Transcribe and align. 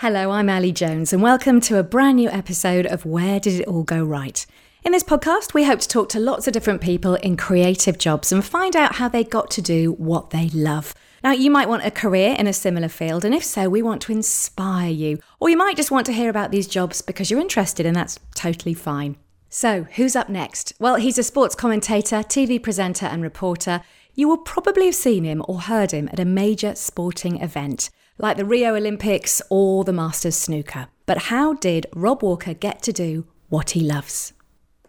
Hello, 0.00 0.30
I'm 0.30 0.48
Ali 0.48 0.70
Jones, 0.70 1.12
and 1.12 1.20
welcome 1.20 1.60
to 1.62 1.76
a 1.76 1.82
brand 1.82 2.18
new 2.18 2.28
episode 2.28 2.86
of 2.86 3.04
Where 3.04 3.40
Did 3.40 3.58
It 3.58 3.66
All 3.66 3.82
Go 3.82 4.04
Right? 4.04 4.46
In 4.84 4.92
this 4.92 5.02
podcast, 5.02 5.54
we 5.54 5.64
hope 5.64 5.80
to 5.80 5.88
talk 5.88 6.08
to 6.10 6.20
lots 6.20 6.46
of 6.46 6.52
different 6.52 6.80
people 6.80 7.16
in 7.16 7.36
creative 7.36 7.98
jobs 7.98 8.30
and 8.30 8.44
find 8.44 8.76
out 8.76 8.94
how 8.94 9.08
they 9.08 9.24
got 9.24 9.50
to 9.50 9.60
do 9.60 9.94
what 9.94 10.30
they 10.30 10.50
love. 10.50 10.94
Now, 11.24 11.32
you 11.32 11.50
might 11.50 11.68
want 11.68 11.84
a 11.84 11.90
career 11.90 12.36
in 12.38 12.46
a 12.46 12.52
similar 12.52 12.86
field, 12.86 13.24
and 13.24 13.34
if 13.34 13.42
so, 13.42 13.68
we 13.68 13.82
want 13.82 14.00
to 14.02 14.12
inspire 14.12 14.88
you. 14.88 15.18
Or 15.40 15.50
you 15.50 15.56
might 15.56 15.76
just 15.76 15.90
want 15.90 16.06
to 16.06 16.12
hear 16.12 16.30
about 16.30 16.52
these 16.52 16.68
jobs 16.68 17.02
because 17.02 17.28
you're 17.28 17.40
interested, 17.40 17.84
and 17.84 17.96
that's 17.96 18.20
totally 18.36 18.74
fine. 18.74 19.16
So, 19.50 19.82
who's 19.96 20.14
up 20.14 20.28
next? 20.28 20.74
Well, 20.78 20.94
he's 20.94 21.18
a 21.18 21.24
sports 21.24 21.56
commentator, 21.56 22.18
TV 22.18 22.62
presenter, 22.62 23.06
and 23.06 23.20
reporter. 23.20 23.82
You 24.14 24.28
will 24.28 24.38
probably 24.38 24.86
have 24.86 24.94
seen 24.94 25.24
him 25.24 25.42
or 25.48 25.62
heard 25.62 25.90
him 25.90 26.08
at 26.12 26.20
a 26.20 26.24
major 26.24 26.76
sporting 26.76 27.42
event, 27.42 27.90
like 28.18 28.36
the 28.36 28.44
Rio 28.44 28.74
Olympics 28.74 29.40
or 29.50 29.84
the 29.84 29.92
Masters 29.92 30.36
Snooker. 30.36 30.88
But 31.06 31.18
how 31.18 31.54
did 31.54 31.86
Rob 31.94 32.22
Walker 32.22 32.54
get 32.54 32.82
to 32.82 32.92
do 32.92 33.26
what 33.48 33.70
he 33.70 33.80
loves? 33.80 34.32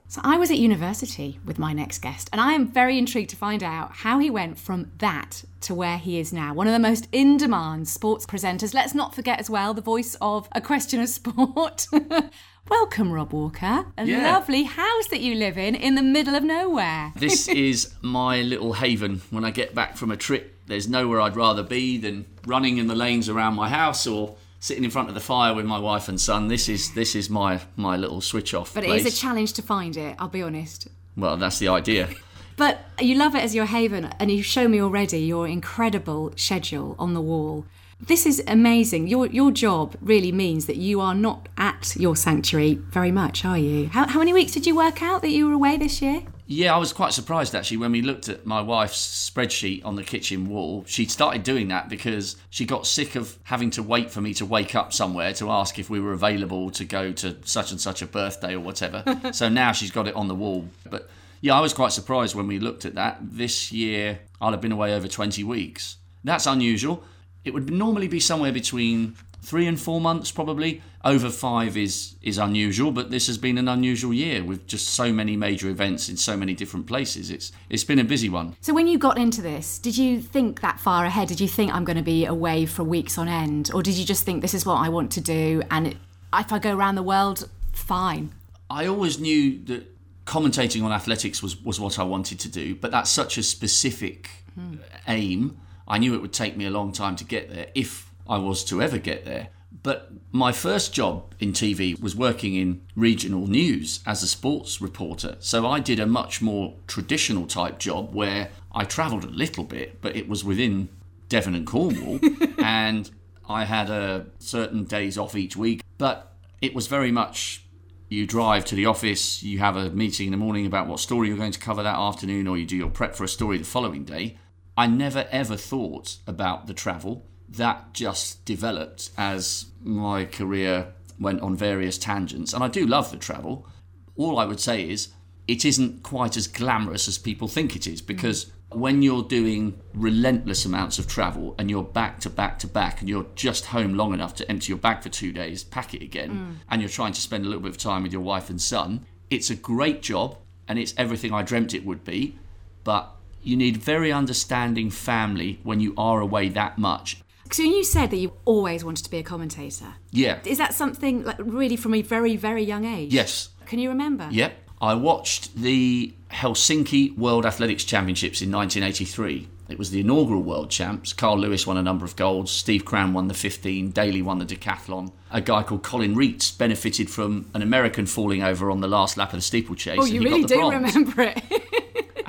So 0.08 0.20
I 0.24 0.38
was 0.40 0.50
at 0.50 0.58
university 0.58 1.40
with 1.46 1.60
my 1.60 1.72
next 1.72 2.00
guest, 2.00 2.30
and 2.34 2.42
I 2.42 2.54
am 2.54 2.68
very 2.68 2.98
intrigued 2.98 3.30
to 3.30 3.36
find 3.36 3.62
out 3.62 3.92
how 3.98 4.18
he 4.18 4.32
went 4.32 4.58
from 4.58 4.92
that 4.98 5.44
to 5.62 5.76
where 5.76 6.00
he 6.00 6.20
is 6.20 6.34
now. 6.34 6.52
One 6.56 6.66
of 6.66 6.74
the 6.74 6.80
most 6.80 7.08
in 7.12 7.38
demand 7.38 7.88
sports 7.88 8.26
presenters. 8.26 8.74
Let's 8.74 8.96
not 8.96 9.14
forget 9.14 9.40
as 9.40 9.52
well 9.52 9.76
the 9.76 9.82
voice 9.82 10.16
of 10.20 10.50
A 10.54 10.62
Question 10.62 11.00
of 11.00 11.10
Sport. 11.10 11.86
Welcome, 12.70 13.12
Rob 13.12 13.34
Walker. 13.34 13.86
A 14.00 14.06
Yeah. 14.06 14.32
lovely 14.34 14.64
house 14.64 15.08
that 15.12 15.22
you 15.22 15.36
live 15.36 15.60
in 15.60 15.76
in 15.76 15.94
the 15.94 16.02
middle 16.04 16.34
of 16.36 16.44
nowhere. 16.44 17.14
This 17.16 17.48
is 17.68 17.94
my 18.02 18.42
little 18.42 18.74
haven 18.74 19.22
when 19.30 19.46
I 19.46 19.52
get 19.52 19.76
back 19.76 19.96
from 19.96 20.10
a 20.10 20.18
trip. 20.18 20.56
There's 20.70 20.88
nowhere 20.88 21.20
I'd 21.20 21.36
rather 21.36 21.64
be 21.64 21.98
than 21.98 22.26
running 22.46 22.78
in 22.78 22.86
the 22.86 22.96
lanes 22.96 23.28
around 23.28 23.56
my 23.56 23.68
house 23.68 24.06
or 24.06 24.36
sitting 24.60 24.84
in 24.84 24.92
front 24.92 25.10
of 25.10 25.16
the 25.16 25.20
fire 25.20 25.54
with 25.56 25.66
my 25.66 25.80
wife 25.80 26.08
and 26.08 26.22
son. 26.22 26.48
This 26.48 26.70
is 26.70 26.94
this 26.94 27.16
is 27.16 27.28
my 27.30 27.60
my 27.76 27.98
little 27.98 28.22
switch 28.22 28.54
off. 28.54 28.76
But 28.76 28.84
place. 28.84 29.04
it 29.04 29.08
is 29.08 29.14
a 29.14 29.18
challenge 29.18 29.54
to 29.54 29.64
find 29.64 29.98
it, 29.98 30.16
I'll 30.20 30.30
be 30.30 30.44
honest. 30.44 30.88
well, 31.18 31.38
that's 31.38 31.58
the 31.58 31.70
idea. 31.70 32.10
But 32.56 32.82
you 33.00 33.16
love 33.16 33.36
it 33.36 33.44
as 33.44 33.56
your 33.56 33.66
haven, 33.66 34.10
and 34.20 34.30
you 34.30 34.44
show 34.44 34.68
me 34.68 34.82
already 34.82 35.20
your 35.20 35.48
incredible 35.48 36.34
schedule 36.36 36.96
on 37.00 37.14
the 37.14 37.22
wall. 37.22 37.66
This 38.00 38.26
is 38.26 38.44
amazing. 38.48 39.08
Your 39.08 39.26
your 39.26 39.52
job 39.52 39.96
really 40.02 40.32
means 40.32 40.68
that 40.68 40.78
you 40.78 41.02
are 41.02 41.16
not 41.16 41.50
at 41.58 41.96
your 41.96 42.16
sanctuary 42.16 42.76
very 42.76 43.12
much, 43.12 43.44
are 43.44 43.58
you? 43.58 43.88
How, 43.88 44.08
how 44.08 44.20
many 44.20 44.34
weeks 44.34 44.52
did 44.52 44.68
you 44.68 44.76
work 44.76 45.02
out 45.02 45.22
that 45.24 45.32
you 45.32 45.48
were 45.48 45.54
away 45.54 45.78
this 45.78 46.00
year? 46.00 46.24
Yeah, 46.52 46.74
I 46.74 46.80
was 46.80 46.94
quite 46.94 47.14
surprised 47.14 47.54
actually 47.54 47.78
when 47.78 47.92
we 47.92 48.02
looked 48.02 48.28
at 48.28 48.44
my 48.44 48.60
wife's 48.60 49.30
spreadsheet 49.30 49.86
on 49.86 49.96
the 49.96 50.04
kitchen 50.04 50.50
wall. 50.50 50.84
She'd 50.88 51.12
started 51.12 51.44
doing 51.44 51.68
that 51.68 51.90
because 51.90 52.38
she 52.50 52.66
got 52.66 52.88
sick 52.88 53.16
of 53.16 53.38
having 53.44 53.70
to 53.70 53.84
wait 53.84 54.10
for 54.10 54.20
me 54.20 54.34
to 54.34 54.48
wake 54.48 54.74
up 54.74 54.92
somewhere 54.92 55.32
to 55.34 55.52
ask 55.52 55.78
if 55.78 55.92
we 55.92 56.00
were 56.00 56.12
available 56.12 56.72
to 56.72 56.84
go 56.84 57.12
to 57.12 57.38
such 57.44 57.70
and 57.70 57.80
such 57.80 58.02
a 58.02 58.08
birthday 58.08 58.56
or 58.56 58.62
whatever. 58.62 59.04
so 59.32 59.48
now 59.48 59.74
she's 59.74 59.92
got 59.92 60.08
it 60.08 60.16
on 60.16 60.28
the 60.28 60.34
wall. 60.34 60.68
But 60.90 61.08
yeah, 61.40 61.54
I 61.54 61.60
was 61.60 61.72
quite 61.72 61.92
surprised 61.92 62.34
when 62.34 62.48
we 62.48 62.58
looked 62.58 62.84
at 62.84 62.96
that. 62.96 63.20
This 63.22 63.72
year, 63.72 64.22
I'll 64.42 64.50
have 64.50 64.60
been 64.60 64.72
away 64.72 64.96
over 64.96 65.08
20 65.08 65.44
weeks. 65.44 65.98
That's 66.24 66.48
unusual. 66.48 67.04
It 67.46 67.54
would 67.54 67.70
normally 67.70 68.08
be 68.08 68.20
somewhere 68.20 68.52
between 68.52 69.16
three 69.42 69.68
and 69.68 69.80
four 69.80 70.02
months 70.02 70.32
probably. 70.32 70.82
Over 71.04 71.30
five 71.30 71.78
is 71.78 72.16
is 72.22 72.38
unusual 72.38 72.92
but 72.92 73.10
this 73.10 73.28
has 73.28 73.38
been 73.38 73.58
an 73.58 73.68
unusual 73.68 74.14
year 74.14 74.44
with 74.44 74.68
just 74.68 74.90
so 74.90 75.14
many 75.14 75.38
major 75.38 75.70
events 75.70 76.10
in 76.10 76.18
so 76.18 76.36
many 76.36 76.54
different 76.54 76.88
places. 76.88 77.32
It's 77.32 77.52
it's 77.70 77.84
been 77.84 78.00
a 78.00 78.04
busy 78.04 78.30
one. 78.30 78.56
So 78.62 78.74
when 78.74 78.88
you 78.88 78.98
got 78.98 79.18
into 79.18 79.42
this, 79.42 79.80
did 79.80 79.98
you 79.98 80.22
think 80.22 80.62
that 80.62 80.80
far 80.80 81.06
ahead? 81.06 81.28
Did 81.28 81.40
you 81.40 81.48
think 81.48 81.74
I'm 81.74 81.86
going 81.86 81.98
to 81.98 82.04
be 82.04 82.26
away 82.26 82.66
for 82.66 82.84
weeks 82.84 83.18
on 83.18 83.28
end, 83.28 83.72
or 83.74 83.82
did 83.82 83.96
you 83.96 84.06
just 84.06 84.26
think 84.26 84.42
this 84.42 84.54
is 84.54 84.66
what 84.66 84.76
I 84.76 84.90
want 84.90 85.12
to 85.14 85.22
do, 85.22 85.62
and 85.72 85.88
it, 85.88 85.98
if 86.34 86.52
I 86.52 86.60
go 86.60 86.76
around 86.76 86.96
the 86.96 87.04
world, 87.04 87.50
fine? 87.72 88.32
i 88.70 88.86
always 88.86 89.20
knew 89.20 89.60
that 89.66 89.84
commentating 90.26 90.84
on 90.84 90.92
athletics 90.92 91.42
was 91.42 91.60
was 91.64 91.80
what 91.80 91.98
i 91.98 92.04
wanted 92.04 92.40
to 92.40 92.48
do 92.48 92.76
but 92.76 92.92
that's 92.92 93.10
such 93.10 93.38
a 93.38 93.44
specific 93.44 94.30
hmm. 94.54 94.74
uh, 94.74 94.98
aim. 95.08 95.58
I 95.88 95.98
knew 95.98 96.14
it 96.14 96.22
would 96.22 96.34
take 96.34 96.56
me 96.56 96.66
a 96.66 96.70
long 96.70 96.92
time 96.92 97.16
to 97.16 97.24
get 97.24 97.50
there 97.50 97.68
if 97.74 98.09
i 98.30 98.38
was 98.38 98.64
to 98.64 98.82
ever 98.82 98.98
get 98.98 99.26
there 99.26 99.50
but 99.84 100.12
my 100.32 100.52
first 100.52 100.94
job 100.94 101.34
in 101.40 101.54
TV 101.54 102.00
was 102.00 102.16
working 102.16 102.56
in 102.56 102.82
regional 102.96 103.48
news 103.48 104.02
as 104.06 104.24
a 104.24 104.28
sports 104.28 104.82
reporter. 104.82 105.38
So 105.40 105.68
I 105.68 105.80
did 105.80 106.00
a 106.00 106.06
much 106.06 106.42
more 106.42 106.76
traditional 106.88 107.46
type 107.46 107.80
job 107.80 108.14
where 108.14 108.50
I 108.72 108.84
travelled 108.84 109.24
a 109.24 109.30
little 109.30 109.64
bit, 109.64 110.02
but 110.02 110.16
it 110.16 110.28
was 110.28 110.44
within 110.44 110.90
Devon 111.30 111.56
and 111.56 111.68
Cornwall. 111.68 112.20
and 112.58 113.10
I 113.48 113.66
had 113.66 113.90
a 113.90 114.26
certain 114.40 114.84
days 114.84 115.18
off 115.18 115.36
each 115.36 115.56
week. 115.56 115.84
But 115.98 116.34
it 116.62 116.74
was 116.74 116.88
very 116.88 117.12
much 117.12 117.64
you 118.10 118.26
drive 118.26 118.66
to 118.66 118.76
the 118.76 118.88
office, 118.88 119.44
you 119.44 119.60
have 119.60 119.78
a 119.78 119.92
meeting 119.92 120.28
in 120.28 120.32
the 120.32 120.38
morning 120.38 120.66
about 120.66 120.88
what 120.88 121.00
story 121.00 121.28
you're 121.28 121.38
going 121.38 121.52
to 121.52 121.60
cover 121.60 121.84
that 121.84 121.96
afternoon, 121.96 122.48
or 122.48 122.58
you 122.58 122.66
do 122.66 122.76
your 122.76 122.90
prep 122.90 123.16
for 123.16 123.24
a 123.24 123.28
story 123.28 123.60
the 123.60 123.64
following 123.64 124.04
day. 124.04 124.38
I 124.76 124.88
never 124.88 125.28
ever 125.32 125.56
thought 125.56 126.18
about 126.26 126.68
the 126.68 126.74
travel. 126.74 127.26
That 127.52 127.94
just 127.94 128.46
developed 128.46 129.10
as 129.18 129.66
my 129.84 130.26
career 130.26 130.94
went 131.20 131.42
on 131.42 131.56
various 131.56 131.98
tangents. 131.98 132.54
And 132.54 132.64
I 132.64 132.68
do 132.68 132.86
love 132.86 133.12
the 133.12 133.18
travel. 133.18 133.68
All 134.16 134.40
I 134.40 134.46
would 134.46 134.60
say 134.60 134.88
is 134.90 135.10
it 135.48 135.66
isn't 135.66 136.04
quite 136.04 136.38
as 136.38 136.48
glamorous 136.48 137.08
as 137.08 137.18
people 137.18 137.48
think 137.48 137.76
it 137.76 137.88
is 137.88 138.02
because 138.02 138.52
when 138.72 139.02
you're 139.02 139.24
doing 139.24 139.80
relentless 139.94 140.64
amounts 140.64 141.00
of 141.00 141.08
travel 141.08 141.56
and 141.58 141.70
you're 141.70 141.84
back 141.84 142.20
to 142.20 142.30
back 142.30 142.60
to 142.60 142.68
back 142.68 143.00
and 143.00 143.10
you're 143.10 143.26
just 143.34 143.66
home 143.68 143.96
long 143.96 144.14
enough 144.14 144.36
to 144.36 144.50
empty 144.50 144.70
your 144.70 144.78
bag 144.78 145.02
for 145.02 145.10
two 145.10 145.32
days, 145.32 145.64
pack 145.64 145.94
it 145.94 146.04
again, 146.04 146.30
mm. 146.30 146.56
and 146.70 146.82
you're 146.82 146.90
trying 146.90 147.14
to 147.14 147.22
spend 147.22 147.46
a 147.46 147.48
little 147.48 147.64
bit 147.64 147.72
of 147.72 147.78
time 147.78 148.04
with 148.04 148.14
your 148.14 148.22
wife 148.22 148.50
and 148.50 148.62
son, 148.62 149.06
it's 149.30 149.50
a 149.50 149.56
great 149.56 150.02
job 150.04 150.38
and 150.68 150.78
it's 150.78 150.94
everything 150.98 151.34
I 151.34 151.42
dreamt 151.42 151.74
it 151.74 151.84
would 151.84 152.04
be. 152.04 152.38
But 152.84 153.12
you 153.42 153.58
need 153.58 153.78
very 153.78 154.12
understanding 154.12 154.92
family 154.92 155.60
when 155.64 155.80
you 155.80 155.94
are 155.98 156.20
away 156.20 156.50
that 156.50 156.78
much. 156.78 157.22
So 157.52 157.64
you 157.64 157.84
said 157.84 158.12
that 158.12 158.18
you 158.18 158.34
always 158.46 158.84
wanted 158.84 159.04
to 159.06 159.12
be 159.12 159.18
a 159.18 159.24
commentator. 159.24 159.96
Yeah. 160.12 160.40
Is 160.46 160.58
that 160.60 160.74
something 160.74 161.24
like 161.24 161.38
really 161.40 161.76
from 161.76 161.94
a 161.94 162.02
very 162.02 162.36
very 162.36 162.64
young 162.64 162.86
age? 162.86 163.14
Yes. 163.14 163.50
Can 163.66 163.80
you 163.80 163.90
remember? 163.90 164.28
Yep. 164.32 164.54
I 164.82 164.94
watched 164.94 165.56
the 165.56 166.14
Helsinki 166.32 167.18
World 167.18 167.46
Athletics 167.46 167.84
Championships 167.84 168.42
in 168.42 168.52
1983. 168.52 169.48
It 169.68 169.78
was 169.78 169.92
the 169.92 170.00
inaugural 170.00 170.42
world 170.42 170.72
champs. 170.72 171.14
Carl 171.14 171.38
Lewis 171.38 171.68
won 171.68 171.78
a 171.78 171.84
number 171.84 172.06
of 172.06 172.16
golds. 172.16 172.50
Steve 172.50 172.86
Cram 172.86 173.14
won 173.14 173.28
the 173.28 173.34
15. 173.34 173.92
Daley 173.92 174.22
won 174.22 174.40
the 174.40 174.46
decathlon. 174.46 175.12
A 175.32 175.42
guy 175.42 175.62
called 175.62 175.84
Colin 175.84 176.16
Reitz 176.16 176.58
benefited 176.58 177.10
from 177.10 177.52
an 177.54 177.62
American 177.62 178.08
falling 178.08 178.42
over 178.42 178.72
on 178.72 178.80
the 178.82 178.88
last 178.88 179.16
lap 179.18 179.34
of 179.34 179.38
the 179.38 179.42
steeplechase. 179.44 180.00
Oh, 180.00 180.06
and 180.06 180.14
you 180.14 180.22
really 180.22 180.44
do 180.44 180.56
bronze. 180.56 180.96
remember 180.96 181.22
it. 181.22 181.44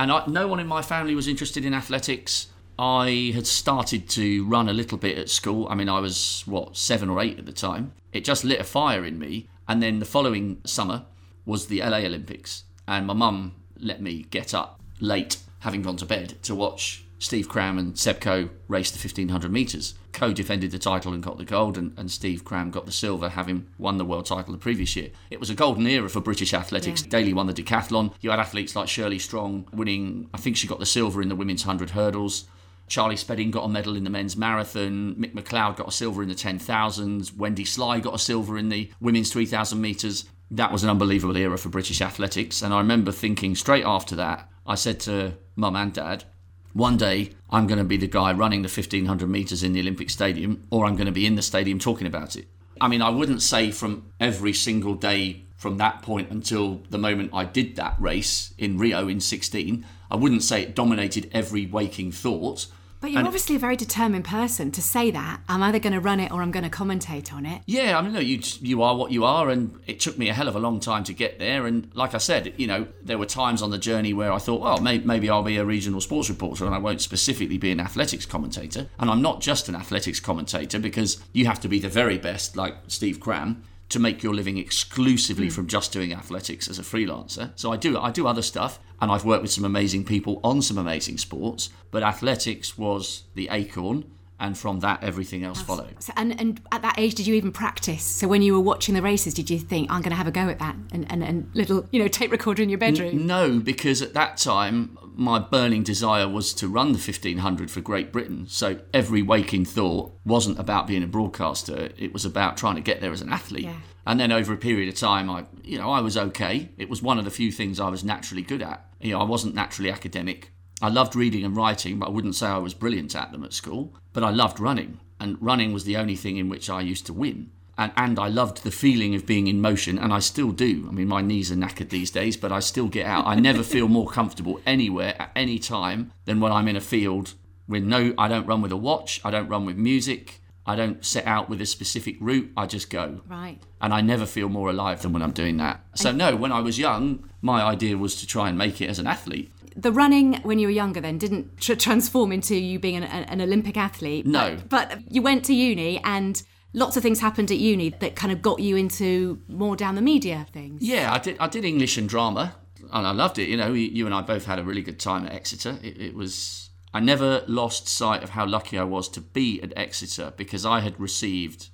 And 0.00 0.10
I, 0.10 0.24
no 0.26 0.48
one 0.48 0.60
in 0.60 0.66
my 0.66 0.80
family 0.80 1.14
was 1.14 1.28
interested 1.28 1.62
in 1.62 1.74
athletics. 1.74 2.46
I 2.82 3.32
had 3.34 3.46
started 3.46 4.08
to 4.10 4.46
run 4.46 4.66
a 4.66 4.72
little 4.72 4.96
bit 4.96 5.18
at 5.18 5.28
school. 5.28 5.68
I 5.68 5.74
mean, 5.74 5.90
I 5.90 6.00
was, 6.00 6.44
what, 6.46 6.78
seven 6.78 7.10
or 7.10 7.20
eight 7.20 7.38
at 7.38 7.44
the 7.44 7.52
time. 7.52 7.92
It 8.14 8.24
just 8.24 8.42
lit 8.42 8.58
a 8.58 8.64
fire 8.64 9.04
in 9.04 9.18
me. 9.18 9.50
And 9.68 9.82
then 9.82 9.98
the 9.98 10.06
following 10.06 10.62
summer 10.64 11.04
was 11.44 11.66
the 11.66 11.80
LA 11.80 11.98
Olympics. 11.98 12.64
And 12.88 13.06
my 13.06 13.12
mum 13.12 13.54
let 13.78 14.00
me 14.00 14.24
get 14.30 14.54
up 14.54 14.80
late, 14.98 15.36
having 15.58 15.82
gone 15.82 15.98
to 15.98 16.06
bed, 16.06 16.42
to 16.44 16.54
watch 16.54 17.04
Steve 17.18 17.50
Cram 17.50 17.76
and 17.76 17.98
Seb 17.98 18.18
Coe 18.18 18.48
race 18.66 18.90
the 18.90 18.96
1500 18.96 19.52
metres. 19.52 19.92
Coe 20.14 20.32
defended 20.32 20.70
the 20.70 20.78
title 20.78 21.12
and 21.12 21.22
got 21.22 21.36
the 21.36 21.44
gold, 21.44 21.76
and, 21.76 21.92
and 21.98 22.10
Steve 22.10 22.46
Cram 22.46 22.70
got 22.70 22.86
the 22.86 22.92
silver, 22.92 23.28
having 23.28 23.66
won 23.76 23.98
the 23.98 24.06
world 24.06 24.24
title 24.24 24.52
the 24.52 24.58
previous 24.58 24.96
year. 24.96 25.10
It 25.30 25.38
was 25.38 25.50
a 25.50 25.54
golden 25.54 25.86
era 25.86 26.08
for 26.08 26.22
British 26.22 26.54
athletics. 26.54 27.02
Daley 27.02 27.34
won 27.34 27.46
the 27.46 27.52
decathlon. 27.52 28.14
You 28.22 28.30
had 28.30 28.40
athletes 28.40 28.74
like 28.74 28.88
Shirley 28.88 29.18
Strong 29.18 29.68
winning, 29.70 30.30
I 30.32 30.38
think 30.38 30.56
she 30.56 30.66
got 30.66 30.78
the 30.78 30.86
silver 30.86 31.20
in 31.20 31.28
the 31.28 31.36
women's 31.36 31.66
100 31.66 31.90
hurdles. 31.90 32.46
Charlie 32.90 33.16
Spedding 33.16 33.52
got 33.52 33.64
a 33.64 33.68
medal 33.68 33.96
in 33.96 34.02
the 34.02 34.10
men's 34.10 34.36
marathon. 34.36 35.14
Mick 35.14 35.32
McLeod 35.32 35.76
got 35.76 35.88
a 35.88 35.92
silver 35.92 36.24
in 36.24 36.28
the 36.28 36.34
10,000s. 36.34 37.34
Wendy 37.36 37.64
Sly 37.64 38.00
got 38.00 38.16
a 38.16 38.18
silver 38.18 38.58
in 38.58 38.68
the 38.68 38.90
women's 39.00 39.32
3,000 39.32 39.80
metres. 39.80 40.24
That 40.50 40.72
was 40.72 40.82
an 40.82 40.90
unbelievable 40.90 41.36
era 41.36 41.56
for 41.56 41.68
British 41.68 42.00
athletics. 42.00 42.62
And 42.62 42.74
I 42.74 42.78
remember 42.78 43.12
thinking 43.12 43.54
straight 43.54 43.84
after 43.84 44.16
that, 44.16 44.50
I 44.66 44.74
said 44.74 44.98
to 45.00 45.34
mum 45.54 45.76
and 45.76 45.92
dad, 45.92 46.24
one 46.72 46.96
day 46.96 47.30
I'm 47.48 47.68
going 47.68 47.78
to 47.78 47.84
be 47.84 47.96
the 47.96 48.08
guy 48.08 48.32
running 48.32 48.62
the 48.62 48.68
1500 48.68 49.28
metres 49.28 49.62
in 49.62 49.72
the 49.72 49.80
Olympic 49.80 50.10
Stadium, 50.10 50.64
or 50.70 50.84
I'm 50.84 50.96
going 50.96 51.06
to 51.06 51.12
be 51.12 51.26
in 51.26 51.36
the 51.36 51.42
stadium 51.42 51.78
talking 51.78 52.08
about 52.08 52.34
it. 52.34 52.48
I 52.80 52.88
mean, 52.88 53.02
I 53.02 53.10
wouldn't 53.10 53.42
say 53.42 53.70
from 53.70 54.10
every 54.18 54.52
single 54.52 54.94
day 54.94 55.44
from 55.56 55.76
that 55.76 56.02
point 56.02 56.30
until 56.30 56.80
the 56.90 56.98
moment 56.98 57.30
I 57.32 57.44
did 57.44 57.76
that 57.76 57.94
race 58.00 58.52
in 58.58 58.78
Rio 58.78 59.06
in 59.06 59.20
16, 59.20 59.84
I 60.10 60.16
wouldn't 60.16 60.42
say 60.42 60.62
it 60.62 60.74
dominated 60.74 61.30
every 61.32 61.66
waking 61.66 62.10
thought, 62.10 62.66
But 63.00 63.10
you're 63.12 63.20
And- 63.20 63.26
obviously 63.28 63.56
a 63.56 63.58
very 63.58 63.76
determined 63.76 64.26
person 64.26 64.70
to 64.72 64.82
say 64.82 65.10
that. 65.10 65.40
I'm 65.48 65.62
either 65.62 65.78
going 65.78 65.94
to 65.94 66.00
run 66.00 66.20
it 66.20 66.30
or 66.30 66.42
I'm 66.42 66.50
going 66.50 66.64
to 66.64 66.70
commentate 66.70 67.32
on 67.32 67.46
it. 67.46 67.62
Yeah, 67.66 67.98
I 67.98 68.02
mean, 68.02 68.12
no, 68.12 68.20
you 68.20 68.40
you 68.60 68.82
are 68.82 68.94
what 68.94 69.10
you 69.10 69.24
are, 69.24 69.48
and 69.48 69.78
it 69.86 70.00
took 70.00 70.18
me 70.18 70.28
a 70.28 70.34
hell 70.34 70.48
of 70.48 70.54
a 70.54 70.58
long 70.58 70.80
time 70.80 71.02
to 71.04 71.14
get 71.14 71.38
there. 71.38 71.66
And 71.66 71.90
like 71.94 72.14
I 72.14 72.18
said, 72.18 72.52
you 72.58 72.66
know, 72.66 72.86
there 73.02 73.16
were 73.16 73.24
times 73.24 73.62
on 73.62 73.70
the 73.70 73.78
journey 73.78 74.12
where 74.12 74.30
I 74.32 74.38
thought, 74.38 74.60
well, 74.60 74.80
maybe, 74.80 75.04
maybe 75.06 75.30
I'll 75.30 75.42
be 75.42 75.56
a 75.56 75.64
regional 75.64 76.00
sports 76.02 76.28
reporter, 76.28 76.66
and 76.66 76.74
I 76.74 76.78
won't 76.78 77.00
specifically 77.00 77.56
be 77.56 77.70
an 77.70 77.80
athletics 77.80 78.26
commentator. 78.26 78.88
And 78.98 79.10
I'm 79.10 79.22
not 79.22 79.40
just 79.40 79.68
an 79.70 79.74
athletics 79.74 80.20
commentator 80.20 80.78
because 80.78 81.22
you 81.32 81.46
have 81.46 81.60
to 81.60 81.68
be 81.68 81.78
the 81.78 81.88
very 81.88 82.18
best, 82.18 82.54
like 82.54 82.74
Steve 82.88 83.18
Cram, 83.18 83.62
to 83.90 83.98
make 83.98 84.22
your 84.22 84.34
living 84.34 84.56
exclusively 84.56 85.46
hmm. 85.46 85.52
from 85.52 85.66
just 85.66 85.92
doing 85.92 86.12
athletics 86.12 86.68
as 86.68 86.78
a 86.78 86.82
freelancer. 86.82 87.52
So 87.56 87.72
I 87.72 87.76
do 87.76 87.98
I 87.98 88.10
do 88.10 88.26
other 88.26 88.42
stuff, 88.42 88.78
and 89.00 89.10
I've 89.10 89.24
worked 89.24 89.42
with 89.42 89.52
some 89.52 89.64
amazing 89.64 90.04
people 90.04 90.40
on 90.42 90.62
some 90.62 90.78
amazing 90.78 91.18
sports. 91.18 91.70
But 91.90 92.02
athletics 92.02 92.78
was 92.78 93.24
the 93.34 93.48
acorn. 93.50 94.04
And 94.40 94.56
from 94.56 94.80
that, 94.80 95.04
everything 95.04 95.44
else 95.44 95.60
followed. 95.60 96.02
So, 96.02 96.12
and, 96.16 96.40
and 96.40 96.60
at 96.72 96.80
that 96.82 96.98
age, 96.98 97.14
did 97.14 97.26
you 97.26 97.34
even 97.34 97.52
practice? 97.52 98.02
So 98.02 98.26
when 98.26 98.40
you 98.40 98.54
were 98.54 98.60
watching 98.60 98.94
the 98.94 99.02
races, 99.02 99.34
did 99.34 99.50
you 99.50 99.58
think, 99.58 99.90
I'm 99.90 100.00
going 100.00 100.10
to 100.10 100.16
have 100.16 100.26
a 100.26 100.30
go 100.30 100.48
at 100.48 100.58
that? 100.58 100.74
And, 100.92 101.06
and, 101.12 101.22
and 101.22 101.50
little, 101.52 101.86
you 101.92 102.00
know, 102.00 102.08
tape 102.08 102.32
recorder 102.32 102.62
in 102.62 102.70
your 102.70 102.78
bedroom? 102.78 103.26
No, 103.26 103.58
because 103.58 104.00
at 104.00 104.14
that 104.14 104.38
time, 104.38 104.96
my 105.14 105.38
burning 105.38 105.82
desire 105.82 106.26
was 106.26 106.54
to 106.54 106.68
run 106.68 106.88
the 106.92 106.98
1500 106.98 107.70
for 107.70 107.82
Great 107.82 108.10
Britain. 108.12 108.46
So 108.48 108.80
every 108.94 109.20
waking 109.20 109.66
thought 109.66 110.12
wasn't 110.24 110.58
about 110.58 110.86
being 110.86 111.02
a 111.02 111.06
broadcaster, 111.06 111.90
it 111.98 112.12
was 112.12 112.24
about 112.24 112.56
trying 112.56 112.76
to 112.76 112.80
get 112.80 113.02
there 113.02 113.12
as 113.12 113.20
an 113.20 113.30
athlete. 113.30 113.64
Yeah. 113.64 113.76
And 114.06 114.18
then 114.18 114.32
over 114.32 114.52
a 114.54 114.56
period 114.56 114.88
of 114.88 114.94
time, 114.94 115.28
I, 115.28 115.44
you 115.62 115.78
know, 115.78 115.90
I 115.90 116.00
was 116.00 116.16
okay. 116.16 116.70
It 116.78 116.88
was 116.88 117.02
one 117.02 117.18
of 117.18 117.26
the 117.26 117.30
few 117.30 117.52
things 117.52 117.78
I 117.78 117.90
was 117.90 118.02
naturally 118.02 118.42
good 118.42 118.62
at. 118.62 118.84
You 119.00 119.12
know, 119.12 119.20
I 119.20 119.24
wasn't 119.24 119.54
naturally 119.54 119.90
academic. 119.90 120.50
I 120.82 120.88
loved 120.88 121.14
reading 121.14 121.44
and 121.44 121.56
writing, 121.56 121.98
but 121.98 122.06
I 122.06 122.10
wouldn't 122.10 122.36
say 122.36 122.46
I 122.46 122.58
was 122.58 122.74
brilliant 122.74 123.14
at 123.14 123.32
them 123.32 123.44
at 123.44 123.52
school. 123.52 123.94
But 124.12 124.24
I 124.24 124.30
loved 124.30 124.60
running, 124.60 125.00
and 125.18 125.36
running 125.40 125.72
was 125.72 125.84
the 125.84 125.96
only 125.96 126.16
thing 126.16 126.36
in 126.36 126.48
which 126.48 126.70
I 126.70 126.80
used 126.80 127.06
to 127.06 127.12
win. 127.12 127.50
And, 127.76 127.92
and 127.96 128.18
I 128.18 128.28
loved 128.28 128.62
the 128.62 128.70
feeling 128.70 129.14
of 129.14 129.26
being 129.26 129.46
in 129.46 129.60
motion, 129.60 129.98
and 129.98 130.12
I 130.12 130.18
still 130.18 130.52
do. 130.52 130.86
I 130.88 130.92
mean, 130.92 131.08
my 131.08 131.22
knees 131.22 131.50
are 131.50 131.56
knackered 131.56 131.90
these 131.90 132.10
days, 132.10 132.36
but 132.36 132.52
I 132.52 132.60
still 132.60 132.88
get 132.88 133.06
out. 133.06 133.26
I 133.26 133.36
never 133.36 133.62
feel 133.62 133.88
more 133.88 134.08
comfortable 134.08 134.60
anywhere 134.66 135.14
at 135.18 135.30
any 135.34 135.58
time 135.58 136.12
than 136.24 136.40
when 136.40 136.52
I'm 136.52 136.68
in 136.68 136.76
a 136.76 136.80
field 136.80 137.34
with 137.70 137.84
no, 137.84 138.12
I 138.18 138.28
don't 138.28 138.46
run 138.46 138.62
with 138.62 138.72
a 138.72 138.76
watch, 138.76 139.20
I 139.24 139.30
don't 139.30 139.48
run 139.48 139.64
with 139.64 139.76
music, 139.76 140.40
I 140.66 140.76
don't 140.76 141.04
set 141.04 141.26
out 141.26 141.48
with 141.48 141.60
a 141.60 141.66
specific 141.66 142.16
route, 142.20 142.50
I 142.56 142.66
just 142.66 142.90
go. 142.90 143.22
Right. 143.28 143.58
And 143.80 143.94
I 143.94 144.00
never 144.00 144.26
feel 144.26 144.48
more 144.48 144.68
alive 144.68 145.02
than 145.02 145.12
when 145.12 145.22
I'm 145.22 145.32
doing 145.32 145.56
that. 145.58 145.80
So, 145.94 146.10
no, 146.10 146.36
when 146.36 146.52
I 146.52 146.60
was 146.60 146.78
young, 146.78 147.30
my 147.40 147.62
idea 147.62 147.96
was 147.96 148.16
to 148.16 148.26
try 148.26 148.48
and 148.48 148.58
make 148.58 148.80
it 148.80 148.90
as 148.90 148.98
an 148.98 149.06
athlete. 149.06 149.52
The 149.76 149.92
running 149.92 150.40
when 150.42 150.58
you 150.58 150.66
were 150.66 150.72
younger 150.72 151.00
then 151.00 151.18
didn't 151.18 151.58
tr- 151.58 151.74
transform 151.74 152.32
into 152.32 152.56
you 152.56 152.78
being 152.78 152.96
an, 152.96 153.04
an 153.04 153.40
Olympic 153.40 153.76
athlete. 153.76 154.26
No. 154.26 154.56
But, 154.68 154.90
but 154.90 155.12
you 155.12 155.22
went 155.22 155.44
to 155.46 155.54
uni 155.54 155.98
and 156.04 156.42
lots 156.72 156.96
of 156.96 157.02
things 157.02 157.20
happened 157.20 157.50
at 157.50 157.58
uni 157.58 157.90
that 157.90 158.16
kind 158.16 158.32
of 158.32 158.42
got 158.42 158.60
you 158.60 158.76
into 158.76 159.40
more 159.48 159.76
down 159.76 159.94
the 159.94 160.02
media 160.02 160.46
things. 160.52 160.82
Yeah, 160.82 161.12
I 161.12 161.18
did. 161.18 161.36
I 161.38 161.48
did 161.48 161.64
English 161.64 161.96
and 161.96 162.08
drama, 162.08 162.56
and 162.92 163.06
I 163.06 163.12
loved 163.12 163.38
it. 163.38 163.48
You 163.48 163.56
know, 163.56 163.72
you 163.72 164.06
and 164.06 164.14
I 164.14 164.22
both 164.22 164.46
had 164.46 164.58
a 164.58 164.64
really 164.64 164.82
good 164.82 165.00
time 165.00 165.26
at 165.26 165.32
Exeter. 165.32 165.78
It, 165.82 166.00
it 166.00 166.14
was. 166.14 166.70
I 166.92 166.98
never 166.98 167.44
lost 167.46 167.88
sight 167.88 168.24
of 168.24 168.30
how 168.30 168.44
lucky 168.46 168.76
I 168.76 168.82
was 168.82 169.08
to 169.10 169.20
be 169.20 169.62
at 169.62 169.72
Exeter 169.76 170.32
because 170.36 170.66
I 170.66 170.80
had 170.80 170.98
received, 170.98 171.68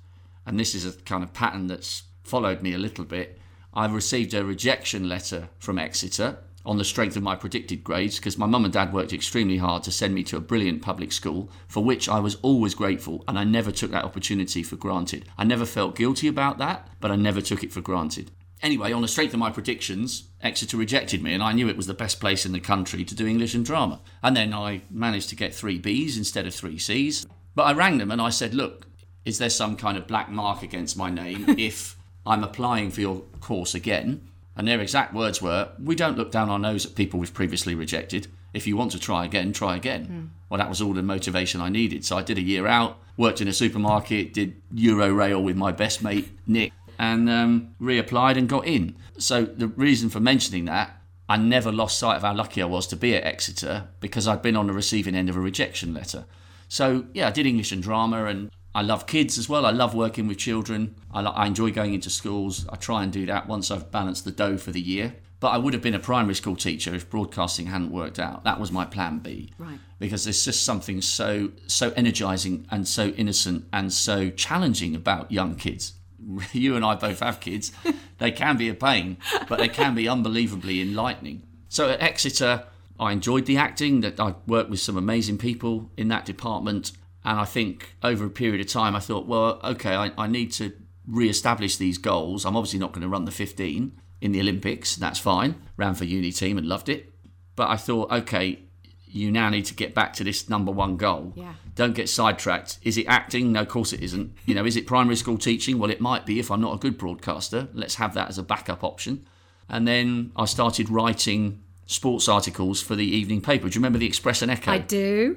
and 0.45 0.59
this 0.59 0.75
is 0.75 0.85
a 0.85 0.93
kind 1.01 1.23
of 1.23 1.33
pattern 1.33 1.67
that's 1.67 2.03
followed 2.23 2.61
me 2.61 2.73
a 2.73 2.77
little 2.77 3.05
bit. 3.05 3.39
I 3.73 3.87
received 3.87 4.33
a 4.33 4.45
rejection 4.45 5.07
letter 5.07 5.49
from 5.59 5.79
Exeter 5.79 6.37
on 6.67 6.77
the 6.77 6.83
strength 6.83 7.15
of 7.15 7.23
my 7.23 7.35
predicted 7.35 7.81
grades 7.83 8.17
because 8.17 8.37
my 8.37 8.45
mum 8.45 8.65
and 8.65 8.73
dad 8.73 8.91
worked 8.91 9.13
extremely 9.13 9.57
hard 9.57 9.81
to 9.83 9.91
send 9.91 10.13
me 10.13 10.21
to 10.21 10.35
a 10.35 10.41
brilliant 10.41 10.81
public 10.81 11.13
school 11.13 11.49
for 11.67 11.83
which 11.83 12.09
I 12.09 12.19
was 12.19 12.35
always 12.41 12.75
grateful 12.75 13.23
and 13.27 13.39
I 13.39 13.45
never 13.45 13.71
took 13.71 13.91
that 13.91 14.03
opportunity 14.03 14.61
for 14.63 14.75
granted. 14.75 15.29
I 15.37 15.45
never 15.45 15.65
felt 15.65 15.95
guilty 15.95 16.27
about 16.27 16.57
that, 16.57 16.89
but 16.99 17.09
I 17.09 17.15
never 17.15 17.39
took 17.39 17.63
it 17.63 17.71
for 17.71 17.79
granted. 17.79 18.31
Anyway, 18.61 18.91
on 18.91 19.01
the 19.01 19.07
strength 19.07 19.33
of 19.33 19.39
my 19.39 19.49
predictions, 19.49 20.29
Exeter 20.41 20.77
rejected 20.77 21.21
me, 21.21 21.33
and 21.33 21.43
I 21.43 21.53
knew 21.53 21.69
it 21.69 21.77
was 21.77 21.85
the 21.87 21.93
best 21.93 22.19
place 22.19 22.45
in 22.45 22.53
the 22.53 22.59
country 22.59 23.05
to 23.05 23.15
do 23.15 23.27
English 23.27 23.53
and 23.53 23.63
drama. 23.63 24.01
And 24.23 24.35
then 24.35 24.51
I 24.51 24.81
managed 24.89 25.29
to 25.29 25.35
get 25.35 25.53
three 25.53 25.79
Bs 25.79 26.17
instead 26.17 26.47
of 26.47 26.55
three 26.55 26.79
Cs. 26.79 27.27
But 27.53 27.63
I 27.63 27.73
rang 27.73 27.99
them 27.99 28.09
and 28.09 28.19
I 28.19 28.29
said, 28.31 28.55
Look, 28.55 28.87
is 29.25 29.37
there 29.37 29.51
some 29.51 29.77
kind 29.77 29.97
of 29.97 30.07
black 30.07 30.29
mark 30.29 30.63
against 30.63 30.97
my 30.97 31.11
name 31.11 31.45
if 31.57 31.97
I'm 32.25 32.43
applying 32.43 32.89
for 32.89 33.01
your 33.01 33.21
course 33.41 33.75
again? 33.75 34.27
And 34.57 34.67
their 34.67 34.81
exact 34.81 35.13
words 35.13 35.41
were, 35.41 35.69
We 35.81 35.95
don't 35.95 36.17
look 36.17 36.31
down 36.31 36.49
our 36.49 36.59
nose 36.59 36.85
at 36.85 36.95
people 36.95 37.19
we've 37.19 37.33
previously 37.33 37.75
rejected. 37.75 38.27
If 38.53 38.65
you 38.65 38.75
want 38.75 38.91
to 38.93 38.99
try 38.99 39.23
again, 39.23 39.53
try 39.53 39.75
again. 39.75 40.31
Well, 40.49 40.57
that 40.57 40.69
was 40.69 40.81
all 40.81 40.93
the 40.93 41.03
motivation 41.03 41.61
I 41.61 41.69
needed. 41.69 42.03
So 42.03 42.17
I 42.17 42.23
did 42.23 42.37
a 42.37 42.41
year 42.41 42.65
out, 42.65 42.97
worked 43.17 43.39
in 43.39 43.47
a 43.47 43.53
supermarket, 43.53 44.33
did 44.33 44.59
Euro 44.73 45.11
Rail 45.13 45.43
with 45.43 45.55
my 45.55 45.71
best 45.71 46.01
mate, 46.01 46.29
Nick, 46.47 46.73
and 46.97 47.29
um, 47.29 47.75
reapplied 47.79 48.37
and 48.37 48.49
got 48.49 48.65
in. 48.65 48.95
So 49.19 49.45
the 49.45 49.67
reason 49.67 50.09
for 50.09 50.19
mentioning 50.19 50.65
that, 50.65 50.99
I 51.29 51.37
never 51.37 51.71
lost 51.71 51.99
sight 51.99 52.15
of 52.15 52.21
how 52.23 52.33
lucky 52.33 52.61
I 52.61 52.65
was 52.65 52.87
to 52.87 52.95
be 52.95 53.13
at 53.15 53.25
Exeter 53.25 53.89
because 53.99 54.27
I'd 54.27 54.41
been 54.41 54.55
on 54.55 54.67
the 54.67 54.73
receiving 54.73 55.13
end 55.13 55.29
of 55.29 55.35
a 55.35 55.41
rejection 55.41 55.93
letter. 55.93 56.25
So 56.69 57.05
yeah, 57.13 57.27
I 57.27 57.31
did 57.31 57.45
English 57.45 57.71
and 57.71 57.83
drama, 57.83 58.25
and 58.25 58.49
I 58.77 58.83
love 58.83 59.07
kids 59.07 59.39
as 59.39 59.49
well. 59.49 59.65
I 59.65 59.71
love 59.71 59.95
working 59.95 60.27
with 60.27 60.37
children. 60.37 60.93
I, 61.11 61.21
I 61.23 61.47
enjoy 61.47 61.71
going 61.71 61.95
into 61.95 62.11
schools. 62.11 62.67
I 62.69 62.75
try 62.75 63.01
and 63.01 63.11
do 63.11 63.25
that 63.25 63.47
once 63.47 63.71
I've 63.71 63.89
balanced 63.89 64.23
the 64.23 64.29
dough 64.29 64.57
for 64.57 64.71
the 64.71 64.79
year. 64.79 65.15
But 65.39 65.47
I 65.47 65.57
would 65.57 65.73
have 65.73 65.81
been 65.81 65.95
a 65.95 65.99
primary 65.99 66.35
school 66.35 66.55
teacher 66.55 66.93
if 66.93 67.09
broadcasting 67.09 67.65
hadn't 67.65 67.89
worked 67.89 68.19
out. 68.19 68.43
That 68.43 68.59
was 68.59 68.71
my 68.71 68.85
plan 68.85 69.17
B. 69.17 69.51
Right. 69.57 69.79
Because 69.97 70.25
there's 70.25 70.45
just 70.45 70.61
something 70.61 71.01
so 71.01 71.53
so 71.65 71.89
energizing 71.93 72.67
and 72.69 72.87
so 72.87 73.07
innocent 73.09 73.65
and 73.73 73.91
so 73.91 74.29
challenging 74.29 74.93
about 74.95 75.31
young 75.31 75.55
kids. 75.55 75.93
You 76.51 76.75
and 76.75 76.85
I 76.85 76.93
both 76.93 77.21
have 77.21 77.39
kids. 77.39 77.71
they 78.19 78.31
can 78.31 78.57
be 78.57 78.69
a 78.69 78.75
pain, 78.75 79.17
but 79.49 79.57
they 79.57 79.69
can 79.69 79.95
be 79.95 80.07
unbelievably 80.07 80.81
enlightening. 80.81 81.41
So 81.67 81.89
at 81.89 82.01
Exeter, 82.01 82.65
I 82.99 83.11
enjoyed 83.11 83.47
the 83.47 83.57
acting. 83.57 84.01
That 84.01 84.19
I 84.19 84.35
worked 84.45 84.69
with 84.69 84.79
some 84.79 84.97
amazing 84.97 85.39
people 85.39 85.89
in 85.97 86.09
that 86.09 86.25
department, 86.25 86.91
and 87.27 87.37
I 87.37 87.43
think 87.43 87.93
over 88.01 88.25
a 88.25 88.29
period 88.29 88.61
of 88.61 88.71
time, 88.71 88.95
I 88.95 89.01
thought, 89.01 89.27
well, 89.27 89.59
okay, 89.61 89.93
I, 89.93 90.13
I 90.17 90.27
need 90.27 90.53
to 90.53 90.71
re-establish 91.05 91.75
these 91.75 91.97
goals. 91.97 92.45
I'm 92.45 92.55
obviously 92.55 92.79
not 92.79 92.93
going 92.93 93.01
to 93.01 93.09
run 93.09 93.25
the 93.25 93.31
15 93.31 93.91
in 94.21 94.31
the 94.31 94.39
Olympics. 94.39 94.95
That's 94.95 95.19
fine. 95.19 95.61
Ran 95.75 95.93
for 95.93 96.05
uni 96.05 96.31
team 96.31 96.57
and 96.57 96.65
loved 96.65 96.87
it. 96.87 97.13
But 97.57 97.67
I 97.67 97.75
thought, 97.75 98.13
okay, 98.13 98.59
you 99.05 99.29
now 99.29 99.49
need 99.49 99.65
to 99.65 99.73
get 99.73 99.93
back 99.93 100.13
to 100.13 100.23
this 100.23 100.47
number 100.47 100.71
one 100.71 100.95
goal. 100.95 101.33
Yeah. 101.35 101.55
Don't 101.75 101.93
get 101.93 102.07
sidetracked. 102.07 102.79
Is 102.83 102.97
it 102.97 103.07
acting? 103.07 103.51
No, 103.51 103.59
of 103.59 103.67
course 103.67 103.91
it 103.91 103.99
isn't. 104.01 104.33
You 104.45 104.55
know, 104.55 104.65
is 104.65 104.77
it 104.77 104.87
primary 104.87 105.17
school 105.17 105.37
teaching? 105.37 105.79
Well, 105.79 105.91
it 105.91 105.99
might 105.99 106.25
be 106.25 106.39
if 106.39 106.49
I'm 106.49 106.61
not 106.61 106.75
a 106.75 106.77
good 106.77 106.97
broadcaster. 106.97 107.67
Let's 107.73 107.95
have 107.95 108.13
that 108.13 108.29
as 108.29 108.37
a 108.37 108.43
backup 108.43 108.85
option. 108.85 109.27
And 109.67 109.85
then 109.85 110.31
I 110.37 110.45
started 110.45 110.89
writing 110.89 111.61
sports 111.87 112.29
articles 112.29 112.81
for 112.81 112.95
the 112.95 113.05
evening 113.05 113.41
paper. 113.41 113.67
Do 113.67 113.75
you 113.75 113.81
remember 113.81 113.99
the 113.99 114.07
Express 114.07 114.41
and 114.41 114.49
Echo? 114.49 114.71
I 114.71 114.77
do. 114.77 115.35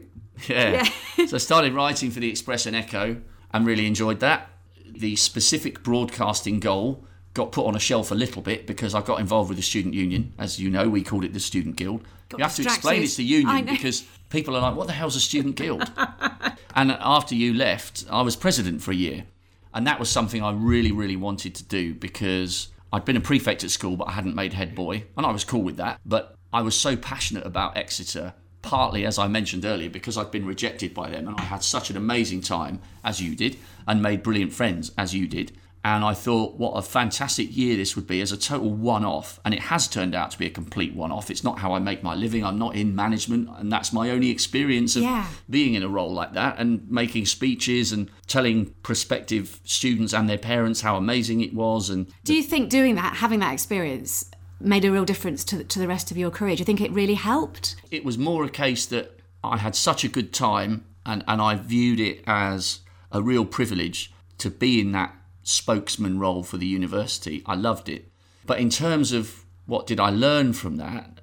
Yeah. 0.49 0.85
so 1.27 1.37
I 1.37 1.39
started 1.39 1.73
writing 1.73 2.11
for 2.11 2.21
the 2.21 2.29
Express 2.29 2.67
and 2.67 2.77
Echo 2.77 3.21
and 3.53 3.67
really 3.67 3.87
enjoyed 3.87 4.21
that. 4.21 4.51
The 4.87 5.17
specific 5.17 5.83
broadcasting 5.83 6.61
goal 6.61 7.05
got 7.35 7.53
put 7.53 7.67
on 7.67 7.77
a 7.77 7.81
shelf 7.81 8.11
a 8.11 8.15
little 8.15 8.43
bit 8.43 8.67
because 8.67 8.95
I 8.95 9.03
got 9.03 9.21
involved 9.21 9.49
with 9.49 9.57
the 9.57 9.63
student 9.63 9.95
union. 9.95 10.33
As 10.39 10.59
you 10.59 10.71
know, 10.71 10.89
we 10.89 11.03
called 11.03 11.25
it 11.25 11.33
the 11.33 11.41
student 11.41 11.77
guild. 11.77 12.05
you 12.37 12.43
have 12.43 12.55
to 12.57 12.63
explain 12.63 13.03
it's 13.03 13.17
the 13.17 13.25
union 13.25 13.67
because 13.67 14.05
people 14.31 14.57
are 14.57 14.63
like, 14.63 14.75
what 14.75 14.87
the 14.87 14.93
hell's 14.93 15.17
a 15.17 15.21
student 15.21 15.57
guild? 15.57 15.91
and 16.75 16.93
after 16.93 17.35
you 17.35 17.55
left, 17.55 18.05
I 18.11 18.23
was 18.23 18.37
president 18.37 18.83
for 18.83 18.91
a 18.91 18.97
year. 18.97 19.25
And 19.73 19.87
that 19.87 20.01
was 20.01 20.11
something 20.11 20.43
I 20.43 20.51
really, 20.51 20.91
really 20.91 21.15
wanted 21.17 21.55
to 21.57 21.65
do 21.65 21.95
because 21.95 22.69
I'd 22.93 23.05
been 23.05 23.17
a 23.17 23.21
prefect 23.21 23.63
at 23.63 23.71
school, 23.71 23.97
but 23.97 24.09
I 24.09 24.13
hadn't 24.13 24.35
made 24.35 24.53
head 24.53 24.75
boy. 24.75 25.05
And 25.17 25.25
I 25.25 25.31
was 25.31 25.45
cool 25.45 25.63
with 25.63 25.77
that. 25.77 26.01
But 26.05 26.35
I 26.53 26.63
was 26.63 26.75
so 26.75 26.97
passionate 26.97 27.47
about 27.47 27.77
Exeter, 27.77 28.35
partly, 28.63 29.05
as 29.07 29.19
I 29.19 29.27
mentioned 29.29 29.65
earlier, 29.65 29.91
because 29.91 30.17
I'd 30.19 30.31
been 30.31 30.47
rejected 30.47 30.95
by 30.95 31.11
them. 31.11 31.29
And 31.29 31.37
I 31.39 31.43
had 31.43 31.63
such 31.65 31.91
an 31.91 31.97
amazing 31.97 32.43
time, 32.43 32.81
as 33.03 33.21
you 33.21 33.35
did, 33.35 33.57
and 33.87 34.03
made 34.03 34.23
brilliant 34.23 34.53
friends, 34.53 34.93
as 34.99 35.15
you 35.15 35.27
did. 35.27 35.53
And 35.83 36.05
I 36.05 36.13
thought, 36.13 36.57
what 36.57 36.73
a 36.73 36.83
fantastic 36.83 37.57
year 37.57 37.75
this 37.75 37.97
would 37.97 38.07
be 38.07 38.21
as 38.21 38.33
a 38.33 38.37
total 38.37 38.71
one 38.71 39.03
off. 39.03 39.41
And 39.47 39.55
it 39.55 39.61
has 39.61 39.89
turned 39.89 40.15
out 40.15 40.31
to 40.33 40.39
be 40.39 40.45
a 40.45 40.51
complete 40.51 40.95
one 40.95 41.11
off. 41.11 41.31
It's 41.31 41.43
not 41.43 41.59
how 41.61 41.73
I 41.73 41.79
make 41.79 42.03
my 42.03 42.15
living. 42.15 42.45
I'm 42.45 42.59
not 42.59 42.77
in 42.77 42.95
management. 42.95 43.49
And 43.57 43.73
that's 43.73 43.91
my 43.91 44.11
only 44.11 44.29
experience 44.29 44.95
of 44.97 45.05
Yeah. 45.05 45.27
being 45.49 45.73
in 45.73 45.83
a 45.83 45.89
role 45.89 46.13
like 46.13 46.35
that 46.35 46.59
and 46.59 46.87
making 46.91 47.25
speeches 47.25 47.93
and 47.93 48.11
telling 48.27 48.75
prospective 48.83 49.59
students 49.65 50.13
and 50.13 50.29
their 50.29 50.37
parents 50.37 50.83
how 50.83 50.97
amazing 50.97 51.41
it 51.41 51.55
was. 51.55 51.89
And 51.89 52.09
Do 52.25 52.35
you 52.35 52.43
think 52.43 52.69
doing 52.69 52.97
that, 52.97 53.17
having 53.17 53.39
that 53.41 53.55
experience, 53.55 54.31
made 54.61 54.85
a 54.85 54.93
real 54.93 55.05
difference 55.05 55.45
to, 55.45 55.65
to 55.65 55.79
the 55.79 55.89
rest 55.89 56.11
of 56.11 56.17
your 56.17 56.31
career? 56.31 56.57
Do 56.57 56.61
you 56.61 56.65
think 56.65 56.81
it 56.81 56.93
really 56.93 57.15
helped? 57.15 57.77
it 57.91 58.05
was 58.05 58.19
more 58.19 58.45
a 58.45 58.51
case 58.51 58.87
that 58.87 59.19
I 59.43 59.57
had 59.57 59.75
such 59.75 60.05
a 60.05 60.09
good 60.09 60.33
time 60.33 60.85
and, 61.05 61.25
and 61.27 61.41
I 61.41 61.55
viewed 61.55 62.01
it 62.01 62.23
as 62.27 62.81
a 63.11 63.23
real 63.23 63.45
privilege 63.45 64.13
to 64.39 64.51
be 64.51 64.81
in 64.81 64.93
that 64.93 65.15
spokesman 65.43 66.19
role 66.19 66.43
for 66.43 66.57
the 66.57 66.67
university. 66.67 67.43
I 67.47 67.55
loved 67.55 67.89
it. 67.89 68.11
But 68.47 68.59
in 68.61 68.71
terms 68.71 69.13
of 69.13 69.45
what 69.67 69.87
did 69.87 70.01
I 70.01 70.11
learn 70.11 70.53
from 70.53 70.77
that, 70.77 71.21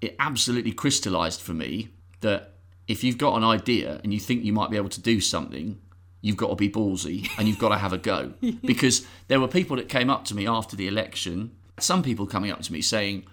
it 0.00 0.16
absolutely 0.18 0.72
crystallized 0.72 1.40
for 1.40 1.54
me 1.54 1.88
that 2.20 2.54
if 2.86 3.02
you've 3.02 3.18
got 3.18 3.36
an 3.36 3.44
idea 3.44 4.00
and 4.02 4.12
you 4.12 4.20
think 4.20 4.44
you 4.44 4.52
might 4.52 4.70
be 4.70 4.76
able 4.76 4.88
to 4.90 5.00
do 5.00 5.20
something, 5.20 5.80
you've 6.20 6.36
got 6.36 6.48
to 6.48 6.54
be 6.54 6.68
ballsy 6.68 7.28
and 7.38 7.48
you've 7.48 7.58
got 7.58 7.70
to 7.70 7.78
have 7.78 7.92
a 7.92 7.98
go. 7.98 8.34
because 8.64 9.06
there 9.28 9.40
were 9.40 9.48
people 9.48 9.76
that 9.76 9.88
came 9.88 10.10
up 10.10 10.24
to 10.26 10.34
me 10.34 10.46
after 10.46 10.76
the 10.76 10.88
election, 10.88 11.56
some 11.78 12.02
people 12.02 12.26
coming 12.26 12.50
up 12.50 12.62
to 12.62 12.72
me 12.72 12.80
saying, 12.80 13.24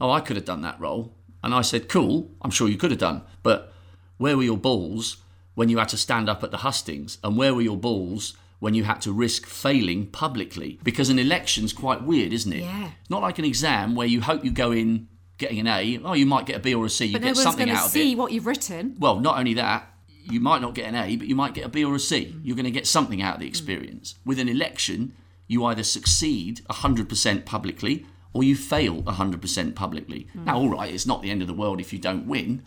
Oh, 0.00 0.10
I 0.10 0.20
could 0.20 0.36
have 0.36 0.44
done 0.44 0.62
that 0.62 0.80
role. 0.80 1.14
And 1.44 1.54
I 1.54 1.62
said, 1.62 1.88
Cool, 1.88 2.30
I'm 2.42 2.50
sure 2.50 2.68
you 2.68 2.76
could 2.76 2.90
have 2.90 3.00
done. 3.00 3.22
But 3.42 3.72
where 4.18 4.36
were 4.36 4.42
your 4.42 4.56
balls 4.56 5.18
when 5.54 5.68
you 5.68 5.78
had 5.78 5.88
to 5.90 5.96
stand 5.96 6.28
up 6.28 6.42
at 6.42 6.50
the 6.50 6.58
hustings? 6.58 7.18
And 7.22 7.36
where 7.36 7.54
were 7.54 7.62
your 7.62 7.76
balls 7.76 8.36
when 8.60 8.74
you 8.74 8.84
had 8.84 9.00
to 9.02 9.12
risk 9.12 9.46
failing 9.46 10.06
publicly? 10.06 10.78
Because 10.84 11.10
an 11.10 11.18
election's 11.18 11.72
quite 11.72 12.02
weird, 12.04 12.32
isn't 12.32 12.52
it? 12.52 12.62
Yeah. 12.62 12.90
It's 13.00 13.10
not 13.10 13.22
like 13.22 13.38
an 13.38 13.44
exam 13.44 13.94
where 13.94 14.06
you 14.06 14.20
hope 14.20 14.44
you 14.44 14.50
go 14.52 14.70
in 14.72 15.08
getting 15.38 15.58
an 15.58 15.66
A. 15.66 16.00
Oh, 16.04 16.12
you 16.14 16.26
might 16.26 16.46
get 16.46 16.56
a 16.56 16.60
B 16.60 16.74
or 16.74 16.84
a 16.86 16.90
C. 16.90 17.06
You 17.06 17.12
But 17.14 17.22
no 17.22 17.26
get 17.28 17.36
one's 17.36 17.42
something 17.42 17.66
going 17.66 17.76
to 17.76 17.80
out 17.80 17.86
of 17.86 17.90
see 17.92 18.12
it. 18.12 18.18
what 18.18 18.30
you've 18.32 18.46
written. 18.46 18.94
Well, 18.98 19.18
not 19.18 19.38
only 19.38 19.54
that, 19.54 19.88
you 20.30 20.38
might 20.38 20.62
not 20.62 20.74
get 20.74 20.86
an 20.86 20.94
A, 20.94 21.16
but 21.16 21.26
you 21.26 21.34
might 21.34 21.52
get 21.54 21.64
a 21.66 21.68
B 21.68 21.84
or 21.84 21.94
a 21.96 21.98
C. 21.98 22.36
You're 22.44 22.54
going 22.54 22.64
to 22.64 22.70
get 22.70 22.86
something 22.86 23.20
out 23.20 23.34
of 23.34 23.40
the 23.40 23.48
experience. 23.48 24.14
With 24.24 24.38
an 24.38 24.48
election, 24.48 25.14
you 25.52 25.66
either 25.66 25.82
succeed 25.82 26.62
100% 26.70 27.44
publicly 27.44 28.06
or 28.32 28.42
you 28.42 28.56
fail 28.56 29.02
100% 29.02 29.74
publicly. 29.74 30.26
Hmm. 30.32 30.44
Now, 30.44 30.56
all 30.56 30.70
right, 30.70 30.92
it's 30.92 31.04
not 31.04 31.20
the 31.20 31.30
end 31.30 31.42
of 31.42 31.48
the 31.48 31.54
world 31.54 31.78
if 31.78 31.92
you 31.92 31.98
don't 31.98 32.26
win, 32.26 32.64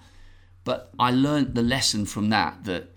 but 0.63 0.91
I 0.99 1.09
learned 1.09 1.55
the 1.55 1.63
lesson 1.63 2.05
from 2.05 2.29
that 2.29 2.65
that 2.65 2.91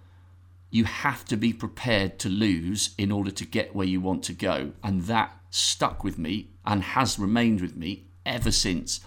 you 0.71 0.85
have 0.85 1.25
to 1.25 1.37
be 1.39 1.55
prepared 1.55 2.19
to 2.19 2.29
lose 2.29 2.91
in 2.99 3.11
order 3.11 3.31
to 3.31 3.47
get 3.47 3.75
where 3.75 3.87
you 3.87 4.03
want 4.03 4.23
to 4.25 4.35
go. 4.35 4.73
And 4.85 5.05
that 5.05 5.35
stuck 5.49 6.05
with 6.05 6.19
me 6.19 6.51
and 6.67 6.83
has 6.83 7.19
remained 7.19 7.63
with 7.63 7.75
me 7.75 8.09
ever 8.27 8.51
since. 8.51 9.01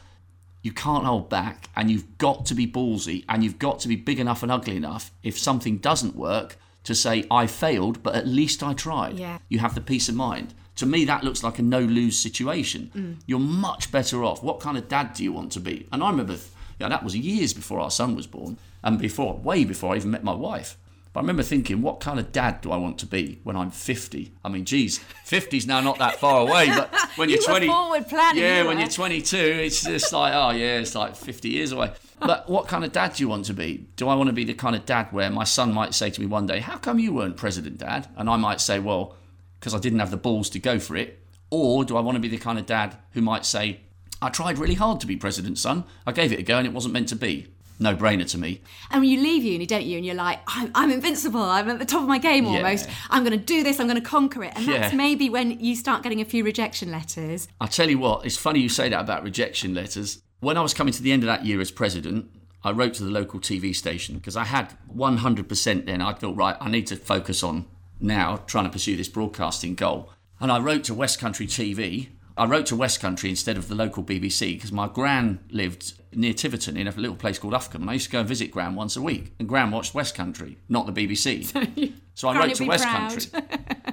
You 0.64 0.72
can't 0.72 1.06
hold 1.06 1.30
back 1.30 1.70
and 1.76 1.92
you've 1.92 2.18
got 2.18 2.48
to 2.48 2.56
be 2.56 2.66
ballsy 2.66 3.24
and 3.30 3.44
you've 3.44 3.60
got 3.60 3.80
to 3.82 3.88
be 3.88 3.96
big 3.96 4.20
enough 4.20 4.42
and 4.42 4.52
ugly 4.52 4.78
enough 4.78 5.12
if 5.22 5.38
something 5.38 5.78
doesn't 5.78 6.16
work 6.16 6.58
to 6.86 6.96
say, 6.96 7.28
I 7.30 7.46
failed, 7.46 8.02
but 8.02 8.16
at 8.16 8.26
least 8.26 8.64
I 8.64 8.74
tried. 8.74 9.20
Yeah. 9.20 9.38
You 9.48 9.60
have 9.60 9.76
the 9.76 9.82
peace 9.82 10.10
of 10.10 10.16
mind. 10.16 10.56
To 10.78 10.86
me, 10.86 11.06
that 11.06 11.24
looks 11.24 11.44
like 11.44 11.60
a 11.60 11.62
no 11.62 11.80
lose 11.80 12.18
situation. 12.18 12.92
Mm. 12.96 13.16
You're 13.26 13.40
much 13.40 13.92
better 13.92 14.24
off. 14.24 14.42
What 14.44 14.60
kind 14.60 14.78
of 14.78 14.88
dad 14.88 15.14
do 15.14 15.24
you 15.24 15.34
want 15.34 15.52
to 15.54 15.60
be? 15.60 15.88
And 15.92 16.02
I 16.04 16.10
remember, 16.10 16.38
yeah, 16.80 16.90
that 16.90 17.04
was 17.04 17.16
years 17.16 17.54
before 17.54 17.80
our 17.80 17.92
son 17.92 18.16
was 18.16 18.26
born 18.26 18.58
and 18.84 18.98
before, 18.98 19.36
way 19.38 19.64
before 19.66 19.94
I 19.94 19.98
even 19.98 20.12
met 20.12 20.24
my 20.24 20.34
wife. 20.34 20.78
But 21.14 21.20
I 21.20 21.24
remember 21.24 21.44
thinking, 21.44 21.82
what 21.82 22.00
kind 22.00 22.20
of 22.22 22.32
dad 22.32 22.62
do 22.62 22.72
I 22.72 22.78
want 22.78 22.98
to 23.00 23.06
be 23.06 23.42
when 23.44 23.58
I'm 23.58 23.70
50? 23.70 24.32
I 24.46 24.50
mean, 24.50 24.64
geez, 24.64 25.00
50's 25.28 25.68
now 25.68 25.82
not 25.82 26.00
that 26.00 26.16
far 26.20 26.40
away, 26.48 26.68
but 26.70 26.90
when 27.18 27.30
you're 27.30 27.40
You 27.42 27.46
20. 27.46 27.68
forward 27.68 28.08
planning, 28.08 28.42
Yeah, 28.42 28.62
you 28.62 28.68
when 28.68 28.78
were. 28.78 28.84
you're 28.84 28.90
22, 28.90 29.36
it's 29.38 29.84
just 29.84 30.14
like, 30.14 30.34
oh, 30.34 30.52
yeah, 30.52 30.78
it's 30.80 30.96
like 30.96 31.18
50 31.18 31.50
years 31.50 31.74
away. 31.74 31.92
But 32.22 32.50
what 32.50 32.68
kind 32.70 32.86
of 32.86 32.94
dad 32.94 33.16
do 33.16 33.24
you 33.24 33.28
want 33.28 33.44
to 33.46 33.54
be? 33.54 33.88
Do 33.98 34.08
I 34.08 34.16
want 34.16 34.28
to 34.28 34.34
be 34.34 34.46
the 34.46 34.54
kind 34.54 34.74
of 34.76 34.86
dad 34.86 35.08
where 35.12 35.30
my 35.30 35.44
son 35.44 35.74
might 35.74 35.94
say 35.94 36.10
to 36.12 36.22
me 36.22 36.28
one 36.28 36.46
day, 36.46 36.60
how 36.62 36.78
come 36.78 36.98
you 36.98 37.12
weren't 37.14 37.36
president, 37.36 37.80
dad? 37.80 38.08
And 38.16 38.30
I 38.30 38.38
might 38.38 38.62
say, 38.62 38.80
well, 38.80 39.16
because 39.62 39.74
I 39.76 39.80
didn't 39.80 40.00
have 40.00 40.12
the 40.12 40.18
balls 40.18 40.50
to 40.50 40.60
go 40.60 40.80
for 40.80 40.98
it. 40.98 41.24
Or 41.52 41.86
do 41.86 41.96
I 41.96 42.02
want 42.02 42.16
to 42.16 42.20
be 42.20 42.28
the 42.28 42.38
kind 42.38 42.58
of 42.60 42.66
dad 42.66 42.98
who 43.12 43.22
might 43.22 43.46
say, 43.46 43.82
I 44.22 44.30
tried 44.30 44.58
really 44.58 44.74
hard 44.74 45.00
to 45.02 45.08
be 45.08 45.16
president, 45.16 45.58
son. 45.60 45.84
I 46.06 46.12
gave 46.12 46.34
it 46.34 46.40
a 46.40 46.44
go 46.44 46.58
and 46.58 46.66
it 46.68 46.74
wasn't 46.74 46.94
meant 46.94 47.08
to 47.10 47.16
be. 47.16 47.48
No 47.80 47.96
brainer 47.96 48.30
to 48.32 48.38
me. 48.38 48.62
And 48.92 49.02
when 49.02 49.10
you 49.10 49.20
leave 49.22 49.44
uni, 49.44 49.66
don't 49.66 49.84
you? 49.84 49.98
And 49.98 50.06
you're 50.06 50.14
like, 50.16 50.40
I'm, 50.48 50.72
I'm 50.76 50.92
invincible. 50.92 51.42
I'm 51.42 51.68
at 51.70 51.80
the 51.80 51.86
top 51.86 52.02
of 52.04 52.08
my 52.08 52.18
game 52.20 52.46
Yeah. 52.46 52.58
almost. 52.58 52.88
I'm 53.10 53.24
going 53.24 53.38
to 53.38 53.44
do 53.44 53.64
this. 53.64 53.80
I'm 53.80 53.88
going 53.88 54.00
to 54.02 54.08
conquer 54.08 54.44
it. 54.44 54.54
And 54.56 54.68
that's 54.68 54.92
Yeah. 54.94 54.98
maybe 54.98 55.30
when 55.30 55.60
you 55.60 55.76
start 55.76 56.04
getting 56.04 56.22
a 56.22 56.26
few 56.26 56.44
rejection 56.44 56.92
letters. 56.92 57.48
I 57.60 57.66
tell 57.68 57.90
you 57.90 57.98
what, 58.00 58.26
it's 58.26 58.38
funny 58.38 58.60
you 58.60 58.70
say 58.70 58.90
that 58.90 59.00
about 59.02 59.24
rejection 59.24 59.74
letters. 59.74 60.22
When 60.42 60.58
I 60.58 60.62
was 60.62 60.74
coming 60.76 60.94
to 60.94 61.02
the 61.04 61.12
end 61.12 61.24
of 61.24 61.28
that 61.28 61.44
year 61.46 61.60
as 61.60 61.72
president, 61.72 62.30
I 62.64 62.72
wrote 62.72 62.94
to 62.96 63.04
the 63.04 63.10
local 63.12 63.40
TV 63.40 63.76
station 63.76 64.16
because 64.16 64.36
I 64.38 64.44
had 64.44 64.78
100% 64.96 65.86
then. 65.88 66.02
I 66.02 66.14
thought, 66.14 66.36
right, 66.38 66.56
I 66.62 66.70
need 66.70 66.88
to 66.88 66.96
focus 66.96 67.42
on 67.44 67.66
now 68.02 68.38
trying 68.48 68.66
to 68.66 68.70
pursue 68.70 68.98
this 68.98 69.10
broadcasting 69.10 69.76
goal. 69.76 70.12
And 70.40 70.52
I 70.52 70.60
wrote 70.60 70.84
to 70.86 70.94
West 70.94 71.20
Country 71.20 71.48
TV. 71.48 72.10
I 72.36 72.46
wrote 72.46 72.66
to 72.68 72.76
West 72.76 73.00
Country 73.00 73.30
instead 73.30 73.58
of 73.58 73.68
the 73.68 73.76
local 73.76 74.04
BBC 74.04 74.56
because 74.56 74.72
my 74.72 74.88
gran 74.88 75.40
lived 75.50 75.94
near 76.14 76.34
Tiverton 76.34 76.78
in 76.78 76.88
a 76.88 76.92
little 76.92 77.16
place 77.16 77.38
called 77.38 77.54
Uffculme. 77.54 77.82
And 77.82 77.90
I 77.90 77.94
used 77.94 78.06
to 78.06 78.12
go 78.12 78.20
and 78.20 78.28
visit 78.28 78.52
Gran 78.52 78.76
once 78.76 78.96
a 78.96 79.02
week. 79.02 79.34
And 79.40 79.48
Gran 79.48 79.72
watched 79.72 79.94
West 79.94 80.16
Country, 80.16 80.58
not 80.68 80.92
the 80.92 81.08
BBC. 81.08 81.94
So 82.14 82.28
I 82.28 82.38
wrote 82.38 82.56
to 82.56 82.66
West 82.66 82.84
proud. 82.84 83.10
Country 83.10 83.42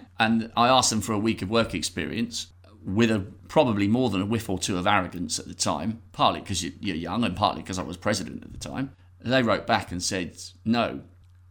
and 0.18 0.50
I 0.56 0.68
asked 0.68 0.90
them 0.90 1.00
for 1.00 1.12
a 1.12 1.18
week 1.18 1.40
of 1.40 1.48
work 1.48 1.72
experience 1.72 2.48
with 2.84 3.10
a 3.10 3.20
probably 3.48 3.88
more 3.88 4.10
than 4.10 4.22
a 4.22 4.26
whiff 4.26 4.48
or 4.48 4.58
two 4.58 4.76
of 4.76 4.86
arrogance 4.86 5.38
at 5.38 5.46
the 5.46 5.54
time, 5.54 6.02
partly 6.12 6.40
because 6.40 6.62
you're 6.62 6.96
young 6.96 7.24
and 7.24 7.36
partly 7.36 7.62
because 7.62 7.78
I 7.78 7.82
was 7.82 7.96
president 7.96 8.42
at 8.42 8.52
the 8.52 8.58
time. 8.58 8.94
They 9.20 9.42
wrote 9.42 9.66
back 9.66 9.92
and 9.92 10.02
said 10.02 10.36
no. 10.64 11.02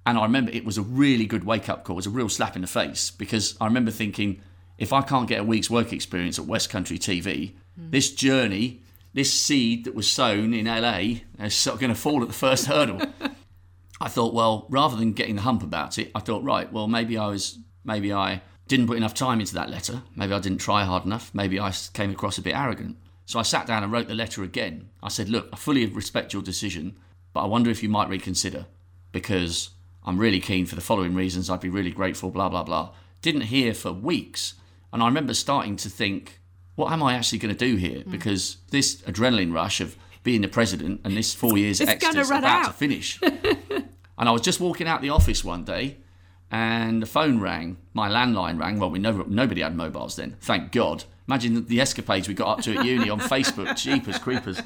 And 0.08 0.18
I 0.18 0.24
remember 0.24 0.52
it 0.52 0.64
was 0.64 0.78
a 0.78 0.82
really 0.82 1.26
good 1.26 1.44
wake 1.44 1.68
up 1.68 1.84
call. 1.84 1.96
It 1.96 1.98
was 1.98 2.08
a 2.08 2.12
real 2.12 2.30
slap 2.30 2.56
in 2.56 2.62
the 2.62 2.68
face 2.68 3.12
because 3.12 3.58
I 3.60 3.66
remember 3.66 3.92
thinking, 3.92 4.42
if 4.78 4.94
I 4.94 5.02
can't 5.02 5.28
get 5.28 5.42
a 5.42 5.44
week's 5.44 5.70
work 5.70 5.92
experience 5.92 6.40
at 6.40 6.46
West 6.46 6.70
Country 6.70 6.98
TV, 6.98 7.52
hmm. 7.78 7.92
this 7.92 8.14
journey, 8.14 8.84
this 9.14 9.34
seed 9.34 9.84
that 9.84 9.96
was 9.96 10.10
sown 10.10 10.54
in 10.54 10.66
LA 10.66 11.24
is 11.46 11.54
sort 11.54 11.74
of 11.74 11.82
going 11.82 11.94
to 11.94 12.00
fall 12.00 12.22
at 12.22 12.30
the 12.30 12.34
first 12.34 12.68
hurdle. 12.68 13.02
I 14.02 14.08
thought, 14.08 14.34
well, 14.34 14.66
rather 14.70 14.96
than 14.96 15.12
getting 15.12 15.36
the 15.36 15.42
hump 15.42 15.62
about 15.62 16.00
it, 16.00 16.10
I 16.16 16.20
thought, 16.20 16.42
right, 16.42 16.72
well, 16.72 16.88
maybe 16.88 17.18
I 17.18 17.28
was, 17.28 17.60
maybe 17.84 18.14
I 18.14 18.42
didn't 18.70 18.88
put 18.88 18.96
enough 18.96 19.14
time 19.14 19.42
into 19.42 19.56
that 19.56 19.70
letter. 19.70 20.04
Maybe 20.16 20.32
I 20.32 20.40
didn't 20.40 20.60
try 20.60 20.86
hard 20.86 21.04
enough. 21.04 21.32
Maybe 21.34 21.60
I 21.60 21.74
came 21.92 22.12
across 22.12 22.38
a 22.38 22.42
bit 22.42 22.56
arrogant. 22.56 22.96
So 23.26 23.40
I 23.40 23.42
sat 23.42 23.68
down 23.68 23.84
and 23.84 23.92
wrote 23.92 24.08
the 24.08 24.16
letter 24.16 24.42
again. 24.44 24.88
I 25.04 25.10
said, 25.10 25.28
look, 25.28 25.50
I 25.52 25.58
fully 25.58 25.86
respect 25.86 26.32
your 26.32 26.42
decision, 26.42 26.98
but 27.34 27.42
I 27.42 27.48
wonder 27.48 27.70
if 27.70 27.84
you 27.84 27.90
might 27.90 28.08
reconsider 28.08 28.68
because 29.12 29.72
I'm 30.08 30.18
really 30.18 30.40
keen 30.40 30.66
for 30.66 30.76
the 30.76 30.82
following 30.82 31.14
reasons. 31.14 31.50
I'd 31.50 31.60
be 31.60 31.70
really 31.70 31.92
grateful, 31.92 32.32
blah, 32.32 32.50
blah, 32.50 32.64
blah. 32.64 32.92
Didn't 33.22 33.42
hear 33.42 33.74
for 33.74 33.92
weeks. 33.92 34.56
And 34.92 35.04
I 35.04 35.06
remember 35.06 35.34
starting 35.34 35.76
to 35.76 35.90
think, 35.90 36.40
what 36.76 36.92
am 36.92 37.04
I 37.04 37.14
actually 37.14 37.40
going 37.40 37.54
to 37.54 37.66
do 37.66 37.76
here? 37.76 38.00
Hmm. 38.02 38.12
Because 38.12 38.58
this 38.72 39.02
adrenaline 39.02 39.54
rush 39.54 39.82
of 39.82 39.98
being 40.24 40.42
the 40.42 40.48
president 40.48 41.02
and 41.04 41.16
this 41.16 41.36
four 41.36 41.58
years 41.58 41.82
It's 41.82 42.04
run 42.04 42.40
about 42.40 42.66
to 42.66 42.74
finish. 42.74 43.20
And 44.18 44.28
I 44.28 44.32
was 44.32 44.42
just 44.42 44.60
walking 44.60 44.88
out 44.88 45.02
the 45.02 45.12
office 45.12 45.44
one 45.44 45.64
day, 45.64 45.98
and 46.50 47.02
the 47.02 47.06
phone 47.06 47.40
rang. 47.40 47.78
My 47.94 48.10
landline 48.10 48.60
rang. 48.60 48.80
Well, 48.80 48.90
we 48.90 49.00
never, 49.00 49.24
nobody 49.28 49.62
had 49.62 49.76
mobiles 49.76 50.16
then. 50.16 50.38
Thank 50.40 50.72
God. 50.72 51.04
Imagine 51.28 51.66
the 51.68 51.80
escapades 51.80 52.28
we 52.28 52.34
got 52.34 52.58
up 52.58 52.64
to 52.64 52.76
at 52.76 52.86
uni 52.86 53.10
on 53.10 53.20
Facebook. 53.34 53.76
Jeepers 53.78 54.18
creepers. 54.18 54.62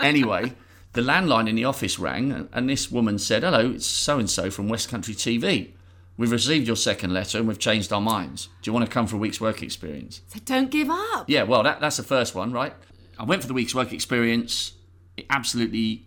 Anyway, 0.00 0.54
the 0.92 1.00
landline 1.00 1.48
in 1.48 1.54
the 1.54 1.64
office 1.64 1.98
rang, 1.98 2.48
and 2.52 2.68
this 2.68 2.90
woman 2.90 3.18
said, 3.18 3.42
"Hello, 3.42 3.70
it's 3.70 3.86
so 3.86 4.18
and 4.18 4.28
so 4.28 4.50
from 4.50 4.68
West 4.68 4.88
Country 4.88 5.14
TV. 5.14 5.70
We've 6.16 6.32
received 6.32 6.66
your 6.66 6.76
second 6.76 7.14
letter, 7.14 7.38
and 7.38 7.48
we've 7.48 7.58
changed 7.58 7.92
our 7.92 8.00
minds. 8.00 8.48
Do 8.60 8.68
you 8.68 8.72
want 8.72 8.84
to 8.84 8.92
come 8.92 9.06
for 9.06 9.16
a 9.16 9.18
week's 9.18 9.40
work 9.40 9.62
experience?" 9.62 10.20
So 10.28 10.40
don't 10.44 10.70
give 10.70 10.90
up. 10.90 11.28
Yeah, 11.28 11.44
well, 11.44 11.62
that, 11.62 11.80
that's 11.80 11.96
the 11.96 12.02
first 12.02 12.34
one, 12.34 12.52
right? 12.52 12.74
I 13.18 13.24
went 13.24 13.42
for 13.42 13.48
the 13.48 13.54
week's 13.54 13.74
work 13.74 13.92
experience. 13.92 14.72
It 15.16 15.26
absolutely 15.30 16.06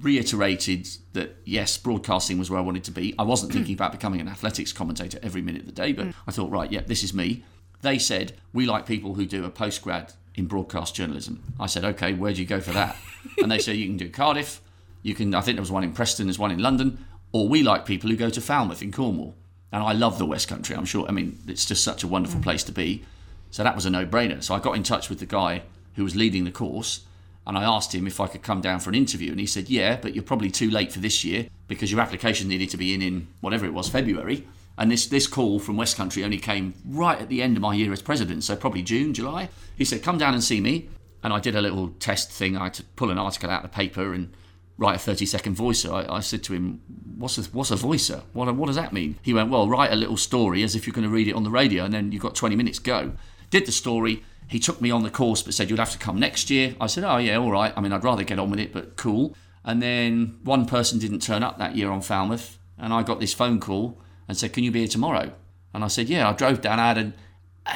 reiterated 0.00 0.88
that, 1.12 1.36
yes, 1.44 1.78
broadcasting 1.78 2.38
was 2.38 2.50
where 2.50 2.58
I 2.58 2.62
wanted 2.62 2.84
to 2.84 2.90
be. 2.90 3.14
I 3.18 3.22
wasn't 3.22 3.52
hmm. 3.52 3.58
thinking 3.58 3.74
about 3.74 3.92
becoming 3.92 4.20
an 4.20 4.28
athletics 4.28 4.72
commentator 4.72 5.18
every 5.22 5.42
minute 5.42 5.60
of 5.60 5.66
the 5.66 5.72
day, 5.72 5.92
but 5.92 6.08
I 6.26 6.32
thought, 6.32 6.50
right, 6.50 6.70
yeah, 6.70 6.80
this 6.80 7.04
is 7.04 7.14
me. 7.14 7.44
They 7.82 7.98
said, 7.98 8.32
we 8.52 8.66
like 8.66 8.86
people 8.86 9.14
who 9.14 9.26
do 9.26 9.44
a 9.44 9.50
postgrad 9.50 10.14
in 10.34 10.46
broadcast 10.46 10.94
journalism. 10.94 11.42
I 11.58 11.66
said, 11.66 11.84
okay, 11.84 12.12
where 12.12 12.32
do 12.32 12.40
you 12.40 12.46
go 12.46 12.60
for 12.60 12.72
that? 12.72 12.96
and 13.38 13.50
they 13.50 13.58
said, 13.58 13.76
you 13.76 13.86
can 13.86 13.96
do 13.96 14.10
Cardiff, 14.10 14.60
you 15.02 15.14
can, 15.14 15.34
I 15.34 15.40
think 15.40 15.56
there 15.56 15.62
was 15.62 15.70
one 15.70 15.84
in 15.84 15.92
Preston, 15.92 16.26
there's 16.26 16.38
one 16.38 16.50
in 16.50 16.58
London, 16.58 17.04
or 17.32 17.48
we 17.48 17.62
like 17.62 17.86
people 17.86 18.10
who 18.10 18.16
go 18.16 18.30
to 18.30 18.40
Falmouth 18.40 18.82
in 18.82 18.92
Cornwall. 18.92 19.34
And 19.72 19.82
I 19.82 19.92
love 19.92 20.18
the 20.18 20.26
West 20.26 20.48
Country, 20.48 20.76
I'm 20.76 20.84
sure. 20.84 21.06
I 21.08 21.12
mean, 21.12 21.38
it's 21.48 21.64
just 21.64 21.82
such 21.82 22.04
a 22.04 22.08
wonderful 22.08 22.38
mm. 22.38 22.44
place 22.44 22.62
to 22.64 22.72
be. 22.72 23.04
So 23.50 23.64
that 23.64 23.74
was 23.74 23.86
a 23.86 23.90
no 23.90 24.06
brainer. 24.06 24.42
So 24.42 24.54
I 24.54 24.60
got 24.60 24.76
in 24.76 24.82
touch 24.84 25.08
with 25.08 25.18
the 25.18 25.26
guy 25.26 25.62
who 25.94 26.04
was 26.04 26.14
leading 26.14 26.44
the 26.44 26.50
course 26.50 27.00
and 27.46 27.58
I 27.58 27.64
asked 27.64 27.94
him 27.94 28.06
if 28.06 28.20
I 28.20 28.26
could 28.26 28.42
come 28.42 28.60
down 28.60 28.80
for 28.80 28.90
an 28.90 28.96
interview. 28.96 29.30
And 29.30 29.40
he 29.40 29.46
said, 29.46 29.68
Yeah, 29.68 29.98
but 30.00 30.14
you're 30.14 30.24
probably 30.24 30.50
too 30.50 30.70
late 30.70 30.92
for 30.92 31.00
this 31.00 31.24
year 31.24 31.48
because 31.68 31.90
your 31.90 32.00
application 32.00 32.48
needed 32.48 32.70
to 32.70 32.76
be 32.76 32.94
in 32.94 33.02
in 33.02 33.26
whatever 33.40 33.66
it 33.66 33.74
was, 33.74 33.88
February. 33.88 34.46
And 34.76 34.90
this, 34.90 35.06
this 35.06 35.26
call 35.26 35.58
from 35.58 35.76
West 35.76 35.96
Country 35.96 36.24
only 36.24 36.38
came 36.38 36.74
right 36.84 37.20
at 37.20 37.28
the 37.28 37.42
end 37.42 37.56
of 37.56 37.62
my 37.62 37.74
year 37.74 37.92
as 37.92 38.02
president, 38.02 38.42
so 38.42 38.56
probably 38.56 38.82
June, 38.82 39.14
July. 39.14 39.48
He 39.76 39.84
said, 39.84 40.02
Come 40.02 40.18
down 40.18 40.34
and 40.34 40.42
see 40.42 40.60
me. 40.60 40.88
And 41.22 41.32
I 41.32 41.40
did 41.40 41.56
a 41.56 41.62
little 41.62 41.88
test 42.00 42.30
thing. 42.30 42.56
I 42.56 42.64
had 42.64 42.74
to 42.74 42.84
pull 42.96 43.10
an 43.10 43.18
article 43.18 43.50
out 43.50 43.64
of 43.64 43.70
the 43.70 43.74
paper 43.74 44.12
and 44.12 44.34
write 44.76 44.96
a 44.96 44.98
30 44.98 45.26
second 45.26 45.54
voicer. 45.54 45.92
I, 45.92 46.16
I 46.16 46.20
said 46.20 46.42
to 46.44 46.52
him, 46.52 46.82
what's 47.16 47.38
a, 47.38 47.42
what's 47.44 47.70
a 47.70 47.76
voicer? 47.76 48.22
What, 48.32 48.54
what 48.54 48.66
does 48.66 48.76
that 48.76 48.92
mean? 48.92 49.18
He 49.22 49.32
went, 49.32 49.50
Well, 49.50 49.68
write 49.68 49.92
a 49.92 49.96
little 49.96 50.16
story 50.16 50.62
as 50.62 50.74
if 50.74 50.86
you're 50.86 50.94
going 50.94 51.08
to 51.08 51.14
read 51.14 51.28
it 51.28 51.34
on 51.34 51.44
the 51.44 51.50
radio, 51.50 51.84
and 51.84 51.94
then 51.94 52.12
you've 52.12 52.22
got 52.22 52.34
20 52.34 52.56
minutes, 52.56 52.78
go. 52.78 53.12
Did 53.50 53.66
the 53.66 53.72
story. 53.72 54.24
He 54.46 54.58
took 54.58 54.80
me 54.80 54.90
on 54.90 55.02
the 55.02 55.10
course 55.10 55.42
but 55.42 55.54
said, 55.54 55.70
You'll 55.70 55.78
have 55.78 55.92
to 55.92 55.98
come 55.98 56.18
next 56.18 56.50
year. 56.50 56.74
I 56.80 56.86
said, 56.86 57.04
Oh, 57.04 57.18
yeah, 57.18 57.36
all 57.36 57.50
right. 57.50 57.72
I 57.76 57.80
mean, 57.80 57.92
I'd 57.92 58.04
rather 58.04 58.24
get 58.24 58.38
on 58.38 58.50
with 58.50 58.60
it, 58.60 58.72
but 58.72 58.96
cool. 58.96 59.36
And 59.64 59.80
then 59.80 60.38
one 60.42 60.66
person 60.66 60.98
didn't 60.98 61.20
turn 61.20 61.42
up 61.42 61.58
that 61.58 61.76
year 61.76 61.90
on 61.90 62.02
Falmouth, 62.02 62.58
and 62.76 62.92
I 62.92 63.02
got 63.02 63.20
this 63.20 63.32
phone 63.32 63.60
call 63.60 63.98
and 64.28 64.36
said, 64.36 64.52
Can 64.52 64.64
you 64.64 64.70
be 64.70 64.80
here 64.80 64.88
tomorrow? 64.88 65.32
And 65.72 65.84
I 65.84 65.88
said, 65.88 66.08
Yeah. 66.08 66.28
I 66.28 66.32
drove 66.32 66.60
down. 66.60 66.78
I 66.80 66.88
had 66.88 66.98
an 66.98 67.14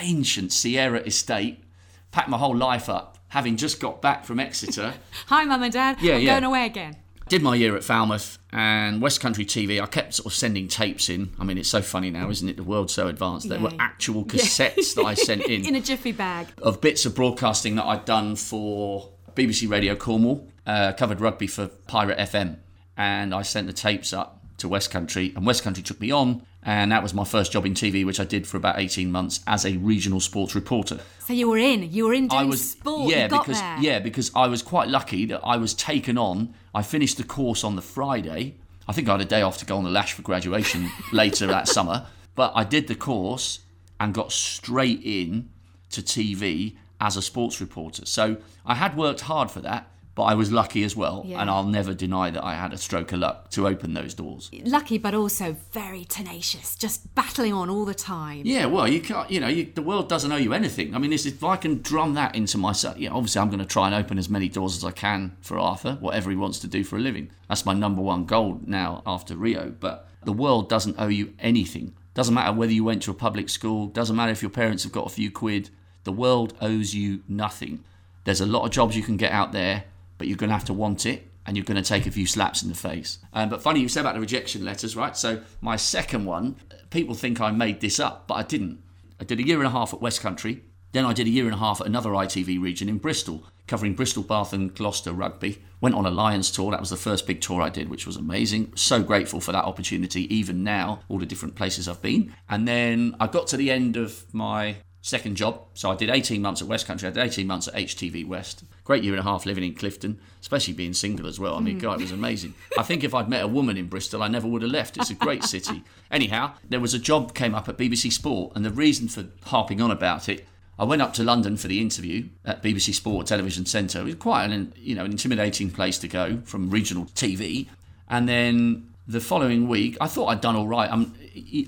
ancient 0.01 0.53
Sierra 0.53 1.01
estate, 1.01 1.63
packed 2.11 2.29
my 2.29 2.39
whole 2.39 2.57
life 2.57 2.89
up, 2.89 3.19
having 3.29 3.57
just 3.57 3.81
got 3.81 4.01
back 4.03 4.25
from 4.25 4.41
Exeter. 4.41 4.95
Hi, 5.27 5.45
mum 5.45 5.63
and 5.63 5.73
dad. 5.73 5.99
Yeah, 6.01 6.15
I'm 6.17 6.21
yeah. 6.23 6.33
going 6.35 6.45
away 6.45 6.67
again. 6.67 6.97
Did 7.29 7.43
my 7.43 7.55
year 7.57 7.77
at 7.77 7.85
Falmouth 7.85 8.39
and 8.53 9.03
West 9.03 9.21
Country 9.21 9.45
TV. 9.45 9.83
I 9.83 9.87
kept 9.87 10.15
sort 10.15 10.27
of 10.27 10.33
sending 10.33 10.67
tapes 10.67 11.11
in. 11.11 11.35
I 11.39 11.45
mean, 11.45 11.59
it's 11.59 11.69
so 11.69 11.83
funny 11.83 12.09
now, 12.11 12.31
isn't 12.31 12.49
it? 12.49 12.57
The 12.57 12.63
world's 12.63 12.95
so 12.95 13.07
advanced. 13.07 13.51
There 13.51 13.59
Yeah. 13.59 13.65
were 13.65 13.73
actual 13.79 14.25
cassettes 14.25 14.95
that 14.95 15.05
I 15.05 15.13
sent 15.13 15.43
in 15.47 15.67
In 15.67 15.75
a 15.75 15.81
jiffy 15.83 16.13
bag. 16.13 16.47
of 16.63 16.81
bits 16.81 17.05
of 17.05 17.15
broadcasting 17.15 17.75
that 17.77 17.85
I'd 17.85 18.07
done 18.07 18.35
for 18.35 19.11
BBC 19.35 19.69
Radio 19.69 19.95
Cornwall, 19.95 20.49
uh, 20.67 20.95
covered 20.95 21.21
rugby 21.21 21.47
for 21.47 21.67
Pirate 21.67 22.17
FM, 22.19 22.57
and 22.97 23.35
I 23.35 23.43
sent 23.43 23.67
the 23.67 23.75
tapes 23.75 24.15
up 24.15 24.43
to 24.59 24.69
West 24.69 24.91
Country, 24.91 25.33
and 25.35 25.47
West 25.47 25.63
Country 25.63 25.83
took 25.83 26.01
me 26.01 26.11
on, 26.11 26.43
and 26.63 26.93
that 26.93 27.03
was 27.03 27.15
my 27.15 27.25
first 27.25 27.53
job 27.53 27.65
in 27.65 27.75
TV, 27.75 28.05
which 28.05 28.21
I 28.21 28.25
did 28.25 28.47
for 28.47 28.57
about 28.57 28.79
eighteen 28.79 29.11
months 29.11 29.41
as 29.47 29.65
a 29.65 29.77
regional 29.79 30.21
sports 30.21 30.55
reporter. 30.55 31.01
So 31.21 31.33
you 31.33 31.49
were 31.49 31.59
in. 31.59 31.91
You 31.93 32.07
were 32.07 32.15
in 32.15 32.29
doing 32.29 32.43
I 32.43 32.45
was 32.45 32.73
sport. 32.73 33.11
yeah 33.11 33.29
because 33.29 33.61
there. 33.61 33.79
yeah 33.81 33.99
because 33.99 34.31
I 34.35 34.47
was 34.49 34.63
quite 34.63 34.89
lucky 34.89 35.25
that 35.27 35.41
I 35.45 35.57
was 35.57 35.75
taken 35.75 36.19
on. 36.19 36.55
I 36.75 36.83
finished 36.83 37.17
the 37.17 37.25
course 37.25 37.65
on 37.65 37.77
the 37.77 37.83
Friday. 37.83 38.57
I 38.87 38.93
think 38.93 39.09
I 39.09 39.13
had 39.13 39.21
a 39.21 39.27
day 39.27 39.43
off 39.43 39.59
to 39.59 39.67
go 39.67 39.77
on 39.77 39.85
the 39.85 39.91
lash 39.91 40.13
for 40.15 40.23
graduation 40.23 40.91
later 41.13 41.47
that 41.47 41.69
summer, 41.69 42.07
but 42.35 42.53
I 42.55 42.65
did 42.65 42.89
the 42.89 42.95
course 42.95 43.61
and 44.01 44.15
got 44.15 44.33
straight 44.33 45.01
in 45.05 45.51
to 45.91 46.03
TV 46.03 46.77
as 47.01 47.17
a 47.17 47.23
sports 47.23 47.61
reporter. 47.61 48.07
So 48.07 48.39
I 48.67 48.75
had 48.75 48.97
worked 48.97 49.23
hard 49.23 49.51
for 49.51 49.61
that, 49.61 49.91
but 50.19 50.25
I 50.25 50.35
was 50.35 50.51
lucky 50.51 50.83
as 50.83 50.97
well, 50.97 51.23
Yeah. 51.25 51.41
and 51.41 51.49
I'll 51.49 51.63
never 51.63 51.95
deny 51.95 52.29
that 52.31 52.45
I 52.45 52.55
had 52.57 52.73
a 52.73 52.77
stroke 52.77 53.13
of 53.13 53.21
luck 53.21 53.51
to 53.51 53.69
open 53.69 53.95
those 53.95 54.15
doors. 54.15 54.51
Lucky, 54.65 54.99
but 54.99 55.15
also 55.15 55.55
very 55.71 56.05
tenacious. 56.05 56.75
Just 56.75 57.15
battling 57.15 57.53
on 57.53 57.71
all 57.71 57.85
the 57.85 57.95
time. 57.95 58.43
Yeah, 58.45 58.67
well, 58.67 58.89
you 58.89 59.01
can't. 59.01 59.31
You 59.31 59.39
know, 59.39 59.47
you, 59.47 59.71
the 59.73 59.81
world 59.81 60.09
doesn't 60.09 60.33
owe 60.33 60.37
you 60.37 60.53
anything. 60.53 60.93
I 60.93 60.99
mean, 60.99 61.13
if 61.13 61.45
I 61.45 61.55
can 61.57 61.83
drum 61.83 62.15
that 62.15 62.35
into 62.35 62.59
myself, 62.59 62.99
yeah, 62.99 63.11
obviously, 63.11 63.41
I'm 63.41 63.49
going 63.49 63.61
to 63.61 63.65
try 63.65 63.87
and 63.87 63.95
open 63.95 64.19
as 64.19 64.29
many 64.29 64.49
doors 64.49 64.77
as 64.77 64.83
I 64.83 64.91
can 64.91 65.37
for 65.41 65.57
Arthur, 65.57 65.99
whatever 66.01 66.31
he 66.31 66.37
wants 66.37 66.59
to 66.59 66.67
do 66.67 66.83
for 66.83 66.97
a 66.97 67.01
living. 67.01 67.31
That's 67.49 67.65
my 67.65 67.73
number 67.73 68.03
one 68.03 68.25
goal 68.25 68.61
now 68.67 69.05
after 69.07 69.37
Rio. 69.37 69.73
But 69.79 70.09
the 70.25 70.33
world 70.33 70.69
doesn't 70.69 70.97
owe 70.99 71.07
you 71.07 71.33
anything. 71.39 71.95
Doesn't 72.15 72.35
matter 72.35 72.53
whether 72.53 72.73
you 72.73 72.83
went 72.83 73.03
to 73.05 73.13
a 73.13 73.15
public 73.15 73.49
school. 73.49 73.87
Doesn't 73.87 74.17
matter 74.17 74.33
if 74.33 74.43
your 74.43 74.51
parents 74.51 74.83
have 74.83 74.91
got 74.91 75.07
a 75.07 75.11
few 75.11 75.31
quid. 75.31 75.71
The 76.03 76.11
world 76.11 76.55
owes 76.61 76.93
you 76.93 77.23
nothing. 77.29 77.85
There's 78.25 78.41
a 78.41 78.47
lot 78.47 78.65
of 78.65 78.73
jobs 78.73 78.97
you 78.97 79.05
can 79.05 79.17
get 79.17 79.31
out 79.31 79.53
there, 79.53 79.85
but 80.19 80.27
you're 80.27 80.37
going 80.37 80.51
to 80.51 80.55
have 80.55 80.65
to 80.67 80.75
want 80.75 81.07
it 81.07 81.29
and 81.47 81.57
you're 81.57 81.65
going 81.65 81.83
to 81.83 81.89
take 81.89 82.07
a 82.07 82.11
few 82.11 82.27
slaps 82.27 82.63
in 82.63 82.69
the 82.69 82.75
face. 82.75 83.19
Um, 83.33 83.49
but 83.49 83.63
funny 83.63 83.81
you 83.81 83.89
said 83.89 84.03
about 84.03 84.15
the 84.15 84.21
rejection 84.21 84.65
letters, 84.65 84.95
right? 84.95 85.17
So 85.17 85.41
my 85.63 85.77
second 85.77 86.27
one, 86.27 86.57
people 86.91 87.15
think 87.15 87.41
I 87.41 87.51
made 87.51 87.81
this 87.81 87.99
up, 87.99 88.27
but 88.27 88.35
I 88.35 88.43
didn't. 88.43 88.83
I 89.19 89.25
did 89.25 89.41
a 89.41 89.47
year 89.47 89.57
and 89.59 89.67
a 89.67 89.71
half 89.71 89.95
at 89.95 90.03
West 90.03 90.21
Country. 90.21 90.63
Then 90.93 91.05
I 91.05 91.13
did 91.13 91.27
a 91.27 91.31
year 91.31 91.47
and 91.47 91.55
a 91.55 91.59
half 91.59 91.81
at 91.81 91.87
another 91.87 92.11
ITV 92.11 92.61
region 92.61 92.89
in 92.89 92.99
Bristol, 92.99 93.45
covering 93.67 93.95
Bristol, 93.95 94.23
Bath, 94.23 94.53
and 94.53 94.75
Gloucester 94.75 95.13
rugby. 95.13 95.63
Went 95.81 95.95
on 95.95 96.07
a 96.07 96.11
Lions 96.11 96.51
tour. 96.51 96.71
That 96.71 96.81
was 96.81 96.91
the 96.91 96.97
first 96.97 97.27
big 97.27 97.41
tour 97.41 97.63
I 97.63 97.69
did, 97.69 97.89
which 97.89 98.07
was 98.07 98.17
amazing. 98.17 98.73
So 98.75 99.03
grateful 99.03 99.41
for 99.41 99.53
that 99.53 99.65
opportunity, 99.65 100.33
even 100.35 100.65
now, 100.65 101.01
all 101.09 101.19
the 101.19 101.27
different 101.27 101.55
places 101.57 101.89
I've 101.89 102.03
been. 102.03 102.35
And 102.49 102.67
then 102.67 103.15
I 103.21 103.27
got 103.27 103.47
to 103.49 103.57
the 103.57 103.71
end 103.71 103.97
of 103.97 104.25
my 104.35 104.77
second 105.03 105.37
job. 105.37 105.63
So 105.75 105.91
I 105.91 105.97
did 105.97 106.11
18 106.11 106.43
months 106.43 106.61
at 106.61 106.69
West 106.69 106.87
Country. 106.87 107.09
I 107.09 107.13
did 107.13 107.25
18 107.25 107.47
months 107.47 107.69
at 107.69 107.75
HTV 107.75 108.27
West. 108.27 108.65
Great 108.85 109.05
year 109.05 109.13
and 109.15 109.21
a 109.21 109.25
half 109.25 109.47
living 109.47 109.65
in 109.65 109.75
Clifton, 109.75 110.19
especially 110.41 110.75
being 110.75 110.93
single 110.93 111.27
as 111.27 111.39
well. 111.39 111.55
I 111.55 111.61
mean, 111.61 111.79
God, 111.79 112.01
it 112.01 112.03
was 112.03 112.13
amazing. 112.13 112.55
I 112.79 112.83
think 112.83 113.05
if 113.05 113.15
I'd 113.15 113.29
met 113.29 113.45
a 113.45 113.49
woman 113.49 113.77
in 113.77 113.89
Bristol, 113.89 114.23
I 114.23 114.29
never 114.29 114.49
would 114.49 114.63
have 114.63 114.71
left. 114.71 114.97
It's 114.97 115.11
a 115.11 115.15
great 115.15 115.45
city. 115.55 115.85
Anyhow, 116.11 116.53
there 116.69 116.81
was 116.81 116.95
a 116.95 116.99
job 116.99 117.35
came 117.35 117.55
up 117.55 117.69
at 117.69 117.77
BBC 117.77 118.13
Sport, 118.13 118.53
and 118.55 118.65
the 118.65 118.71
reason 118.71 119.09
for 119.09 119.27
harping 119.45 119.81
on 119.81 119.91
about 119.91 120.29
it, 120.29 120.47
I 120.79 120.85
went 120.85 121.03
up 121.03 121.13
to 121.15 121.25
London 121.25 121.57
for 121.57 121.67
the 121.67 121.81
interview 121.81 122.29
at 122.45 122.63
BBC 122.63 122.95
Sport 122.95 123.27
Television 123.27 123.67
Centre. 123.67 124.01
It 124.01 124.05
was 124.05 124.15
quite 124.15 124.51
an, 124.51 124.73
you 124.77 124.95
know, 124.95 125.05
an 125.05 125.11
intimidating 125.11 125.71
place 125.71 125.99
to 125.99 126.09
go 126.09 126.41
from 126.45 126.71
regional 126.71 127.07
TV. 127.07 127.69
And 128.09 128.29
then 128.29 128.89
the 129.09 129.21
following 129.21 129.67
week, 129.67 129.97
I 130.01 130.07
thought 130.07 130.27
I'd 130.27 130.41
done 130.41 130.55
all 130.55 130.69
right. 130.69 130.89
Um, 130.91 131.15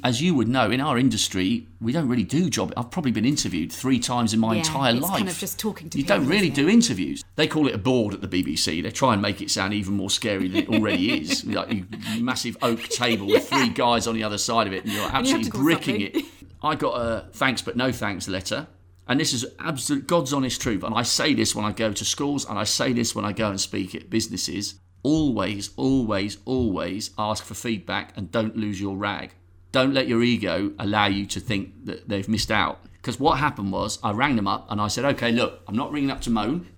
as 0.04 0.20
you 0.22 0.34
would 0.34 0.48
know, 0.48 0.70
in 0.70 0.80
our 0.80 0.98
industry, 0.98 1.66
we 1.80 1.92
don't 1.92 2.08
really 2.08 2.24
do 2.24 2.48
job. 2.50 2.72
I've 2.76 2.90
probably 2.90 3.10
been 3.12 3.24
interviewed 3.24 3.72
three 3.72 3.98
times 3.98 4.32
in 4.34 4.40
my 4.40 4.54
Yeah, 4.54 4.58
entire 4.60 4.92
it's 4.94 5.02
life. 5.02 5.16
kind 5.18 5.28
of 5.28 5.38
just 5.38 5.58
talking 5.58 5.88
to 5.90 5.98
You 5.98 6.04
people, 6.04 6.18
don't 6.18 6.28
really 6.28 6.50
do 6.50 6.68
interviews. 6.68 7.24
They 7.36 7.46
call 7.46 7.66
it 7.68 7.74
a 7.74 7.78
board 7.78 8.14
at 8.14 8.20
the 8.20 8.28
BBC. 8.28 8.82
They 8.82 8.90
try 8.90 9.12
and 9.12 9.22
make 9.22 9.40
it 9.40 9.50
sound 9.50 9.74
even 9.74 9.94
more 9.94 10.10
scary 10.10 10.48
than 10.48 10.62
it 10.64 10.68
already 10.68 11.12
is. 11.20 11.44
Like 11.44 11.72
you, 11.72 11.86
massive 12.20 12.56
oak 12.62 12.82
table 12.88 13.26
with 13.26 13.48
three 13.48 13.68
guys 13.70 14.06
on 14.06 14.14
the 14.14 14.22
other 14.24 14.38
side 14.38 14.66
of 14.66 14.72
it, 14.72 14.84
and 14.84 14.92
you're 14.92 15.02
you 15.02 15.08
absolutely 15.10 15.50
call 15.50 15.62
bricking 15.62 16.00
it. 16.00 16.16
I 16.62 16.74
got 16.74 16.92
a 16.92 17.28
thanks 17.32 17.62
but 17.62 17.76
no 17.76 17.90
thanks 17.92 18.28
letter. 18.28 18.66
And 19.08 19.18
this 19.18 19.32
is 19.32 19.44
absolute 19.58 20.06
God's 20.06 20.32
honest 20.32 20.60
truth. 20.60 20.84
And 20.84 20.94
I 20.94 21.02
say 21.02 21.34
this 21.34 21.54
when 21.54 21.64
I 21.64 21.72
go 21.72 21.92
to 21.92 22.04
schools 22.04 22.44
and 22.48 22.56
I 22.58 22.64
say 22.64 22.92
this 22.92 23.14
when 23.14 23.24
I 23.24 23.32
go 23.32 23.48
and 23.50 23.60
speak 23.60 23.94
at 23.94 24.08
businesses. 24.08 24.76
Always, 25.02 25.70
always, 25.76 26.36
always 26.44 27.10
ask 27.18 27.42
for 27.44 27.54
feedback 27.54 28.12
and 28.16 28.30
don't 28.30 28.54
lose 28.56 28.80
your 28.80 28.96
rag. 28.96 29.32
Don't 29.72 29.94
let 29.94 30.08
your 30.08 30.22
ego 30.22 30.72
allow 30.78 31.06
you 31.06 31.26
to 31.26 31.40
think 31.40 31.86
that 31.86 32.08
they've 32.08 32.28
missed 32.28 32.50
out. 32.50 32.80
Because 32.94 33.18
what 33.18 33.38
happened 33.38 33.72
was 33.72 33.98
I 34.02 34.12
rang 34.12 34.36
them 34.36 34.46
up 34.46 34.70
and 34.70 34.80
I 34.80 34.88
said, 34.88 35.04
okay, 35.04 35.32
look, 35.32 35.60
I'm 35.66 35.76
not 35.76 35.92
ringing 35.92 36.10
up 36.10 36.20
to 36.22 36.30
moan. 36.30 36.68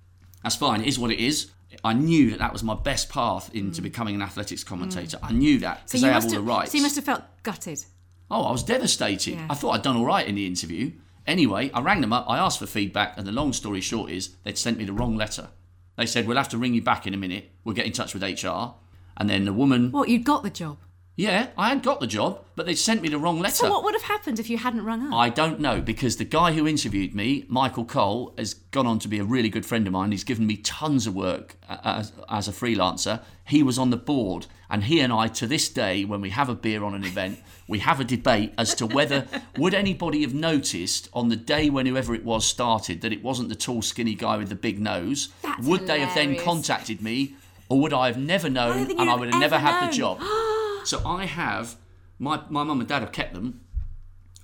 That's 0.43 0.55
fine. 0.55 0.81
It 0.81 0.87
is 0.87 0.99
what 0.99 1.11
it 1.11 1.19
is. 1.19 1.51
I 1.83 1.93
knew 1.93 2.29
that 2.31 2.39
that 2.39 2.53
was 2.53 2.63
my 2.63 2.75
best 2.75 3.09
path 3.09 3.53
into 3.53 3.81
mm. 3.81 3.85
becoming 3.85 4.15
an 4.15 4.21
athletics 4.21 4.63
commentator. 4.63 5.17
Mm. 5.17 5.29
I 5.29 5.31
knew 5.31 5.59
that 5.59 5.85
because 5.85 6.01
you 6.01 6.07
they 6.07 6.13
have 6.13 6.23
all 6.23 6.29
have, 6.29 6.39
the 6.39 6.45
rights. 6.45 6.71
So 6.71 6.77
you 6.77 6.83
must 6.83 6.95
have 6.95 7.05
felt 7.05 7.23
gutted. 7.41 7.83
Oh, 8.29 8.43
I 8.43 8.51
was 8.51 8.63
devastated. 8.63 9.35
Yeah. 9.35 9.47
I 9.49 9.55
thought 9.55 9.71
I'd 9.71 9.81
done 9.81 9.97
all 9.97 10.05
right 10.05 10.25
in 10.25 10.35
the 10.35 10.45
interview. 10.45 10.91
Anyway, 11.25 11.71
I 11.73 11.81
rang 11.81 12.01
them 12.01 12.13
up, 12.13 12.25
I 12.29 12.37
asked 12.37 12.59
for 12.59 12.65
feedback, 12.65 13.17
and 13.17 13.25
the 13.25 13.31
long 13.31 13.53
story 13.53 13.79
short 13.79 14.11
is 14.11 14.35
they'd 14.43 14.57
sent 14.57 14.77
me 14.77 14.83
the 14.83 14.91
wrong 14.93 15.15
letter. 15.15 15.49
They 15.97 16.05
said, 16.05 16.27
We'll 16.27 16.37
have 16.37 16.49
to 16.49 16.57
ring 16.57 16.73
you 16.73 16.81
back 16.81 17.07
in 17.07 17.13
a 17.13 17.17
minute. 17.17 17.51
We'll 17.63 17.75
get 17.75 17.85
in 17.85 17.91
touch 17.91 18.13
with 18.13 18.23
HR. 18.23 18.73
And 19.15 19.29
then 19.29 19.45
the 19.45 19.53
woman, 19.53 19.91
What, 19.91 20.09
you'd 20.09 20.23
got 20.23 20.43
the 20.43 20.49
job? 20.49 20.77
Yeah, 21.15 21.49
I 21.55 21.69
had 21.69 21.83
got 21.83 21.99
the 21.99 22.07
job, 22.07 22.43
but 22.55 22.65
they'd 22.65 22.73
sent 22.73 23.03
me 23.03 23.07
the 23.09 23.19
wrong 23.19 23.39
letter. 23.39 23.55
So 23.55 23.69
what 23.69 23.83
would 23.83 23.93
have 23.93 24.03
happened 24.03 24.39
if 24.39 24.49
you 24.49 24.57
hadn't 24.57 24.83
rung 24.83 25.05
up? 25.07 25.13
I 25.13 25.29
don't 25.29 25.59
know 25.59 25.79
because 25.79 26.17
the 26.17 26.25
guy 26.25 26.53
who 26.53 26.67
interviewed 26.67 27.13
me, 27.13 27.45
Michael 27.47 27.85
Cole, 27.85 28.33
has 28.35 28.55
gone 28.55 28.87
on 28.87 28.97
to 28.99 29.07
be 29.07 29.19
a 29.19 29.23
really 29.23 29.49
good 29.49 29.65
friend 29.65 29.85
of 29.85 29.93
mine. 29.93 30.11
He's 30.11 30.23
given 30.23 30.47
me 30.47 30.57
tons 30.57 31.05
of 31.05 31.13
work 31.13 31.55
uh, 31.69 31.77
as, 31.83 32.13
as 32.29 32.47
a 32.47 32.51
freelancer. 32.51 33.21
He 33.45 33.61
was 33.61 33.77
on 33.77 33.91
the 33.91 33.97
board, 33.97 34.47
and 34.71 34.85
he 34.85 35.01
and 35.01 35.13
I, 35.13 35.27
to 35.27 35.45
this 35.45 35.69
day, 35.69 36.03
when 36.03 36.19
we 36.19 36.31
have 36.31 36.49
a 36.49 36.55
beer 36.55 36.83
on 36.83 36.95
an 36.95 37.03
event, 37.03 37.39
we 37.67 37.79
have 37.79 37.99
a 37.99 38.03
debate 38.03 38.53
as 38.57 38.73
to 38.75 38.87
whether 38.87 39.27
would 39.55 39.75
anybody 39.75 40.21
have 40.23 40.33
noticed 40.33 41.09
on 41.13 41.29
the 41.29 41.35
day 41.35 41.69
when 41.69 41.85
whoever 41.85 42.15
it 42.15 42.25
was 42.25 42.45
started 42.45 43.01
that 43.01 43.13
it 43.13 43.21
wasn't 43.21 43.49
the 43.49 43.55
tall, 43.55 43.83
skinny 43.83 44.15
guy 44.15 44.35
with 44.37 44.49
the 44.49 44.55
big 44.55 44.79
nose. 44.79 45.29
That's 45.43 45.63
would 45.67 45.85
they 45.85 45.99
have 45.99 46.15
then 46.15 46.39
contacted 46.39 47.03
me, 47.03 47.35
or 47.69 47.79
would 47.81 47.93
I 47.93 48.07
have 48.07 48.17
never 48.17 48.49
known 48.49 48.89
and 48.99 49.09
I 49.09 49.15
would 49.15 49.31
have 49.31 49.39
never 49.39 49.55
ever 49.55 49.63
had 49.63 49.87
the 49.87 49.93
job? 49.93 50.19
so 50.83 51.01
I 51.05 51.25
have 51.25 51.75
my 52.19 52.41
my 52.49 52.63
mum 52.63 52.79
and 52.79 52.89
dad 52.89 53.01
have 53.01 53.11
kept 53.11 53.33
them. 53.33 53.61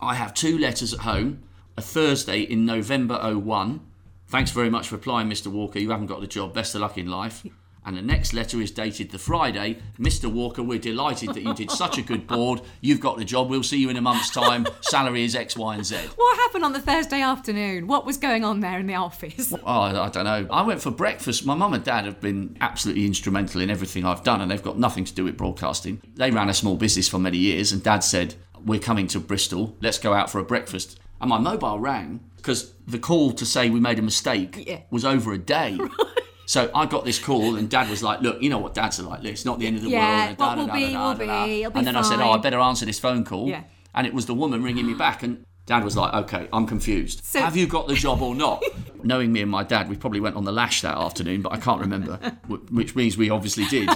I 0.01 0.15
have 0.15 0.33
two 0.33 0.57
letters 0.57 0.93
at 0.93 1.01
home. 1.01 1.43
A 1.77 1.81
Thursday 1.81 2.41
in 2.41 2.65
November 2.65 3.17
01. 3.33 3.79
Thanks 4.27 4.51
very 4.51 4.69
much 4.69 4.89
for 4.89 4.95
applying, 4.95 5.29
Mr. 5.29 5.47
Walker. 5.47 5.79
You 5.79 5.91
haven't 5.91 6.07
got 6.07 6.19
the 6.19 6.27
job. 6.27 6.53
Best 6.53 6.75
of 6.75 6.81
luck 6.81 6.97
in 6.97 7.07
life. 7.07 7.45
And 7.89 7.97
the 7.97 8.03
next 8.03 8.33
letter 8.33 8.61
is 8.61 8.69
dated 8.69 9.09
the 9.09 9.17
Friday. 9.17 9.79
Mr. 9.99 10.31
Walker, 10.31 10.61
we're 10.61 10.77
delighted 10.77 11.29
that 11.33 11.41
you 11.41 11.55
did 11.55 11.71
such 11.71 11.97
a 11.97 12.03
good 12.03 12.27
board. 12.27 12.61
You've 12.81 12.99
got 12.99 13.17
the 13.17 13.25
job. 13.25 13.49
We'll 13.49 13.63
see 13.63 13.79
you 13.79 13.89
in 13.89 13.97
a 13.97 14.01
month's 14.01 14.29
time. 14.29 14.67
Salary 14.81 15.23
is 15.23 15.35
X, 15.35 15.57
Y, 15.57 15.73
and 15.73 15.83
Z. 15.83 15.95
what 16.15 16.37
happened 16.37 16.65
on 16.65 16.73
the 16.73 16.81
Thursday 16.81 17.21
afternoon? 17.23 17.87
What 17.87 18.05
was 18.05 18.17
going 18.17 18.45
on 18.45 18.59
there 18.59 18.77
in 18.79 18.85
the 18.85 18.93
office? 18.93 19.51
Oh, 19.65 19.65
I 19.65 20.05
I 20.05 20.09
don't 20.09 20.23
know. 20.25 20.45
I 20.51 20.61
went 20.61 20.83
for 20.83 20.91
breakfast. 20.91 21.47
My 21.47 21.55
mum 21.55 21.73
and 21.73 21.83
dad 21.83 22.05
have 22.05 22.21
been 22.21 22.55
absolutely 22.61 23.07
instrumental 23.07 23.59
in 23.59 23.71
everything 23.71 24.05
I've 24.05 24.23
done, 24.23 24.39
and 24.39 24.51
they've 24.51 24.61
got 24.61 24.77
nothing 24.77 25.03
to 25.05 25.13
do 25.15 25.23
with 25.23 25.35
broadcasting. 25.35 25.99
They 26.13 26.29
ran 26.29 26.47
a 26.47 26.53
small 26.53 26.75
business 26.75 27.09
for 27.09 27.17
many 27.17 27.39
years, 27.39 27.71
and 27.71 27.81
dad 27.81 28.01
said, 28.03 28.35
We're 28.63 28.79
coming 28.79 29.07
to 29.07 29.19
Bristol. 29.19 29.75
Let's 29.81 29.97
go 29.97 30.13
out 30.13 30.29
for 30.29 30.37
a 30.37 30.43
breakfast. 30.43 30.99
And 31.21 31.29
my 31.31 31.39
mobile 31.39 31.79
rang 31.79 32.19
because 32.35 32.71
the 32.87 32.99
call 32.99 33.31
to 33.33 33.45
say 33.47 33.69
we 33.71 33.79
made 33.79 33.97
a 33.97 34.01
mistake 34.03 34.63
Yeah. 34.67 34.81
was 34.91 35.03
over 35.03 35.33
a 35.33 35.37
day. 35.39 35.77
So 36.49 36.71
I 36.73 36.87
got 36.87 37.05
this 37.05 37.19
call, 37.19 37.57
and 37.57 37.69
Dad 37.69 37.91
was 37.91 38.01
like, 38.01 38.21
"Look, 38.21 38.41
you 38.41 38.49
know 38.49 38.57
what 38.57 38.73
dads 38.73 38.99
are 38.99 39.03
like. 39.03 39.23
It's 39.23 39.45
not 39.45 39.59
the 39.59 39.67
end 39.67 39.75
of 39.77 39.83
the 39.83 39.89
Yeah, 39.91 40.29
world." 40.29 40.39
what 40.39 40.57
will 40.57 40.65
be, 40.65 40.97
will 40.97 41.13
be. 41.13 41.59
It'll 41.61 41.71
be 41.71 41.77
and 41.77 41.85
then 41.85 41.95
I 41.95 42.01
said, 42.01 42.19
"Oh, 42.19 42.31
I 42.31 42.39
better 42.39 42.57
answer 42.57 42.87
this 42.87 42.97
phone 42.99 43.23
call." 43.23 43.47
Yeah. 43.47 43.65
And 43.93 44.07
it 44.07 44.15
was 44.15 44.25
the 44.25 44.33
woman 44.33 44.63
ringing 44.63 44.87
me 44.87 44.95
back, 44.95 45.21
and 45.21 45.45
Dad 45.67 45.83
was 45.83 45.95
like, 45.95 46.11
"Okay, 46.11 46.49
I'm 46.51 46.65
confused. 46.65 47.23
So- 47.23 47.39
Have 47.41 47.55
you 47.55 47.67
got 47.67 47.87
the 47.87 47.93
job 47.93 48.23
or 48.23 48.33
not?" 48.33 48.63
Knowing 49.03 49.31
me 49.31 49.43
and 49.43 49.51
my 49.51 49.63
dad, 49.63 49.89
we 49.89 49.95
probably 49.95 50.21
went 50.21 50.35
on 50.35 50.43
the 50.43 50.51
lash 50.51 50.81
that 50.81 50.97
afternoon, 50.97 51.43
but 51.43 51.53
I 51.53 51.57
can't 51.57 51.81
remember, 51.81 52.15
which 52.71 52.95
means 52.95 53.15
we 53.15 53.29
obviously 53.29 53.65
did. 53.65 53.87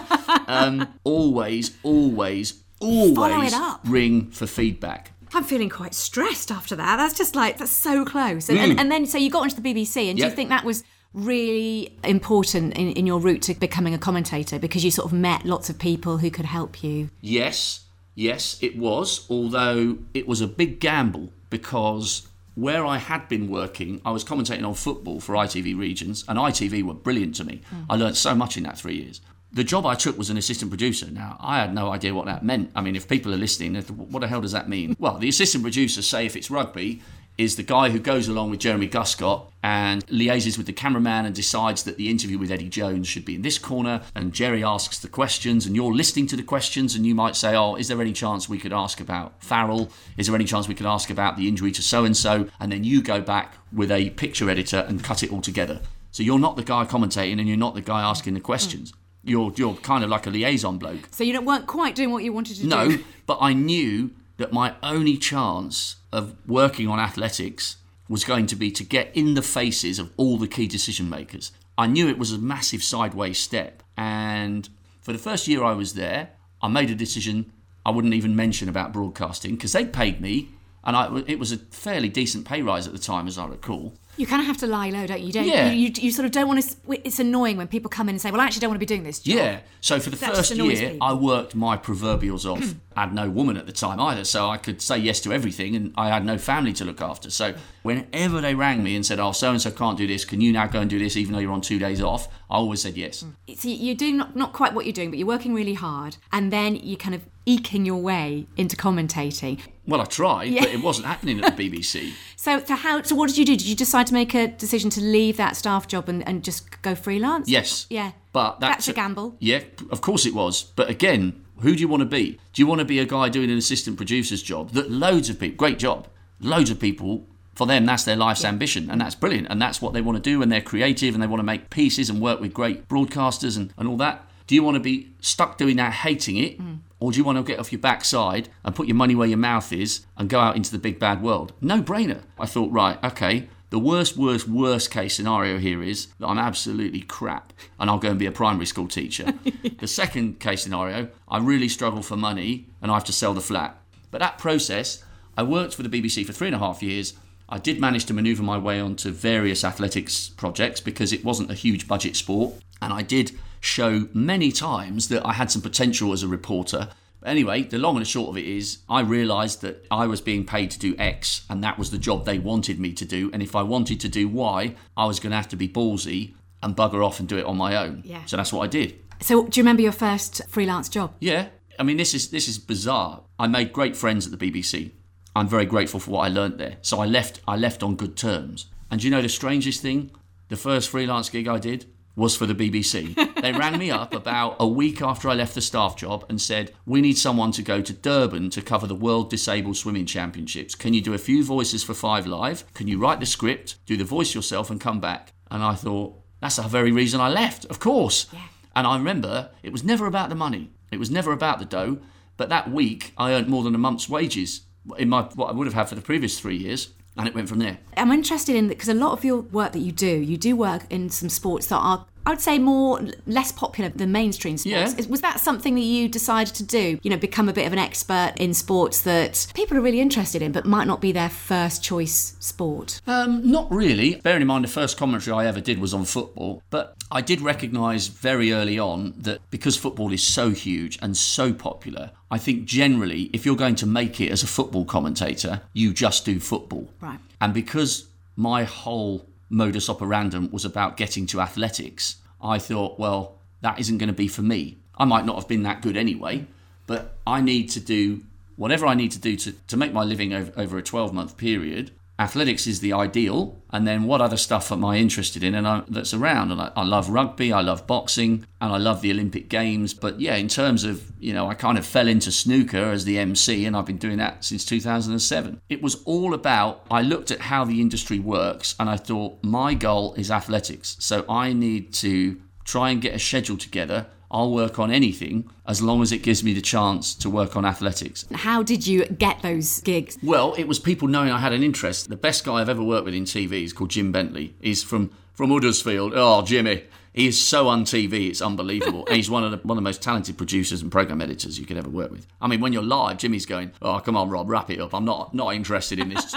Um, 0.46 0.88
always, 1.04 1.72
always, 1.82 2.64
always 2.80 3.56
ring 3.84 4.30
for 4.30 4.46
feedback. 4.46 5.12
I'm 5.34 5.44
feeling 5.44 5.70
quite 5.70 5.96
stressed 5.96 6.52
after 6.52 6.76
that. 6.76 6.98
That's 6.98 7.16
just 7.18 7.36
like 7.36 7.58
that's 7.58 7.72
so 7.72 8.06
close. 8.06 8.48
And, 8.50 8.60
and, 8.60 8.80
and 8.80 8.92
then 8.92 9.08
so 9.08 9.18
you 9.18 9.32
got 9.32 9.42
onto 9.42 9.60
the 9.60 9.74
BBC, 9.74 10.08
and 10.12 10.20
do 10.20 10.24
you 10.26 10.30
think 10.30 10.50
that 10.50 10.64
was 10.64 10.84
really 11.14 11.98
important 12.04 12.76
in, 12.78 12.92
in 12.92 13.06
your 13.06 13.20
route 13.20 13.42
to 13.44 13.54
becoming 13.54 13.94
a 13.94 13.98
commentator 13.98 14.60
because 14.60 14.84
you 14.84 14.92
sort 14.92 15.06
of 15.06 15.14
met 15.14 15.46
lots 15.46 15.70
of 15.70 15.78
people 15.78 16.18
who 16.18 16.32
could 16.32 16.46
help 16.46 16.84
you? 16.84 17.10
Yes, 17.22 17.86
yes, 18.16 18.58
it 18.62 18.78
was, 18.78 19.26
although 19.30 19.98
it 20.14 20.28
was 20.28 20.42
a 20.42 20.48
big 20.48 20.80
gamble 20.80 21.32
because 21.50 22.28
where 22.56 22.86
I 22.86 22.98
had 22.98 23.28
been 23.28 23.50
working, 23.50 24.02
I 24.06 24.12
was 24.12 24.24
commentating 24.24 24.66
on 24.66 24.76
football 24.76 25.20
for 25.20 25.34
ITV 25.34 25.78
Regions, 25.78 26.24
and 26.28 26.38
ITV 26.38 26.84
were 26.84 26.94
brilliant 26.94 27.36
to 27.36 27.44
me. 27.44 27.62
Mm. 27.74 27.86
I 27.90 27.96
learnt 27.96 28.16
so 28.16 28.36
much 28.36 28.58
in 28.58 28.64
that 28.64 28.78
three 28.78 28.96
years. 28.96 29.22
the 29.54 29.64
job 29.64 29.86
I 29.86 29.94
took 29.94 30.18
was 30.18 30.32
an 30.32 30.38
assistant 30.38 30.72
producer. 30.72 31.10
Now, 31.12 31.38
I 31.40 31.60
had 31.60 31.74
no 31.76 31.92
idea 31.92 32.14
what 32.14 32.26
that 32.26 32.44
meant. 32.44 32.72
I 32.76 32.82
mean, 32.82 32.96
if 32.96 33.08
people 33.08 33.32
are 33.34 33.38
listening, 33.38 33.76
what 33.76 34.22
the 34.22 34.28
hell 34.28 34.42
does 34.42 34.52
that 34.52 34.68
mean? 34.68 34.96
Well, 34.98 35.20
the 35.20 35.30
assistant 35.30 35.64
producer, 35.64 36.02
say 36.02 36.26
if 36.26 36.36
it's 36.36 36.50
rugby, 36.50 37.04
is 37.38 37.56
the 37.56 37.64
guy 37.64 37.90
who 37.90 38.00
goes 38.00 38.28
along 38.28 38.52
with 38.52 38.60
Jeremy 38.60 38.88
Guscott 38.88 39.48
and 39.64 40.06
liaises 40.08 40.58
with 40.58 40.68
the 40.68 40.74
cameraman 40.74 41.26
and 41.26 41.34
decides 41.34 41.84
that 41.84 41.98
the 41.98 42.10
interview 42.10 42.38
with 42.38 42.52
Eddie 42.52 42.70
Jones 42.70 43.08
should 43.08 43.26
be 43.26 43.36
in 43.36 43.42
this 43.42 43.58
corner. 43.58 44.02
And 44.14 44.34
Jerry 44.34 44.64
asks 44.64 45.00
the 45.00 45.08
questions, 45.08 45.66
and 45.66 45.76
you're 45.76 45.94
listening 45.94 46.28
to 46.28 46.36
the 46.36 46.44
questions, 46.44 46.96
and 46.96 47.06
you 47.06 47.16
might 47.16 47.36
say, 47.36 47.56
Oh, 47.56 47.76
is 47.76 47.88
there 47.88 48.02
any 48.02 48.14
chance 48.14 48.48
we 48.48 48.60
could 48.60 48.74
ask 48.74 49.00
about 49.00 49.42
Farrell? 49.42 49.90
Is 50.18 50.28
there 50.28 50.36
any 50.36 50.46
chance 50.46 50.68
we 50.68 50.76
could 50.76 50.86
ask 50.86 51.10
about 51.10 51.38
the 51.38 51.48
injury 51.48 51.72
to 51.72 51.82
so 51.82 52.06
and 52.06 52.16
so? 52.16 52.50
And 52.60 52.72
then 52.72 52.84
you 52.84 53.02
go 53.02 53.22
back 53.22 53.56
with 53.72 53.92
a 53.92 54.12
picture 54.12 54.50
editor 54.50 54.86
and 54.88 55.04
cut 55.04 55.24
it 55.24 55.32
all 55.32 55.42
together. 55.42 55.82
So 56.12 56.22
you're 56.22 56.40
not 56.40 56.58
the 56.58 56.64
guy 56.64 56.86
commentating 56.86 57.40
and 57.40 57.48
you're 57.48 57.58
not 57.58 57.74
the 57.74 57.82
guy 57.82 58.02
asking 58.02 58.36
the 58.36 58.40
questions. 58.40 58.92
Mm. 58.92 58.96
You're, 59.26 59.54
you're 59.56 59.76
kind 59.76 60.04
of 60.04 60.10
like 60.10 60.28
a 60.28 60.30
liaison 60.30 60.78
bloke. 60.78 61.08
So 61.12 61.24
you 61.24 61.42
weren't 61.42 61.66
quite 61.66 61.96
doing 61.96 62.12
what 62.12 62.24
you 62.24 62.34
wanted 62.34 62.58
to 62.58 62.68
no, 62.68 62.90
do? 62.90 62.98
No, 62.98 63.04
but 63.26 63.38
I 63.40 63.54
knew 63.54 64.12
that 64.44 64.52
my 64.52 64.76
only 64.84 65.16
chance 65.16 65.96
of 66.12 66.36
working 66.46 66.90
on 66.90 67.00
athletics 67.00 67.78
was 68.10 68.26
going 68.26 68.46
to 68.46 68.58
be 68.58 68.70
to 68.72 68.84
get 68.84 69.10
in 69.16 69.36
the 69.36 69.42
faces 69.42 70.00
of 70.00 70.12
all 70.18 70.38
the 70.38 70.50
key 70.50 70.68
decision 70.68 71.10
makers. 71.10 71.54
I 71.78 71.88
knew 71.88 72.10
it 72.10 72.18
was 72.18 72.34
a 72.34 72.38
massive 72.38 72.84
sideways 72.84 73.40
step. 73.40 73.82
And 73.96 74.68
for 75.00 75.14
the 75.14 75.18
first 75.18 75.48
year 75.48 75.64
I 75.64 75.72
was 75.72 75.94
there, 75.94 76.32
I 76.62 76.68
made 76.68 76.90
a 76.90 76.96
decision 76.96 77.54
I 77.86 77.92
wouldn't 77.92 78.14
even 78.14 78.36
mention 78.36 78.68
about 78.68 78.92
broadcasting 78.92 79.56
because 79.56 79.72
they 79.72 79.86
paid 79.86 80.20
me, 80.20 80.50
and 80.84 80.98
I, 80.98 81.24
it 81.26 81.40
was 81.40 81.54
a 81.54 81.58
fairly 81.58 82.10
decent 82.10 82.46
pay 82.46 82.62
rise 82.62 82.86
at 82.86 82.92
the 82.92 83.00
time, 83.00 83.28
as 83.28 83.38
I 83.38 83.48
recall. 83.48 83.94
You 84.16 84.28
kind 84.28 84.42
of 84.42 84.46
have 84.46 84.58
to 84.58 84.68
lie 84.68 84.90
low, 84.90 85.08
don't 85.08 85.22
you? 85.22 85.32
Don't 85.32 85.48
yeah. 85.48 85.72
you, 85.72 85.88
you, 85.88 85.94
you, 85.96 86.12
sort 86.12 86.26
of 86.26 86.32
don't 86.32 86.48
want 86.48 86.62
to. 86.62 86.76
It's 87.04 87.20
annoying 87.20 87.58
when 87.58 87.68
people 87.68 87.90
come 87.90 88.10
in 88.10 88.16
and 88.16 88.22
say, 88.22 88.30
"Well, 88.30 88.42
I 88.42 88.46
actually 88.46 88.62
don't 88.62 88.70
want 88.70 88.76
to 88.76 88.80
be 88.80 88.86
doing 88.86 89.04
this." 89.04 89.20
Job. 89.20 89.36
Yeah. 89.36 89.60
So 89.82 90.00
for 90.00 90.12
the 90.12 90.18
that 90.18 90.36
first 90.36 90.56
year, 90.56 90.92
people. 90.92 90.98
I 91.02 91.14
worked 91.14 91.56
my 91.56 91.78
proverbials 91.78 92.46
off. 92.46 92.60
Mm. 92.60 92.76
I 92.96 93.02
had 93.02 93.14
no 93.14 93.30
woman 93.30 93.58
at 93.58 93.66
the 93.66 93.72
time 93.72 94.00
either, 94.00 94.24
so 94.24 94.50
I 94.50 94.58
could 94.58 94.82
say 94.82 94.98
yes 94.98 95.20
to 95.22 95.34
everything, 95.34 95.76
and 95.76 95.94
I 95.98 96.10
had 96.10 96.26
no 96.26 96.38
family 96.38 96.74
to 96.74 96.86
look 96.86 97.02
after. 97.02 97.32
So 97.32 97.56
whenever 97.82 98.40
they 98.40 98.54
rang 98.54 98.84
me 98.84 98.96
and 98.96 99.04
said, 99.06 99.20
"Oh, 99.20 99.32
so 99.32 99.50
and 99.50 99.62
so 99.62 99.72
can't 99.72 99.98
do 99.98 100.06
this. 100.06 100.26
Can 100.26 100.42
you 100.42 100.52
now 100.52 100.68
go 100.68 100.80
and 100.80 100.90
do 100.90 101.00
this, 101.00 101.18
even 101.18 101.34
though 101.34 101.40
you're 101.40 101.52
on 101.52 101.62
two 101.62 101.80
days 101.80 102.02
off?" 102.02 102.28
I 102.52 102.56
always 102.56 102.82
said 102.82 102.96
yes. 102.96 103.24
Mm. 103.24 103.58
So 103.58 103.68
you're 103.68 103.96
doing 103.96 104.18
not, 104.18 104.36
not 104.36 104.54
quite 104.54 104.74
what 104.74 104.86
you're 104.86 104.94
doing, 104.94 105.10
but 105.10 105.18
you're 105.18 105.28
working 105.28 105.56
really 105.56 105.74
hard, 105.74 106.18
and 106.32 106.54
then 106.54 106.76
you 106.76 106.98
kind 106.98 107.16
of 107.16 107.24
eking 107.46 107.86
your 107.86 108.02
way 108.02 108.48
into 108.58 108.76
commentating. 108.76 109.60
Well, 109.86 110.00
I 110.00 110.06
tried, 110.06 110.46
yeah. 110.46 110.62
but 110.62 110.70
it 110.70 110.82
wasn't 110.82 111.08
happening 111.08 111.44
at 111.44 111.58
the 111.58 111.70
BBC. 111.70 112.14
so, 112.36 112.64
so 112.64 112.76
how? 112.76 113.02
So, 113.02 113.16
what 113.16 113.28
did 113.28 113.38
you 113.38 113.46
do? 113.46 113.56
Did 113.58 113.68
you 113.68 113.76
decide 113.76 114.08
to 114.08 114.14
make 114.14 114.34
a 114.34 114.48
decision 114.48 114.90
to 114.92 115.02
leave 115.02 115.38
that 115.38 115.56
staff 115.56 115.88
job 115.88 116.08
and, 116.08 116.26
and 116.28 116.44
just 116.44 116.82
go 116.82 116.96
freelance? 116.96 117.50
Yes. 117.50 117.86
Yeah. 117.90 118.12
But 118.32 118.60
that's, 118.60 118.86
that's 118.86 118.88
a 118.90 118.94
gamble. 118.94 119.36
Yeah, 119.40 119.64
of 119.92 120.02
course 120.02 120.26
it 120.26 120.34
was. 120.34 120.64
But 120.64 120.90
again, 120.90 121.44
who 121.60 121.76
do 121.76 121.82
you 121.82 121.88
want 121.88 122.02
to 122.02 122.06
be? 122.06 122.40
Do 122.54 122.62
you 122.62 122.68
want 122.68 122.80
to 122.80 122.86
be 122.86 123.00
a 123.00 123.06
guy 123.06 123.30
doing 123.30 123.52
an 123.52 123.58
assistant 123.58 123.98
producer's 123.98 124.42
job 124.42 124.72
that 124.72 124.90
loads 124.90 125.30
of 125.30 125.40
people, 125.40 125.58
great 125.58 125.80
job, 125.80 126.08
loads 126.40 126.70
of 126.70 126.80
people 126.80 127.28
for 127.56 127.68
them 127.68 127.86
that's 127.86 128.04
their 128.04 128.16
life's 128.16 128.44
yeah. 128.44 128.50
ambition 128.50 128.90
and 128.90 129.00
that's 129.00 129.16
brilliant 129.16 129.48
and 129.50 129.62
that's 129.62 129.82
what 129.82 129.94
they 129.94 130.02
want 130.02 130.16
to 130.16 130.22
do 130.22 130.42
and 130.42 130.52
they're 130.52 130.62
creative 130.62 131.14
and 131.14 131.22
they 131.22 131.28
want 131.28 131.40
to 131.40 131.46
make 131.46 131.70
pieces 131.70 132.10
and 132.10 132.22
work 132.22 132.40
with 132.40 132.54
great 132.54 132.88
broadcasters 132.88 133.58
and, 133.58 133.74
and 133.78 133.88
all 133.88 133.98
that 133.98 134.28
do 134.48 134.56
you 134.56 134.64
want 134.64 134.76
to 134.76 134.80
be 134.80 135.14
stuck 135.22 135.58
doing 135.58 135.76
that 135.76 135.94
hating 135.94 136.38
it 136.38 136.60
mm. 136.60 136.80
Or 137.04 137.12
do 137.12 137.18
you 137.18 137.26
want 137.26 137.38
to 137.38 137.44
get 137.44 137.60
off 137.60 137.74
your 137.74 137.82
backside 137.82 138.48
and 138.64 138.74
put 138.74 138.88
your 138.88 138.96
money 138.96 139.14
where 139.14 139.28
your 139.28 139.38
mouth 139.38 139.74
is 139.74 140.06
and 140.16 140.30
go 140.30 140.40
out 140.40 140.56
into 140.56 140.72
the 140.72 140.78
big 140.78 141.00
bad 141.00 141.22
world? 141.22 141.52
No 141.60 141.82
brainer. 141.82 142.22
I 142.40 142.46
thought, 142.46 142.72
right, 142.72 142.98
okay, 143.04 143.50
the 143.72 143.78
worst, 143.78 144.16
worst, 144.16 144.48
worst 144.48 144.90
case 144.90 145.14
scenario 145.14 145.58
here 145.58 145.84
is 145.84 146.08
that 146.20 146.28
I'm 146.28 146.38
absolutely 146.38 147.02
crap 147.02 147.52
and 147.78 147.90
I'll 147.90 147.98
go 147.98 148.12
and 148.12 148.18
be 148.18 148.26
a 148.26 148.32
primary 148.32 148.66
school 148.66 148.88
teacher. 148.88 149.34
the 149.80 149.86
second 149.86 150.40
case 150.40 150.64
scenario, 150.64 151.10
I 151.28 151.40
really 151.40 151.68
struggle 151.68 152.04
for 152.04 152.16
money 152.16 152.68
and 152.82 152.90
I 152.90 152.94
have 152.94 153.04
to 153.04 153.12
sell 153.12 153.34
the 153.34 153.42
flat. 153.42 153.78
But 154.10 154.22
that 154.22 154.38
process, 154.38 155.04
I 155.38 155.44
worked 155.44 155.76
for 155.76 155.84
the 155.84 155.90
BBC 155.90 156.26
for 156.26 156.32
three 156.32 156.48
and 156.48 156.56
a 156.56 156.60
half 156.60 156.82
years. 156.82 157.16
I 157.50 157.58
did 157.58 157.82
manage 157.82 158.06
to 158.06 158.14
maneuver 158.14 158.44
my 158.44 158.58
way 158.58 158.80
onto 158.80 159.12
various 159.12 159.66
athletics 159.66 160.30
projects 160.30 160.80
because 160.80 161.12
it 161.12 161.26
wasn't 161.26 161.52
a 161.52 161.54
huge 161.54 161.86
budget 161.86 162.16
sport. 162.16 162.54
And 162.82 162.94
I 162.94 163.02
did 163.02 163.38
show 163.64 164.08
many 164.14 164.52
times 164.52 165.08
that 165.08 165.26
I 165.26 165.34
had 165.34 165.50
some 165.50 165.62
potential 165.62 166.12
as 166.12 166.22
a 166.22 166.28
reporter. 166.28 166.90
But 167.22 167.30
anyway, 167.30 167.64
the 167.64 167.78
long 167.78 167.96
and 167.96 168.02
the 168.06 168.10
short 168.10 168.30
of 168.30 168.38
it 168.38 168.46
is, 168.46 168.80
I 168.90 169.00
realised 169.02 169.62
that 169.62 169.86
I 169.90 170.06
was 170.06 170.20
being 170.20 170.46
paid 170.46 170.70
to 170.72 170.80
do 170.80 170.96
X, 170.98 171.46
and 171.50 171.64
that 171.64 171.80
was 171.80 171.90
the 171.90 171.98
job 171.98 172.26
they 172.26 172.40
wanted 172.40 172.80
me 172.80 172.92
to 172.94 173.06
do. 173.06 173.32
And 173.32 173.42
if 173.42 173.56
I 173.56 173.62
wanted 173.62 174.02
to 174.02 174.10
do 174.10 174.28
Y, 174.28 174.76
I 174.98 175.06
was 175.06 175.20
going 175.20 175.32
to 175.32 175.38
have 175.38 175.48
to 175.50 175.56
be 175.56 175.70
ballsy 175.70 176.34
and 176.62 176.76
bugger 176.76 177.06
off 177.06 177.20
and 177.20 177.30
do 177.30 177.38
it 177.38 177.46
on 177.46 177.58
my 177.58 177.76
own. 177.78 178.02
Yeah. 178.06 178.26
So 178.26 178.36
that's 178.36 178.52
what 178.52 178.64
I 178.64 178.68
did. 178.68 179.00
So, 179.22 179.46
do 179.46 179.60
you 179.60 179.64
remember 179.64 179.82
your 179.82 179.94
first 179.94 180.42
freelance 180.50 180.90
job? 180.90 181.16
Yeah. 181.22 181.48
I 181.80 181.84
mean, 181.84 181.98
this 181.98 182.14
is 182.14 182.30
this 182.30 182.48
is 182.48 182.58
bizarre. 182.58 183.24
I 183.40 183.48
made 183.48 183.72
great 183.72 183.96
friends 183.96 184.28
at 184.28 184.38
the 184.38 184.52
BBC. 184.52 184.92
I'm 185.36 185.48
very 185.48 185.66
grateful 185.66 186.00
for 186.00 186.12
what 186.12 186.26
I 186.26 186.28
learnt 186.28 186.58
there. 186.58 186.78
So 186.82 187.00
I 187.00 187.06
left. 187.06 187.40
I 187.48 187.56
left 187.56 187.82
on 187.82 187.96
good 187.96 188.16
terms. 188.18 188.68
And 188.92 189.00
do 189.00 189.08
you 189.08 189.12
know 189.12 189.22
the 189.22 189.30
strangest 189.30 189.82
thing? 189.82 190.12
The 190.50 190.58
first 190.58 190.90
freelance 190.90 191.30
gig 191.30 191.48
I 191.48 191.58
did, 191.58 191.86
was 192.16 192.36
for 192.36 192.46
the 192.46 192.56
BBC. 192.56 193.16
they 193.42 193.52
rang 193.52 193.78
me 193.78 193.90
up 193.90 194.14
about 194.14 194.56
a 194.60 194.68
week 194.68 195.02
after 195.02 195.30
I 195.30 195.34
left 195.34 195.56
the 195.56 195.62
staff 195.62 195.96
job 195.96 196.26
and 196.30 196.40
said, 196.40 196.74
We 196.86 197.02
need 197.02 197.18
someone 197.18 197.52
to 197.54 197.62
go 197.62 197.82
to 197.82 197.94
Durban 197.94 198.50
to 198.52 198.62
cover 198.62 198.88
the 198.88 198.96
World 198.96 199.30
Disabled 199.30 199.78
Swimming 199.78 200.06
Championships. 200.06 200.76
Can 200.76 200.94
you 200.94 201.02
do 201.02 201.14
a 201.14 201.18
few 201.18 201.44
voices 201.44 201.84
for 201.84 201.94
Five 201.94 202.28
Live? 202.28 202.72
Can 202.74 202.88
you 202.88 203.00
write 203.00 203.20
the 203.20 203.26
script, 203.26 203.78
do 203.86 203.98
the 203.98 204.04
voice 204.04 204.36
yourself, 204.36 204.70
and 204.70 204.80
come 204.80 205.00
back? 205.00 205.34
And 205.50 205.64
I 205.64 205.74
thought, 205.76 206.20
That's 206.40 206.58
the 206.58 206.64
very 206.64 206.92
reason 206.92 207.20
I 207.20 207.30
left, 207.30 207.66
of 207.66 207.80
course. 207.80 208.28
Yeah. 208.32 208.40
And 208.76 208.88
I 208.88 208.98
remember 208.98 209.52
it 209.62 209.72
was 209.72 209.84
never 209.84 210.08
about 210.08 210.30
the 210.30 210.36
money, 210.36 210.72
it 210.92 211.00
was 211.00 211.12
never 211.12 211.32
about 211.32 211.60
the 211.60 211.66
dough. 211.66 212.00
But 212.36 212.50
that 212.50 212.72
week, 212.72 213.14
I 213.16 213.34
earned 213.34 213.48
more 213.48 213.64
than 213.64 213.76
a 213.76 213.80
month's 213.80 214.10
wages 214.10 214.62
in 214.98 215.10
my 215.10 215.24
what 215.36 215.50
I 215.50 215.54
would 215.54 215.68
have 215.68 215.76
had 215.76 215.90
for 215.90 215.96
the 215.96 216.02
previous 216.02 216.40
three 216.40 216.58
years 216.58 216.90
and 217.18 217.28
it 217.28 217.36
went 217.36 217.50
from 217.50 217.60
there. 217.60 217.78
I'm 217.96 218.12
interested 218.12 218.56
in 218.56 218.68
because 218.68 218.90
a 218.90 218.94
lot 218.94 219.12
of 219.12 219.24
your 219.24 219.42
work 219.42 219.74
that 219.74 219.80
you 219.80 219.92
do, 219.92 220.08
you 220.08 220.38
do 220.38 220.56
work 220.56 220.84
in 220.90 221.10
some 221.10 221.30
sports 221.30 221.68
that 221.68 221.78
are 221.78 222.06
I 222.26 222.30
would 222.30 222.42
say 222.42 222.60
more 222.60 223.02
less 223.26 223.52
popular 223.52 223.90
than 223.90 224.12
mainstream 224.12 224.58
sports. 224.58 224.96
Yeah. 224.98 225.06
Was 225.08 225.22
that 225.22 225.40
something 225.40 225.76
that 225.76 225.82
you 225.82 226.08
decided 226.08 226.56
to 226.56 226.64
do? 226.64 227.00
You 227.02 227.10
know, 227.10 227.18
become 227.18 227.50
a 227.50 227.54
bit 227.54 227.68
of 227.68 227.74
an 227.74 227.80
expert 227.80 228.34
in 228.38 228.54
sports 228.54 229.02
that 229.02 229.48
people 229.54 229.78
are 229.78 229.82
really 229.82 230.00
interested 230.00 230.42
in, 230.42 230.52
but 230.52 230.66
might 230.66 230.88
not 230.88 231.02
be 231.02 231.12
their 231.12 231.30
first 231.30 231.84
choice 231.84 232.36
sport. 232.40 233.02
Um, 233.08 233.50
not 233.50 233.72
really. 233.72 234.16
Bearing 234.16 234.42
in 234.42 234.48
mind 234.48 234.64
the 234.64 234.70
first 234.70 234.98
commentary 234.98 235.36
I 235.36 235.48
ever 235.48 235.62
did 235.62 235.80
was 235.80 235.94
on 235.94 236.06
football, 236.06 236.62
but 236.70 236.96
I 237.12 237.22
did 237.22 237.42
recognise 237.42 238.08
very 238.08 238.54
early 238.54 238.80
on 238.80 239.14
that 239.18 239.40
because 239.52 239.78
football 239.78 240.12
is 240.14 240.24
so 240.24 240.52
huge 240.52 240.98
and 241.02 241.16
so 241.16 241.54
popular, 241.54 242.12
I 242.32 242.38
think 242.38 242.66
generally, 242.66 243.30
if 243.34 243.46
you're 243.46 243.56
going 243.56 243.76
to 243.76 243.86
make 243.86 244.20
it 244.20 244.32
as 244.32 244.44
a 244.44 244.48
football 244.48 244.86
commentator, 244.86 245.62
you 245.74 245.94
just 245.94 246.26
do 246.26 246.40
football. 246.40 246.90
Right. 247.00 247.20
And 247.40 247.54
because 247.54 248.08
my 248.36 248.64
whole 248.64 249.28
modus 249.50 249.88
operandum 249.88 250.52
was 250.52 250.66
about 250.66 250.98
getting 250.98 251.26
to 251.28 251.42
athletics, 251.42 252.18
I 252.42 252.60
thought, 252.60 253.00
well, 253.00 253.38
that 253.62 253.80
isn't 253.80 253.98
going 253.98 254.08
to 254.08 254.14
be 254.14 254.28
for 254.28 254.42
me. 254.42 254.78
I 254.98 255.06
might 255.06 255.26
not 255.26 255.36
have 255.36 255.48
been 255.48 255.64
that 255.64 255.82
good 255.82 255.98
anyway, 255.98 256.46
but 256.88 257.18
I 257.26 257.42
need 257.42 257.70
to 257.72 257.80
do 257.80 258.22
whatever 258.56 258.86
I 258.86 258.94
need 258.94 259.12
to 259.12 259.20
do 259.20 259.36
to, 259.38 259.52
to 259.52 259.78
make 259.78 259.94
my 259.94 260.04
living 260.04 260.34
over, 260.34 260.52
over 260.56 260.78
a 260.78 260.84
12 260.84 261.14
month 261.14 261.38
period 261.38 261.92
athletics 262.20 262.68
is 262.68 262.80
the 262.80 262.94
ideal 262.94 263.60
and 263.72 263.88
then 263.88 264.04
what 264.04 264.22
other 264.22 264.38
stuff 264.38 264.72
am 264.72 264.86
i 264.86 264.98
interested 264.98 265.44
in? 265.44 265.56
And 265.56 265.68
I, 265.68 265.84
that's 265.88 266.14
around 266.14 266.52
and 266.52 266.62
I, 266.62 266.72
I, 266.76 266.84
love 266.84 267.10
rugby 267.10 267.52
i 267.52 267.62
love 267.62 267.88
boxing 267.88 268.46
and 268.62 268.72
i 268.72 268.78
love 268.78 269.02
the 269.02 269.12
olympic 269.12 269.50
games 269.50 269.94
but 269.96 270.22
yeah 270.22 270.36
in 270.36 270.48
terms 270.48 270.84
of 270.84 271.12
you 271.20 271.34
know 271.34 271.50
i 271.50 271.56
kind 271.56 271.78
of 271.78 271.86
fell 271.86 272.08
into 272.08 272.32
snooker 272.32 272.92
as 272.92 273.06
the 273.06 273.18
mc 273.18 273.66
and 273.66 273.76
i've 273.76 273.88
been 273.88 273.98
doing 273.98 274.18
that 274.18 274.44
since 274.46 274.64
2007 274.64 275.60
it 275.70 275.82
was 275.82 276.04
all 276.04 276.34
about 276.36 276.86
i 276.92 277.02
looked 277.02 277.32
at 277.32 277.40
how 277.40 277.66
the 277.66 277.82
industry 277.82 278.20
works 278.20 278.76
and 278.80 278.90
i 278.90 278.98
thought 278.98 279.44
my 279.44 279.74
goal 279.74 280.14
is 280.14 280.30
athletics. 280.30 280.96
So 281.00 281.26
i 281.28 281.52
need 281.52 281.94
to 281.96 282.40
try 282.64 282.92
and 282.92 283.02
get 283.02 283.16
a 283.16 283.20
schedule 283.20 283.58
together 283.58 284.08
I'll 284.34 284.52
work 284.52 284.80
on 284.80 284.92
anything 284.92 285.48
as 285.68 285.82
long 285.82 286.02
as 286.02 286.12
it 286.12 286.24
gives 286.24 286.44
me 286.44 286.54
the 286.54 286.62
chance 286.62 287.14
to 287.16 287.30
work 287.30 287.56
on 287.56 287.64
athletics. 287.64 288.26
How 288.34 288.64
did 288.64 288.88
you 288.88 289.06
get 289.06 289.44
those 289.44 289.80
gigs? 289.82 290.18
Well, 290.24 290.56
it 290.58 290.68
was 290.68 290.80
people 290.80 291.08
knowing 291.08 291.30
I 291.30 291.38
had 291.38 291.54
an 291.54 291.62
interest. 291.62 292.10
The 292.10 292.16
best 292.18 292.44
guy 292.44 292.56
I've 292.56 292.70
ever 292.70 292.84
worked 292.84 293.06
with 293.06 293.14
in 293.14 293.26
TV 293.26 293.64
is 293.64 293.74
called 293.74 293.92
Jim 293.92 294.12
Bentley. 294.12 294.56
He's 294.60 294.84
from 294.84 295.12
from 295.34 295.52
Huddersfield. 295.52 296.14
Oh, 296.16 296.42
Jimmy. 296.44 296.84
He 297.14 297.28
is 297.28 297.40
so 297.40 297.68
on 297.68 297.86
TV, 297.86 298.30
it's 298.30 298.42
unbelievable. 298.42 299.06
and 299.06 299.16
he's 299.16 299.30
one 299.30 299.44
of 299.44 299.52
the 299.52 299.58
one 299.58 299.78
of 299.78 299.84
the 299.84 299.88
most 299.88 300.02
talented 300.02 300.38
producers 300.38 300.82
and 300.82 300.92
program 300.92 301.22
editors 301.22 301.60
you 301.60 301.66
could 301.66 301.78
ever 301.78 301.90
work 301.90 302.12
with. 302.12 302.26
I 302.42 302.48
mean, 302.48 302.60
when 302.60 302.74
you're 302.74 302.84
live, 302.84 303.20
Jimmy's 303.20 303.46
going, 303.46 303.72
"Oh, 303.82 304.00
come 304.00 304.18
on, 304.18 304.30
Rob, 304.30 304.50
wrap 304.50 304.70
it 304.70 304.80
up. 304.80 304.94
I'm 304.94 305.06
not 305.06 305.34
not 305.34 305.54
interested 305.54 306.00
in 306.00 306.10
this. 306.10 306.36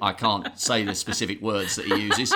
I 0.00 0.12
can't 0.12 0.58
say 0.58 0.84
the 0.84 0.94
specific 0.94 1.42
words 1.42 1.76
that 1.76 1.86
he 1.86 1.96
uses." 1.96 2.34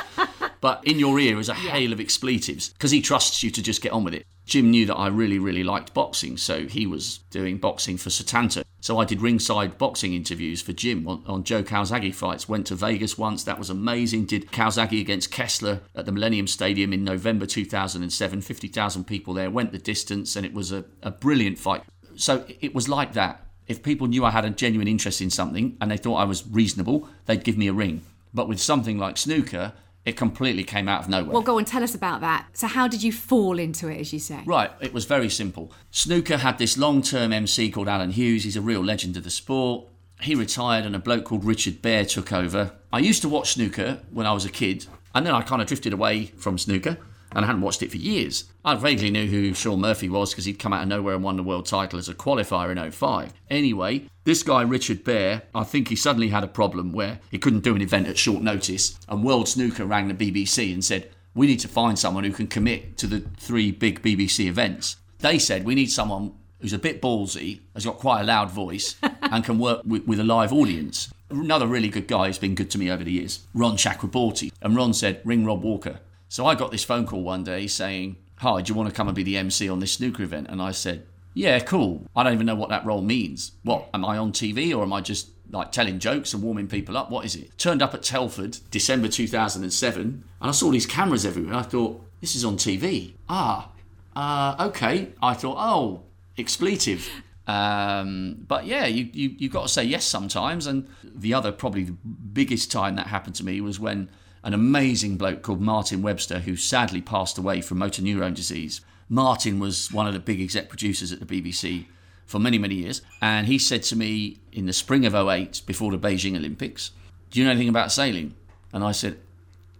But 0.60 0.82
in 0.84 0.98
your 0.98 1.18
ear 1.20 1.38
is 1.38 1.48
a 1.48 1.52
yeah. 1.52 1.70
hail 1.70 1.92
of 1.92 2.00
expletives 2.00 2.70
because 2.70 2.90
he 2.90 3.00
trusts 3.00 3.42
you 3.42 3.50
to 3.50 3.62
just 3.62 3.82
get 3.82 3.92
on 3.92 4.04
with 4.04 4.14
it. 4.14 4.26
Jim 4.46 4.70
knew 4.70 4.86
that 4.86 4.96
I 4.96 5.08
really, 5.08 5.38
really 5.38 5.62
liked 5.62 5.92
boxing, 5.92 6.36
so 6.36 6.66
he 6.66 6.86
was 6.86 7.18
doing 7.30 7.58
boxing 7.58 7.96
for 7.96 8.10
Setanta. 8.10 8.64
So 8.86 9.00
I 9.00 9.04
did 9.04 9.20
ringside 9.20 9.78
boxing 9.78 10.14
interviews 10.14 10.62
for 10.62 10.72
Jim 10.72 11.08
on, 11.08 11.24
on 11.26 11.42
Joe 11.42 11.64
Calzaghe 11.64 12.14
fights. 12.14 12.48
Went 12.48 12.68
to 12.68 12.76
Vegas 12.76 13.18
once, 13.18 13.42
that 13.42 13.58
was 13.58 13.68
amazing. 13.68 14.26
Did 14.26 14.52
Calzaghe 14.52 15.00
against 15.00 15.32
Kessler 15.32 15.80
at 15.96 16.06
the 16.06 16.12
Millennium 16.12 16.46
Stadium 16.46 16.92
in 16.92 17.02
November 17.02 17.46
2007. 17.46 18.40
50,000 18.42 19.04
people 19.04 19.34
there, 19.34 19.50
went 19.50 19.72
the 19.72 19.78
distance, 19.78 20.36
and 20.36 20.46
it 20.46 20.54
was 20.54 20.70
a, 20.70 20.84
a 21.02 21.10
brilliant 21.10 21.58
fight. 21.58 21.82
So 22.14 22.44
it 22.60 22.76
was 22.76 22.88
like 22.88 23.14
that. 23.14 23.44
If 23.66 23.82
people 23.82 24.06
knew 24.06 24.24
I 24.24 24.30
had 24.30 24.44
a 24.44 24.50
genuine 24.50 24.86
interest 24.86 25.20
in 25.20 25.30
something 25.30 25.76
and 25.80 25.90
they 25.90 25.96
thought 25.96 26.18
I 26.18 26.24
was 26.24 26.46
reasonable, 26.46 27.08
they'd 27.24 27.42
give 27.42 27.58
me 27.58 27.66
a 27.66 27.72
ring. 27.72 28.02
But 28.32 28.46
with 28.48 28.60
something 28.60 28.98
like 28.98 29.18
snooker, 29.18 29.72
it 30.06 30.16
completely 30.16 30.62
came 30.62 30.88
out 30.88 31.02
of 31.02 31.08
nowhere. 31.08 31.32
Well, 31.32 31.42
go 31.42 31.58
and 31.58 31.66
tell 31.66 31.82
us 31.82 31.94
about 31.94 32.20
that. 32.20 32.46
So, 32.52 32.68
how 32.68 32.86
did 32.86 33.02
you 33.02 33.12
fall 33.12 33.58
into 33.58 33.88
it, 33.88 34.00
as 34.00 34.12
you 34.12 34.20
say? 34.20 34.40
Right, 34.46 34.70
it 34.80 34.94
was 34.94 35.04
very 35.04 35.28
simple. 35.28 35.72
Snooker 35.90 36.38
had 36.38 36.58
this 36.58 36.78
long 36.78 37.02
term 37.02 37.32
MC 37.32 37.70
called 37.70 37.88
Alan 37.88 38.12
Hughes. 38.12 38.44
He's 38.44 38.56
a 38.56 38.62
real 38.62 38.82
legend 38.82 39.16
of 39.16 39.24
the 39.24 39.30
sport. 39.30 39.88
He 40.20 40.34
retired 40.34 40.86
and 40.86 40.94
a 40.94 41.00
bloke 41.00 41.24
called 41.24 41.44
Richard 41.44 41.82
Bear 41.82 42.04
took 42.04 42.32
over. 42.32 42.72
I 42.92 43.00
used 43.00 43.20
to 43.22 43.28
watch 43.28 43.54
snooker 43.54 44.00
when 44.10 44.26
I 44.26 44.32
was 44.32 44.44
a 44.44 44.48
kid, 44.48 44.86
and 45.14 45.26
then 45.26 45.34
I 45.34 45.42
kind 45.42 45.60
of 45.60 45.68
drifted 45.68 45.92
away 45.92 46.26
from 46.38 46.56
snooker 46.56 46.96
and 47.36 47.44
I 47.44 47.48
hadn't 47.48 47.60
watched 47.60 47.82
it 47.82 47.90
for 47.90 47.98
years. 47.98 48.44
I 48.64 48.76
vaguely 48.76 49.10
knew 49.10 49.26
who 49.26 49.52
Shaun 49.52 49.82
Murphy 49.82 50.08
was 50.08 50.30
because 50.30 50.46
he'd 50.46 50.58
come 50.58 50.72
out 50.72 50.82
of 50.82 50.88
nowhere 50.88 51.14
and 51.14 51.22
won 51.22 51.36
the 51.36 51.42
world 51.42 51.66
title 51.66 51.98
as 51.98 52.08
a 52.08 52.14
qualifier 52.14 52.74
in 52.74 52.90
05. 52.90 53.34
Anyway, 53.50 54.06
this 54.24 54.42
guy, 54.42 54.62
Richard 54.62 55.04
Bear, 55.04 55.42
I 55.54 55.62
think 55.62 55.88
he 55.88 55.96
suddenly 55.96 56.30
had 56.30 56.44
a 56.44 56.48
problem 56.48 56.92
where 56.92 57.20
he 57.30 57.38
couldn't 57.38 57.60
do 57.60 57.76
an 57.76 57.82
event 57.82 58.08
at 58.08 58.16
short 58.16 58.42
notice, 58.42 58.98
and 59.06 59.22
World 59.22 59.48
Snooker 59.48 59.84
rang 59.84 60.08
the 60.08 60.14
BBC 60.14 60.72
and 60.72 60.82
said, 60.82 61.10
We 61.34 61.46
need 61.46 61.60
to 61.60 61.68
find 61.68 61.98
someone 61.98 62.24
who 62.24 62.32
can 62.32 62.46
commit 62.46 62.96
to 62.98 63.06
the 63.06 63.20
three 63.36 63.70
big 63.70 64.00
BBC 64.00 64.46
events. 64.46 64.96
They 65.18 65.38
said, 65.38 65.66
We 65.66 65.74
need 65.74 65.90
someone 65.90 66.32
who's 66.60 66.72
a 66.72 66.78
bit 66.78 67.02
ballsy, 67.02 67.60
has 67.74 67.84
got 67.84 67.98
quite 67.98 68.22
a 68.22 68.24
loud 68.24 68.50
voice, 68.50 68.96
and 69.20 69.44
can 69.44 69.58
work 69.58 69.82
with, 69.84 70.06
with 70.06 70.20
a 70.20 70.24
live 70.24 70.54
audience. 70.54 71.12
Another 71.28 71.66
really 71.66 71.90
good 71.90 72.08
guy 72.08 72.28
who's 72.28 72.38
been 72.38 72.54
good 72.54 72.70
to 72.70 72.78
me 72.78 72.90
over 72.90 73.04
the 73.04 73.12
years, 73.12 73.46
Ron 73.52 73.76
Chakraborty. 73.76 74.52
And 74.62 74.74
Ron 74.74 74.94
said, 74.94 75.20
Ring 75.22 75.44
Rob 75.44 75.62
Walker. 75.62 76.00
So 76.28 76.46
I 76.46 76.54
got 76.54 76.70
this 76.70 76.84
phone 76.84 77.06
call 77.06 77.22
one 77.22 77.44
day 77.44 77.66
saying, 77.66 78.16
Hi, 78.38 78.60
do 78.60 78.70
you 78.70 78.76
want 78.76 78.88
to 78.88 78.94
come 78.94 79.08
and 79.08 79.14
be 79.14 79.22
the 79.22 79.38
MC 79.38 79.68
on 79.68 79.80
this 79.80 79.92
snooker 79.92 80.22
event? 80.22 80.48
And 80.50 80.60
I 80.60 80.72
said, 80.72 81.06
Yeah, 81.34 81.58
cool. 81.60 82.06
I 82.14 82.22
don't 82.22 82.34
even 82.34 82.46
know 82.46 82.54
what 82.54 82.68
that 82.70 82.84
role 82.84 83.02
means. 83.02 83.52
What, 83.62 83.88
am 83.94 84.04
I 84.04 84.18
on 84.18 84.32
TV 84.32 84.76
or 84.76 84.82
am 84.82 84.92
I 84.92 85.00
just 85.00 85.28
like 85.50 85.72
telling 85.72 85.98
jokes 85.98 86.34
and 86.34 86.42
warming 86.42 86.66
people 86.66 86.96
up? 86.96 87.10
What 87.10 87.24
is 87.24 87.36
it? 87.36 87.56
Turned 87.56 87.82
up 87.82 87.94
at 87.94 88.02
Telford, 88.02 88.58
December 88.70 89.08
2007, 89.08 90.02
and 90.02 90.24
I 90.40 90.52
saw 90.52 90.70
these 90.70 90.86
cameras 90.86 91.24
everywhere. 91.24 91.54
I 91.54 91.62
thought, 91.62 92.04
This 92.20 92.34
is 92.34 92.44
on 92.44 92.56
TV. 92.56 93.14
Ah, 93.28 93.70
uh, 94.14 94.66
okay. 94.68 95.12
I 95.22 95.34
thought, 95.34 95.56
Oh, 95.58 96.02
expletive. 96.36 97.08
Um, 97.46 98.44
but 98.48 98.66
yeah, 98.66 98.86
you, 98.86 99.08
you, 99.12 99.36
you've 99.38 99.52
got 99.52 99.62
to 99.62 99.68
say 99.68 99.84
yes 99.84 100.04
sometimes. 100.04 100.66
And 100.66 100.88
the 101.04 101.32
other, 101.32 101.52
probably 101.52 101.84
the 101.84 101.96
biggest 102.32 102.72
time 102.72 102.96
that 102.96 103.06
happened 103.06 103.36
to 103.36 103.44
me 103.44 103.60
was 103.60 103.78
when 103.78 104.10
an 104.46 104.54
amazing 104.54 105.16
bloke 105.16 105.42
called 105.42 105.60
Martin 105.60 106.02
Webster, 106.02 106.38
who 106.38 106.54
sadly 106.54 107.02
passed 107.02 107.36
away 107.36 107.60
from 107.60 107.78
motor 107.78 108.00
neurone 108.00 108.32
disease. 108.32 108.80
Martin 109.08 109.58
was 109.58 109.92
one 109.92 110.06
of 110.06 110.14
the 110.14 110.20
big 110.20 110.40
exec 110.40 110.68
producers 110.68 111.10
at 111.10 111.18
the 111.18 111.26
BBC 111.26 111.86
for 112.26 112.38
many, 112.38 112.56
many 112.56 112.76
years. 112.76 113.02
And 113.20 113.48
he 113.48 113.58
said 113.58 113.82
to 113.84 113.96
me 113.96 114.38
in 114.52 114.66
the 114.66 114.72
spring 114.72 115.04
of 115.04 115.16
08, 115.16 115.62
before 115.66 115.90
the 115.90 115.98
Beijing 115.98 116.36
Olympics, 116.36 116.92
Do 117.32 117.40
you 117.40 117.44
know 117.44 117.50
anything 117.50 117.68
about 117.68 117.90
sailing? 117.90 118.36
And 118.72 118.84
I 118.84 118.92
said, 118.92 119.18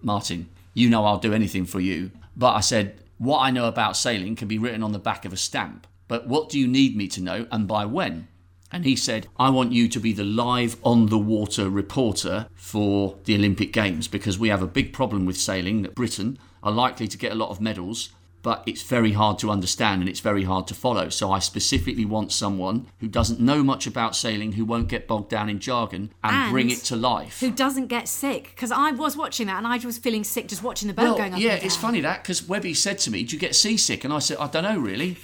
Martin, 0.03 0.49
you 0.75 0.91
know 0.91 1.05
I'll 1.05 1.19
do 1.19 1.33
anything 1.33 1.65
for 1.65 1.79
you. 1.79 2.11
But 2.37 2.55
I 2.55 2.61
said, 2.61 2.99
What 3.19 3.39
I 3.39 3.53
know 3.53 3.67
about 3.67 3.97
sailing 3.97 4.35
can 4.35 4.49
be 4.49 4.59
written 4.59 4.83
on 4.83 4.91
the 4.91 4.99
back 4.99 5.25
of 5.25 5.33
a 5.33 5.37
stamp. 5.37 5.87
But 6.09 6.27
what 6.27 6.49
do 6.49 6.59
you 6.59 6.67
need 6.67 6.97
me 6.97 7.07
to 7.09 7.23
know 7.23 7.47
and 7.53 7.69
by 7.69 7.85
when? 7.85 8.27
And 8.73 8.85
he 8.85 8.97
said, 8.97 9.29
I 9.39 9.51
want 9.51 9.73
you 9.73 9.89
to 9.89 10.01
be 10.01 10.13
the 10.13 10.25
live 10.25 10.77
on 10.83 11.07
the 11.07 11.19
water 11.19 11.71
reporter 11.71 12.49
for 12.55 13.17
the 13.25 13.35
Olympic 13.35 13.73
Games 13.73 14.09
because 14.09 14.39
we 14.39 14.49
have 14.49 14.63
a 14.63 14.67
big 14.67 14.93
problem 14.93 15.25
with 15.25 15.37
sailing 15.37 15.83
that 15.83 15.95
Britain 15.95 16.39
are 16.63 16.73
likely 16.73 17.07
to 17.09 17.17
get 17.17 17.31
a 17.31 17.37
lot 17.37 17.51
of 17.51 17.61
medals, 17.61 18.11
but 18.43 18.65
it's 18.67 18.83
very 18.83 19.13
hard 19.13 19.39
to 19.39 19.51
understand 19.51 20.01
and 20.03 20.09
it's 20.09 20.19
very 20.21 20.43
hard 20.45 20.67
to 20.67 20.75
follow. 20.75 21.09
So 21.09 21.31
I 21.31 21.39
specifically 21.39 22.05
want 22.05 22.33
someone 22.33 22.87
who 22.99 23.07
doesn't 23.07 23.41
know 23.41 23.63
much 23.63 23.87
about 23.87 24.17
sailing, 24.17 24.53
who 24.53 24.65
won't 24.65 24.89
get 24.89 25.07
bogged 25.07 25.31
down 25.31 25.49
in 25.49 25.61
jargon 25.61 26.13
and, 26.25 26.35
And 26.37 26.53
bring 26.53 26.71
it 26.71 26.79
to 26.85 26.97
life. 26.97 27.39
Who 27.41 27.53
doesn't 27.53 27.87
get 27.87 28.09
sick? 28.09 28.51
Because 28.55 28.73
I 28.73 28.91
was 28.91 29.17
watching 29.17 29.47
that 29.47 29.59
and 29.59 29.67
I 29.67 29.79
was 29.79 29.97
feeling 29.99 30.25
sick 30.25 30.49
just 30.49 30.63
watching 30.65 30.89
the 30.89 30.95
boat 30.95 31.05
Well, 31.05 31.17
going 31.19 31.35
up. 31.35 31.41
yeah, 31.41 31.55
it's 31.55 31.77
funny 31.77 32.01
that 32.01 32.23
because 32.25 32.47
Webby 32.49 32.75
said 32.75 32.99
to 33.01 33.11
me, 33.13 33.23
"Do 33.23 33.37
you 33.37 33.41
get 33.41 33.55
seasick?" 33.55 34.03
And 34.05 34.13
I 34.13 34.19
said, 34.19 34.39
"I 34.39 34.49
don't 34.49 34.65
know 34.65 34.79
really." 34.79 35.19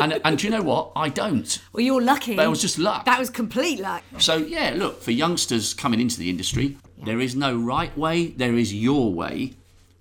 And 0.00 0.20
and 0.24 0.38
do 0.38 0.46
you 0.46 0.50
know 0.50 0.62
what? 0.62 0.92
I 0.96 1.08
don't. 1.08 1.58
Well, 1.72 1.84
you're 1.84 2.02
lucky. 2.02 2.36
That 2.36 2.50
was 2.50 2.60
just 2.60 2.78
luck. 2.78 3.04
That 3.04 3.18
was 3.18 3.30
complete 3.30 3.80
luck. 3.80 4.02
So 4.18 4.36
yeah, 4.36 4.74
look 4.76 5.02
for 5.02 5.10
youngsters 5.10 5.74
coming 5.74 6.00
into 6.00 6.18
the 6.18 6.30
industry, 6.30 6.76
there 7.04 7.20
is 7.20 7.34
no 7.34 7.56
right 7.56 7.96
way. 7.96 8.28
There 8.28 8.54
is 8.54 8.74
your 8.74 9.12
way, 9.12 9.54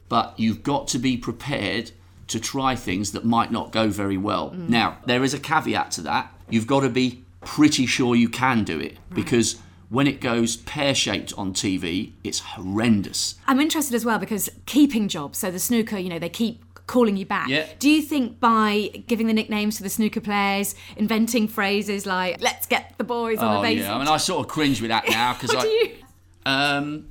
but 0.09 0.39
you've 0.39 0.63
got 0.63 0.87
to 0.89 0.99
be 0.99 1.17
prepared 1.17 1.91
to 2.27 2.39
try 2.39 2.75
things 2.75 3.11
that 3.11 3.25
might 3.25 3.51
not 3.51 3.71
go 3.71 3.89
very 3.89 4.17
well. 4.17 4.51
Mm. 4.51 4.69
Now 4.69 4.97
there 5.05 5.23
is 5.23 5.33
a 5.33 5.39
caveat 5.39 5.91
to 5.91 6.01
that. 6.01 6.33
You've 6.49 6.67
got 6.67 6.81
to 6.81 6.89
be 6.89 7.23
pretty 7.41 7.85
sure 7.85 8.15
you 8.15 8.29
can 8.29 8.63
do 8.63 8.79
it 8.79 8.97
because 9.13 9.59
when 9.89 10.07
it 10.07 10.21
goes 10.21 10.55
pear 10.55 10.95
shaped 10.95 11.33
on 11.37 11.53
TV, 11.53 12.11
it's 12.23 12.39
horrendous. 12.39 13.35
I'm 13.47 13.59
interested 13.59 13.93
as 13.93 14.05
well 14.05 14.19
because 14.19 14.49
keeping 14.65 15.09
jobs, 15.09 15.39
so 15.39 15.51
the 15.51 15.59
snooker, 15.59 15.97
you 15.97 16.07
know, 16.07 16.19
they 16.19 16.29
keep 16.29 16.63
calling 16.87 17.17
you 17.17 17.25
back. 17.25 17.47
Yeah. 17.49 17.67
Do 17.79 17.89
you 17.89 18.01
think 18.01 18.39
by 18.39 18.89
giving 19.07 19.27
the 19.27 19.33
nicknames 19.33 19.77
to 19.77 19.83
the 19.83 19.89
snooker 19.89 20.21
players, 20.21 20.75
inventing 20.97 21.47
phrases 21.47 22.05
like 22.05 22.41
"Let's 22.41 22.65
get 22.67 22.93
the 22.97 23.03
boys 23.03 23.39
on 23.39 23.57
Oh 23.57 23.61
the 23.61 23.67
base"? 23.67 23.79
yeah, 23.79 23.95
I 23.95 23.99
mean 23.99 24.07
I 24.07 24.17
sort 24.17 24.45
of 24.45 24.51
cringe 24.51 24.81
with 24.81 24.89
that 24.89 25.07
now 25.09 25.33
because 25.33 25.55
I. 25.55 25.61
do 25.61 25.67
you? 25.67 25.95
Um, 26.45 27.07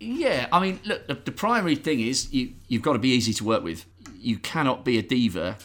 yeah, 0.00 0.46
I 0.52 0.60
mean, 0.60 0.78
look, 0.84 1.08
the, 1.08 1.14
the 1.14 1.32
primary 1.32 1.74
thing 1.74 2.00
is 2.00 2.32
you, 2.32 2.52
you've 2.68 2.82
got 2.82 2.92
to 2.92 2.98
be 3.00 3.08
easy 3.08 3.32
to 3.34 3.44
work 3.44 3.64
with. 3.64 3.84
You 4.16 4.38
cannot 4.38 4.84
be 4.84 4.96
a 4.98 5.02
diva. 5.02 5.58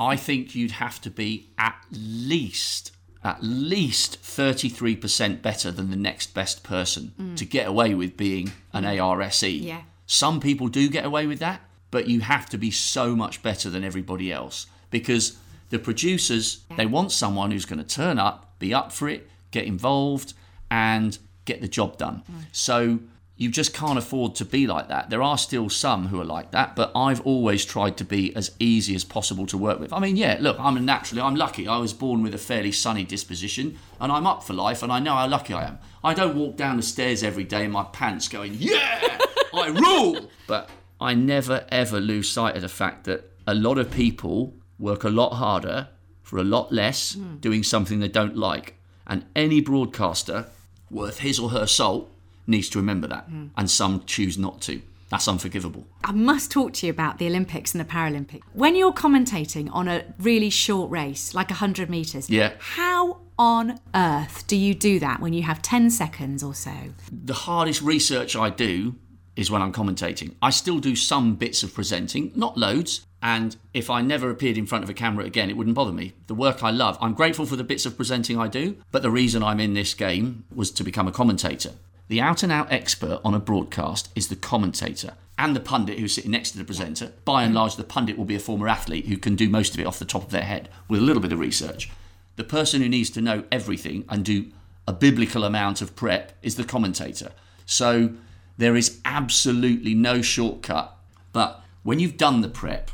I 0.00 0.16
think 0.16 0.54
you'd 0.54 0.70
have 0.72 1.00
to 1.02 1.10
be 1.10 1.50
at 1.58 1.76
least, 1.92 2.92
at 3.22 3.42
least 3.42 4.22
33% 4.22 5.42
better 5.42 5.70
than 5.70 5.90
the 5.90 5.96
next 5.96 6.34
best 6.34 6.62
person 6.64 7.34
to 7.36 7.44
get 7.44 7.66
away 7.68 7.94
with 7.94 8.16
being 8.16 8.52
an 8.72 8.84
ARSE. 8.84 9.42
Yeah. 9.60 9.82
Some 10.06 10.40
people 10.40 10.68
do 10.68 10.88
get 10.88 11.04
away 11.04 11.26
with 11.26 11.38
that, 11.40 11.60
but 11.92 12.08
you 12.08 12.20
have 12.20 12.48
to 12.48 12.58
be 12.58 12.72
so 12.72 13.14
much 13.14 13.40
better 13.42 13.70
than 13.70 13.84
everybody 13.84 14.32
else 14.32 14.66
because 14.90 15.38
the 15.70 15.78
producers, 15.78 16.64
they 16.76 16.86
want 16.86 17.12
someone 17.12 17.52
who's 17.52 17.64
going 17.64 17.78
to 17.78 17.94
turn 17.96 18.18
up, 18.18 18.58
be 18.58 18.74
up 18.74 18.90
for 18.90 19.08
it, 19.08 19.30
get 19.52 19.64
involved, 19.64 20.34
and 20.70 21.18
get 21.44 21.60
the 21.60 21.68
job 21.68 21.98
done. 21.98 22.22
So 22.50 22.98
you 23.36 23.50
just 23.50 23.74
can't 23.74 23.98
afford 23.98 24.34
to 24.36 24.44
be 24.44 24.66
like 24.66 24.88
that. 24.88 25.10
There 25.10 25.22
are 25.22 25.36
still 25.36 25.68
some 25.68 26.06
who 26.08 26.20
are 26.20 26.24
like 26.24 26.50
that, 26.52 26.76
but 26.76 26.92
I've 26.94 27.20
always 27.22 27.64
tried 27.64 27.96
to 27.98 28.04
be 28.04 28.34
as 28.36 28.52
easy 28.58 28.94
as 28.94 29.04
possible 29.04 29.46
to 29.46 29.58
work 29.58 29.80
with. 29.80 29.92
I 29.92 29.98
mean, 29.98 30.16
yeah, 30.16 30.36
look, 30.40 30.58
I'm 30.60 30.82
naturally, 30.84 31.22
I'm 31.22 31.36
lucky. 31.36 31.66
I 31.66 31.78
was 31.78 31.92
born 31.92 32.22
with 32.22 32.34
a 32.34 32.38
fairly 32.38 32.72
sunny 32.72 33.04
disposition, 33.04 33.78
and 34.00 34.12
I'm 34.12 34.26
up 34.26 34.44
for 34.44 34.52
life, 34.52 34.82
and 34.82 34.92
I 34.92 34.98
know 34.98 35.14
how 35.14 35.26
lucky 35.26 35.54
I 35.54 35.64
am. 35.64 35.78
I 36.04 36.14
don't 36.14 36.36
walk 36.36 36.56
down 36.56 36.76
the 36.76 36.82
stairs 36.82 37.22
every 37.22 37.44
day 37.44 37.64
in 37.64 37.70
my 37.70 37.84
pants 37.84 38.28
going, 38.28 38.54
yeah, 38.54 39.18
I 39.52 39.68
rule. 39.68 40.30
But 40.46 40.68
I 41.02 41.14
never 41.14 41.64
ever 41.70 42.00
lose 42.00 42.30
sight 42.30 42.56
of 42.56 42.62
the 42.62 42.68
fact 42.68 43.04
that 43.04 43.30
a 43.46 43.54
lot 43.54 43.78
of 43.78 43.90
people 43.90 44.54
work 44.78 45.04
a 45.04 45.08
lot 45.08 45.34
harder 45.34 45.88
for 46.22 46.38
a 46.38 46.44
lot 46.44 46.72
less 46.72 47.14
hmm. 47.14 47.36
doing 47.36 47.62
something 47.62 48.00
they 48.00 48.08
don't 48.08 48.36
like. 48.36 48.78
And 49.06 49.24
any 49.36 49.60
broadcaster 49.60 50.46
worth 50.90 51.18
his 51.18 51.38
or 51.38 51.50
her 51.50 51.66
salt 51.66 52.10
needs 52.46 52.68
to 52.70 52.78
remember 52.78 53.06
that. 53.08 53.24
Hmm. 53.24 53.46
And 53.56 53.70
some 53.70 54.04
choose 54.06 54.38
not 54.38 54.60
to. 54.62 54.80
That's 55.10 55.28
unforgivable. 55.28 55.84
I 56.04 56.12
must 56.12 56.50
talk 56.50 56.72
to 56.74 56.86
you 56.86 56.90
about 56.90 57.18
the 57.18 57.26
Olympics 57.26 57.74
and 57.74 57.80
the 57.80 57.84
Paralympics. 57.84 58.40
When 58.54 58.74
you're 58.74 58.94
commentating 58.94 59.68
on 59.70 59.86
a 59.86 60.04
really 60.18 60.48
short 60.48 60.90
race, 60.90 61.34
like 61.34 61.50
100 61.50 61.90
metres, 61.90 62.30
Yeah. 62.30 62.52
how 62.58 63.18
on 63.38 63.78
earth 63.94 64.46
do 64.46 64.56
you 64.56 64.72
do 64.72 64.98
that 65.00 65.20
when 65.20 65.34
you 65.34 65.42
have 65.42 65.60
10 65.60 65.90
seconds 65.90 66.42
or 66.42 66.54
so? 66.54 66.72
The 67.10 67.34
hardest 67.34 67.82
research 67.82 68.34
I 68.34 68.48
do 68.48 68.94
is 69.36 69.50
when 69.50 69.62
I'm 69.62 69.72
commentating. 69.72 70.34
I 70.42 70.50
still 70.50 70.78
do 70.78 70.94
some 70.94 71.36
bits 71.36 71.62
of 71.62 71.74
presenting, 71.74 72.32
not 72.34 72.58
loads. 72.58 73.06
And 73.22 73.56
if 73.72 73.88
I 73.88 74.02
never 74.02 74.30
appeared 74.30 74.58
in 74.58 74.66
front 74.66 74.84
of 74.84 74.90
a 74.90 74.94
camera 74.94 75.24
again, 75.24 75.48
it 75.48 75.56
wouldn't 75.56 75.76
bother 75.76 75.92
me. 75.92 76.12
The 76.26 76.34
work 76.34 76.62
I 76.62 76.70
love, 76.70 76.98
I'm 77.00 77.14
grateful 77.14 77.46
for 77.46 77.56
the 77.56 77.64
bits 77.64 77.86
of 77.86 77.96
presenting 77.96 78.38
I 78.38 78.48
do, 78.48 78.76
but 78.90 79.02
the 79.02 79.10
reason 79.10 79.42
I'm 79.42 79.60
in 79.60 79.74
this 79.74 79.94
game 79.94 80.44
was 80.54 80.70
to 80.72 80.84
become 80.84 81.06
a 81.06 81.12
commentator. 81.12 81.72
The 82.08 82.20
out 82.20 82.42
and 82.42 82.52
out 82.52 82.70
expert 82.72 83.20
on 83.24 83.32
a 83.32 83.38
broadcast 83.38 84.10
is 84.14 84.28
the 84.28 84.36
commentator 84.36 85.14
and 85.38 85.56
the 85.56 85.60
pundit 85.60 85.98
who's 85.98 86.14
sitting 86.14 86.32
next 86.32 86.50
to 86.50 86.58
the 86.58 86.64
presenter. 86.64 87.12
By 87.24 87.44
and 87.44 87.54
large, 87.54 87.76
the 87.76 87.84
pundit 87.84 88.18
will 88.18 88.24
be 88.24 88.34
a 88.34 88.40
former 88.40 88.68
athlete 88.68 89.06
who 89.06 89.16
can 89.16 89.34
do 89.34 89.48
most 89.48 89.72
of 89.72 89.80
it 89.80 89.86
off 89.86 89.98
the 89.98 90.04
top 90.04 90.24
of 90.24 90.30
their 90.30 90.42
head 90.42 90.68
with 90.88 91.00
a 91.00 91.04
little 91.04 91.22
bit 91.22 91.32
of 91.32 91.38
research. 91.38 91.90
The 92.36 92.44
person 92.44 92.82
who 92.82 92.88
needs 92.88 93.10
to 93.10 93.20
know 93.20 93.44
everything 93.50 94.04
and 94.08 94.24
do 94.24 94.46
a 94.86 94.92
biblical 94.92 95.44
amount 95.44 95.80
of 95.80 95.94
prep 95.96 96.32
is 96.42 96.56
the 96.56 96.64
commentator. 96.64 97.30
So 97.66 98.14
there 98.62 98.76
is 98.76 99.00
absolutely 99.04 99.94
no 99.94 100.22
shortcut. 100.22 100.96
But 101.32 101.62
when 101.82 101.98
you've 101.98 102.16
done 102.16 102.40
the 102.40 102.48
prep, 102.48 102.90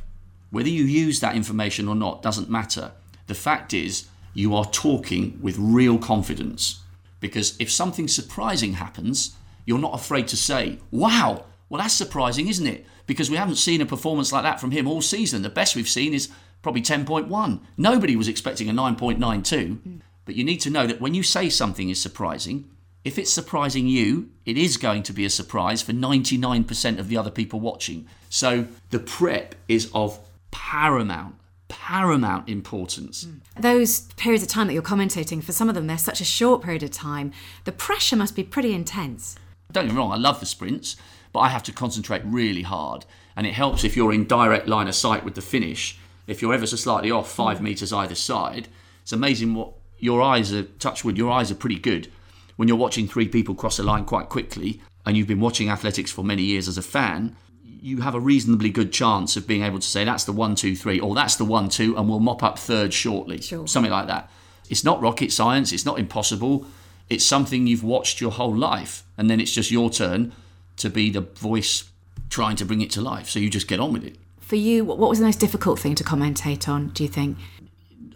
whether 0.50 0.68
you 0.68 0.84
use 0.84 1.20
that 1.20 1.36
information 1.36 1.88
or 1.88 1.94
not 1.94 2.22
doesn't 2.22 2.50
matter. 2.50 2.92
The 3.26 3.34
fact 3.34 3.74
is, 3.74 4.06
you 4.32 4.54
are 4.54 4.64
talking 4.64 5.38
with 5.42 5.58
real 5.58 5.98
confidence. 5.98 6.80
Because 7.20 7.56
if 7.58 7.70
something 7.70 8.08
surprising 8.08 8.74
happens, 8.74 9.36
you're 9.66 9.78
not 9.78 9.94
afraid 9.94 10.28
to 10.28 10.36
say, 10.36 10.78
wow, 10.90 11.44
well, 11.68 11.82
that's 11.82 11.94
surprising, 11.94 12.48
isn't 12.48 12.66
it? 12.66 12.86
Because 13.06 13.30
we 13.30 13.36
haven't 13.36 13.56
seen 13.56 13.80
a 13.80 13.86
performance 13.86 14.32
like 14.32 14.44
that 14.44 14.60
from 14.60 14.70
him 14.70 14.86
all 14.86 15.02
season. 15.02 15.42
The 15.42 15.50
best 15.50 15.76
we've 15.76 15.88
seen 15.88 16.14
is 16.14 16.30
probably 16.62 16.82
10.1. 16.82 17.60
Nobody 17.76 18.16
was 18.16 18.28
expecting 18.28 18.68
a 18.68 18.72
9.92. 18.72 19.18
Mm. 19.18 20.00
But 20.24 20.34
you 20.34 20.44
need 20.44 20.58
to 20.58 20.70
know 20.70 20.86
that 20.86 21.00
when 21.00 21.14
you 21.14 21.22
say 21.22 21.48
something 21.48 21.90
is 21.90 22.00
surprising, 22.00 22.70
if 23.04 23.18
it's 23.18 23.32
surprising 23.32 23.86
you, 23.86 24.30
it 24.44 24.58
is 24.58 24.76
going 24.76 25.02
to 25.04 25.12
be 25.12 25.24
a 25.24 25.30
surprise 25.30 25.82
for 25.82 25.92
99% 25.92 26.98
of 26.98 27.08
the 27.08 27.16
other 27.16 27.30
people 27.30 27.60
watching. 27.60 28.06
So 28.28 28.66
the 28.90 28.98
prep 28.98 29.54
is 29.68 29.90
of 29.94 30.18
paramount, 30.50 31.36
paramount 31.68 32.48
importance. 32.48 33.24
Mm. 33.24 33.40
Those 33.60 34.00
periods 34.16 34.42
of 34.42 34.50
time 34.50 34.66
that 34.66 34.74
you're 34.74 34.82
commentating, 34.82 35.42
for 35.42 35.52
some 35.52 35.68
of 35.68 35.74
them, 35.74 35.86
they're 35.86 35.98
such 35.98 36.20
a 36.20 36.24
short 36.24 36.62
period 36.62 36.82
of 36.82 36.90
time. 36.90 37.32
The 37.64 37.72
pressure 37.72 38.16
must 38.16 38.34
be 38.34 38.44
pretty 38.44 38.74
intense. 38.74 39.36
Don't 39.70 39.86
get 39.86 39.92
me 39.92 39.98
wrong, 39.98 40.12
I 40.12 40.16
love 40.16 40.40
the 40.40 40.46
sprints, 40.46 40.96
but 41.32 41.40
I 41.40 41.48
have 41.48 41.62
to 41.64 41.72
concentrate 41.72 42.22
really 42.24 42.62
hard. 42.62 43.04
And 43.36 43.46
it 43.46 43.54
helps 43.54 43.84
if 43.84 43.96
you're 43.96 44.12
in 44.12 44.26
direct 44.26 44.66
line 44.66 44.88
of 44.88 44.94
sight 44.94 45.24
with 45.24 45.34
the 45.34 45.42
finish. 45.42 45.98
If 46.26 46.42
you're 46.42 46.54
ever 46.54 46.66
so 46.66 46.76
slightly 46.76 47.10
off 47.10 47.30
five 47.30 47.58
mm. 47.58 47.62
metres 47.62 47.92
either 47.92 48.14
side, 48.14 48.68
it's 49.02 49.12
amazing 49.12 49.54
what 49.54 49.72
your 49.98 50.20
eyes 50.20 50.52
are, 50.52 50.64
touch 50.64 51.04
wood, 51.04 51.16
your 51.16 51.30
eyes 51.30 51.50
are 51.50 51.56
pretty 51.56 51.78
good. 51.78 52.10
When 52.58 52.66
you're 52.66 52.76
watching 52.76 53.06
three 53.06 53.28
people 53.28 53.54
cross 53.54 53.78
a 53.78 53.84
line 53.84 54.04
quite 54.04 54.28
quickly, 54.28 54.80
and 55.06 55.16
you've 55.16 55.28
been 55.28 55.38
watching 55.38 55.70
athletics 55.70 56.10
for 56.10 56.24
many 56.24 56.42
years 56.42 56.66
as 56.66 56.76
a 56.76 56.82
fan, 56.82 57.36
you 57.62 58.00
have 58.00 58.16
a 58.16 58.20
reasonably 58.20 58.68
good 58.68 58.92
chance 58.92 59.36
of 59.36 59.46
being 59.46 59.62
able 59.62 59.78
to 59.78 59.86
say 59.86 60.02
that's 60.02 60.24
the 60.24 60.32
one, 60.32 60.56
two, 60.56 60.74
three, 60.74 60.98
or 60.98 61.14
that's 61.14 61.36
the 61.36 61.44
one, 61.44 61.68
two, 61.68 61.96
and 61.96 62.08
we'll 62.08 62.18
mop 62.18 62.42
up 62.42 62.58
third 62.58 62.92
shortly. 62.92 63.40
Sure. 63.40 63.68
Something 63.68 63.92
like 63.92 64.08
that. 64.08 64.28
It's 64.68 64.82
not 64.82 65.00
rocket 65.00 65.30
science, 65.30 65.70
it's 65.70 65.86
not 65.86 66.00
impossible. 66.00 66.66
It's 67.08 67.24
something 67.24 67.68
you've 67.68 67.84
watched 67.84 68.20
your 68.20 68.32
whole 68.32 68.56
life, 68.56 69.04
and 69.16 69.30
then 69.30 69.38
it's 69.38 69.52
just 69.52 69.70
your 69.70 69.88
turn 69.88 70.32
to 70.78 70.90
be 70.90 71.10
the 71.10 71.20
voice 71.20 71.84
trying 72.28 72.56
to 72.56 72.64
bring 72.64 72.80
it 72.80 72.90
to 72.90 73.00
life. 73.00 73.28
So 73.28 73.38
you 73.38 73.50
just 73.50 73.68
get 73.68 73.78
on 73.78 73.92
with 73.92 74.02
it. 74.02 74.16
For 74.40 74.56
you, 74.56 74.84
what 74.84 74.98
what 74.98 75.10
was 75.10 75.20
the 75.20 75.26
most 75.26 75.38
difficult 75.38 75.78
thing 75.78 75.94
to 75.94 76.02
commentate 76.02 76.68
on, 76.68 76.88
do 76.88 77.04
you 77.04 77.08
think? 77.08 77.38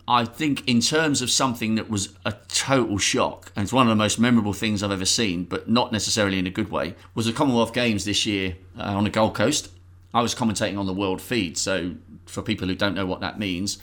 I 0.08 0.24
think 0.24 0.66
in 0.68 0.80
terms 0.80 1.22
of 1.22 1.30
something 1.30 1.76
that 1.76 1.88
was 1.88 2.14
a 2.24 2.34
total 2.48 2.98
shock, 2.98 3.52
and 3.54 3.62
it's 3.62 3.72
one 3.72 3.86
of 3.86 3.90
the 3.90 3.96
most 3.96 4.18
memorable 4.18 4.52
things 4.52 4.82
I've 4.82 4.90
ever 4.90 5.04
seen, 5.04 5.44
but 5.44 5.68
not 5.68 5.92
necessarily 5.92 6.38
in 6.38 6.46
a 6.46 6.50
good 6.50 6.70
way, 6.70 6.96
was 7.14 7.26
the 7.26 7.32
Commonwealth 7.32 7.72
Games 7.72 8.04
this 8.04 8.26
year 8.26 8.56
uh, 8.78 8.82
on 8.82 9.04
the 9.04 9.10
Gold 9.10 9.34
Coast. 9.34 9.70
I 10.12 10.20
was 10.20 10.34
commentating 10.34 10.76
on 10.76 10.86
the 10.86 10.92
world 10.92 11.22
feed, 11.22 11.56
so 11.56 11.94
for 12.26 12.42
people 12.42 12.66
who 12.66 12.74
don't 12.74 12.94
know 12.94 13.06
what 13.06 13.20
that 13.20 13.38
means, 13.38 13.78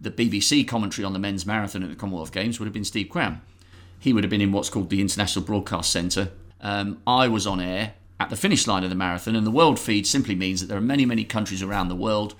the 0.00 0.10
BBC 0.10 0.66
commentary 0.66 1.04
on 1.04 1.12
the 1.12 1.18
men's 1.18 1.46
marathon 1.46 1.82
at 1.82 1.88
the 1.88 1.96
Commonwealth 1.96 2.32
Games 2.32 2.58
would 2.58 2.66
have 2.66 2.74
been 2.74 2.84
Steve 2.84 3.08
Cram. 3.08 3.40
He 3.98 4.12
would 4.12 4.24
have 4.24 4.30
been 4.30 4.40
in 4.40 4.52
what's 4.52 4.68
called 4.68 4.90
the 4.90 5.00
International 5.00 5.44
Broadcast 5.44 5.90
Centre. 5.90 6.30
Um, 6.60 7.00
I 7.06 7.28
was 7.28 7.46
on 7.46 7.60
air 7.60 7.94
at 8.18 8.28
the 8.28 8.36
finish 8.36 8.66
line 8.66 8.84
of 8.84 8.90
the 8.90 8.96
marathon, 8.96 9.36
and 9.36 9.46
the 9.46 9.50
world 9.52 9.78
feed 9.78 10.06
simply 10.06 10.34
means 10.34 10.60
that 10.60 10.66
there 10.66 10.78
are 10.78 10.82
many, 10.82 11.06
many 11.06 11.24
countries 11.24 11.62
around 11.62 11.88
the 11.88 11.94
world 11.94 12.34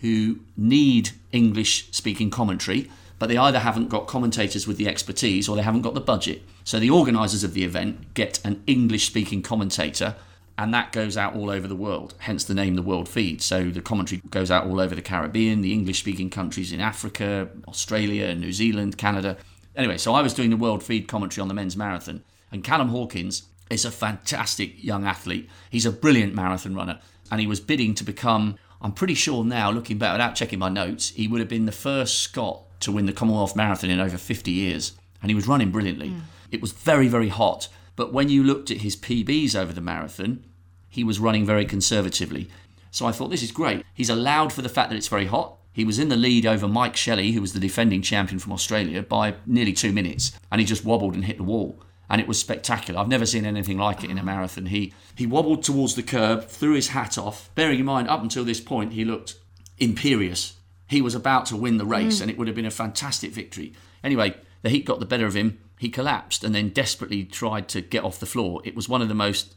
who 0.00 0.40
need 0.56 1.10
English 1.32 1.88
speaking 1.90 2.30
commentary, 2.30 2.90
but 3.18 3.28
they 3.28 3.36
either 3.36 3.60
haven't 3.60 3.88
got 3.88 4.06
commentators 4.06 4.66
with 4.66 4.76
the 4.76 4.88
expertise 4.88 5.48
or 5.48 5.56
they 5.56 5.62
haven't 5.62 5.82
got 5.82 5.94
the 5.94 6.00
budget. 6.00 6.42
So 6.64 6.78
the 6.78 6.90
organisers 6.90 7.44
of 7.44 7.54
the 7.54 7.64
event 7.64 8.14
get 8.14 8.40
an 8.44 8.62
English 8.66 9.06
speaking 9.06 9.42
commentator, 9.42 10.16
and 10.58 10.72
that 10.74 10.92
goes 10.92 11.16
out 11.16 11.34
all 11.34 11.50
over 11.50 11.66
the 11.66 11.76
world, 11.76 12.14
hence 12.18 12.44
the 12.44 12.54
name 12.54 12.74
The 12.74 12.82
World 12.82 13.08
Feed. 13.08 13.42
So 13.42 13.70
the 13.70 13.80
commentary 13.80 14.20
goes 14.30 14.50
out 14.50 14.66
all 14.66 14.80
over 14.80 14.94
the 14.94 15.02
Caribbean, 15.02 15.62
the 15.62 15.72
English 15.72 16.00
speaking 16.00 16.30
countries 16.30 16.72
in 16.72 16.80
Africa, 16.80 17.48
Australia, 17.66 18.34
New 18.34 18.52
Zealand, 18.52 18.96
Canada. 18.96 19.36
Anyway, 19.74 19.98
so 19.98 20.14
I 20.14 20.22
was 20.22 20.34
doing 20.34 20.50
the 20.50 20.56
World 20.56 20.82
Feed 20.82 21.08
commentary 21.08 21.42
on 21.42 21.48
the 21.48 21.54
men's 21.54 21.76
marathon, 21.76 22.22
and 22.52 22.62
Callum 22.62 22.88
Hawkins 22.90 23.44
is 23.70 23.84
a 23.84 23.90
fantastic 23.90 24.82
young 24.82 25.04
athlete. 25.04 25.48
He's 25.70 25.86
a 25.86 25.90
brilliant 25.90 26.34
marathon 26.34 26.74
runner, 26.74 27.00
and 27.30 27.40
he 27.40 27.46
was 27.46 27.60
bidding 27.60 27.94
to 27.94 28.04
become 28.04 28.56
I'm 28.80 28.92
pretty 28.92 29.14
sure 29.14 29.44
now, 29.44 29.70
looking 29.70 29.98
back 29.98 30.12
without 30.12 30.34
checking 30.34 30.58
my 30.58 30.68
notes, 30.68 31.10
he 31.10 31.26
would 31.26 31.40
have 31.40 31.48
been 31.48 31.66
the 31.66 31.72
first 31.72 32.20
Scot 32.20 32.62
to 32.80 32.92
win 32.92 33.06
the 33.06 33.12
Commonwealth 33.12 33.56
Marathon 33.56 33.90
in 33.90 34.00
over 34.00 34.18
50 34.18 34.50
years. 34.50 34.92
And 35.22 35.30
he 35.30 35.34
was 35.34 35.48
running 35.48 35.70
brilliantly. 35.70 36.10
Mm. 36.10 36.20
It 36.50 36.60
was 36.60 36.72
very, 36.72 37.08
very 37.08 37.28
hot. 37.28 37.68
But 37.96 38.12
when 38.12 38.28
you 38.28 38.42
looked 38.42 38.70
at 38.70 38.78
his 38.78 38.96
PBs 38.96 39.54
over 39.54 39.72
the 39.72 39.80
marathon, 39.80 40.44
he 40.88 41.02
was 41.04 41.18
running 41.18 41.46
very 41.46 41.64
conservatively. 41.64 42.48
So 42.90 43.06
I 43.06 43.12
thought, 43.12 43.30
this 43.30 43.42
is 43.42 43.52
great. 43.52 43.84
He's 43.94 44.10
allowed 44.10 44.52
for 44.52 44.62
the 44.62 44.68
fact 44.68 44.90
that 44.90 44.96
it's 44.96 45.08
very 45.08 45.26
hot. 45.26 45.56
He 45.72 45.84
was 45.84 45.98
in 45.98 46.08
the 46.08 46.16
lead 46.16 46.46
over 46.46 46.68
Mike 46.68 46.94
Shelley, 46.94 47.32
who 47.32 47.40
was 47.40 47.52
the 47.52 47.60
defending 47.60 48.02
champion 48.02 48.38
from 48.38 48.52
Australia, 48.52 49.02
by 49.02 49.34
nearly 49.46 49.72
two 49.72 49.92
minutes. 49.92 50.32
And 50.52 50.60
he 50.60 50.66
just 50.66 50.84
wobbled 50.84 51.14
and 51.14 51.24
hit 51.24 51.38
the 51.38 51.42
wall 51.42 51.80
and 52.08 52.20
it 52.20 52.28
was 52.28 52.38
spectacular. 52.38 53.00
I've 53.00 53.08
never 53.08 53.26
seen 53.26 53.46
anything 53.46 53.78
like 53.78 54.04
it 54.04 54.10
in 54.10 54.18
a 54.18 54.22
marathon. 54.22 54.66
He 54.66 54.92
he 55.16 55.26
wobbled 55.26 55.62
towards 55.62 55.94
the 55.94 56.02
curb, 56.02 56.46
threw 56.46 56.74
his 56.74 56.88
hat 56.88 57.16
off. 57.16 57.50
Bearing 57.54 57.80
in 57.80 57.86
mind, 57.86 58.08
up 58.08 58.22
until 58.22 58.44
this 58.44 58.60
point, 58.60 58.92
he 58.92 59.04
looked 59.04 59.36
imperious. 59.78 60.54
He 60.86 61.00
was 61.00 61.14
about 61.14 61.46
to 61.46 61.56
win 61.56 61.78
the 61.78 61.86
race, 61.86 62.18
mm. 62.18 62.22
and 62.22 62.30
it 62.30 62.38
would 62.38 62.46
have 62.46 62.56
been 62.56 62.66
a 62.66 62.70
fantastic 62.70 63.32
victory. 63.32 63.72
Anyway, 64.02 64.36
the 64.62 64.70
heat 64.70 64.84
got 64.84 65.00
the 65.00 65.06
better 65.06 65.26
of 65.26 65.34
him. 65.34 65.58
He 65.78 65.88
collapsed 65.88 66.44
and 66.44 66.54
then 66.54 66.68
desperately 66.70 67.24
tried 67.24 67.68
to 67.70 67.80
get 67.80 68.04
off 68.04 68.20
the 68.20 68.26
floor. 68.26 68.60
It 68.64 68.76
was 68.76 68.88
one 68.88 69.02
of 69.02 69.08
the 69.08 69.14
most 69.14 69.54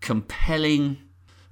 compelling 0.00 0.98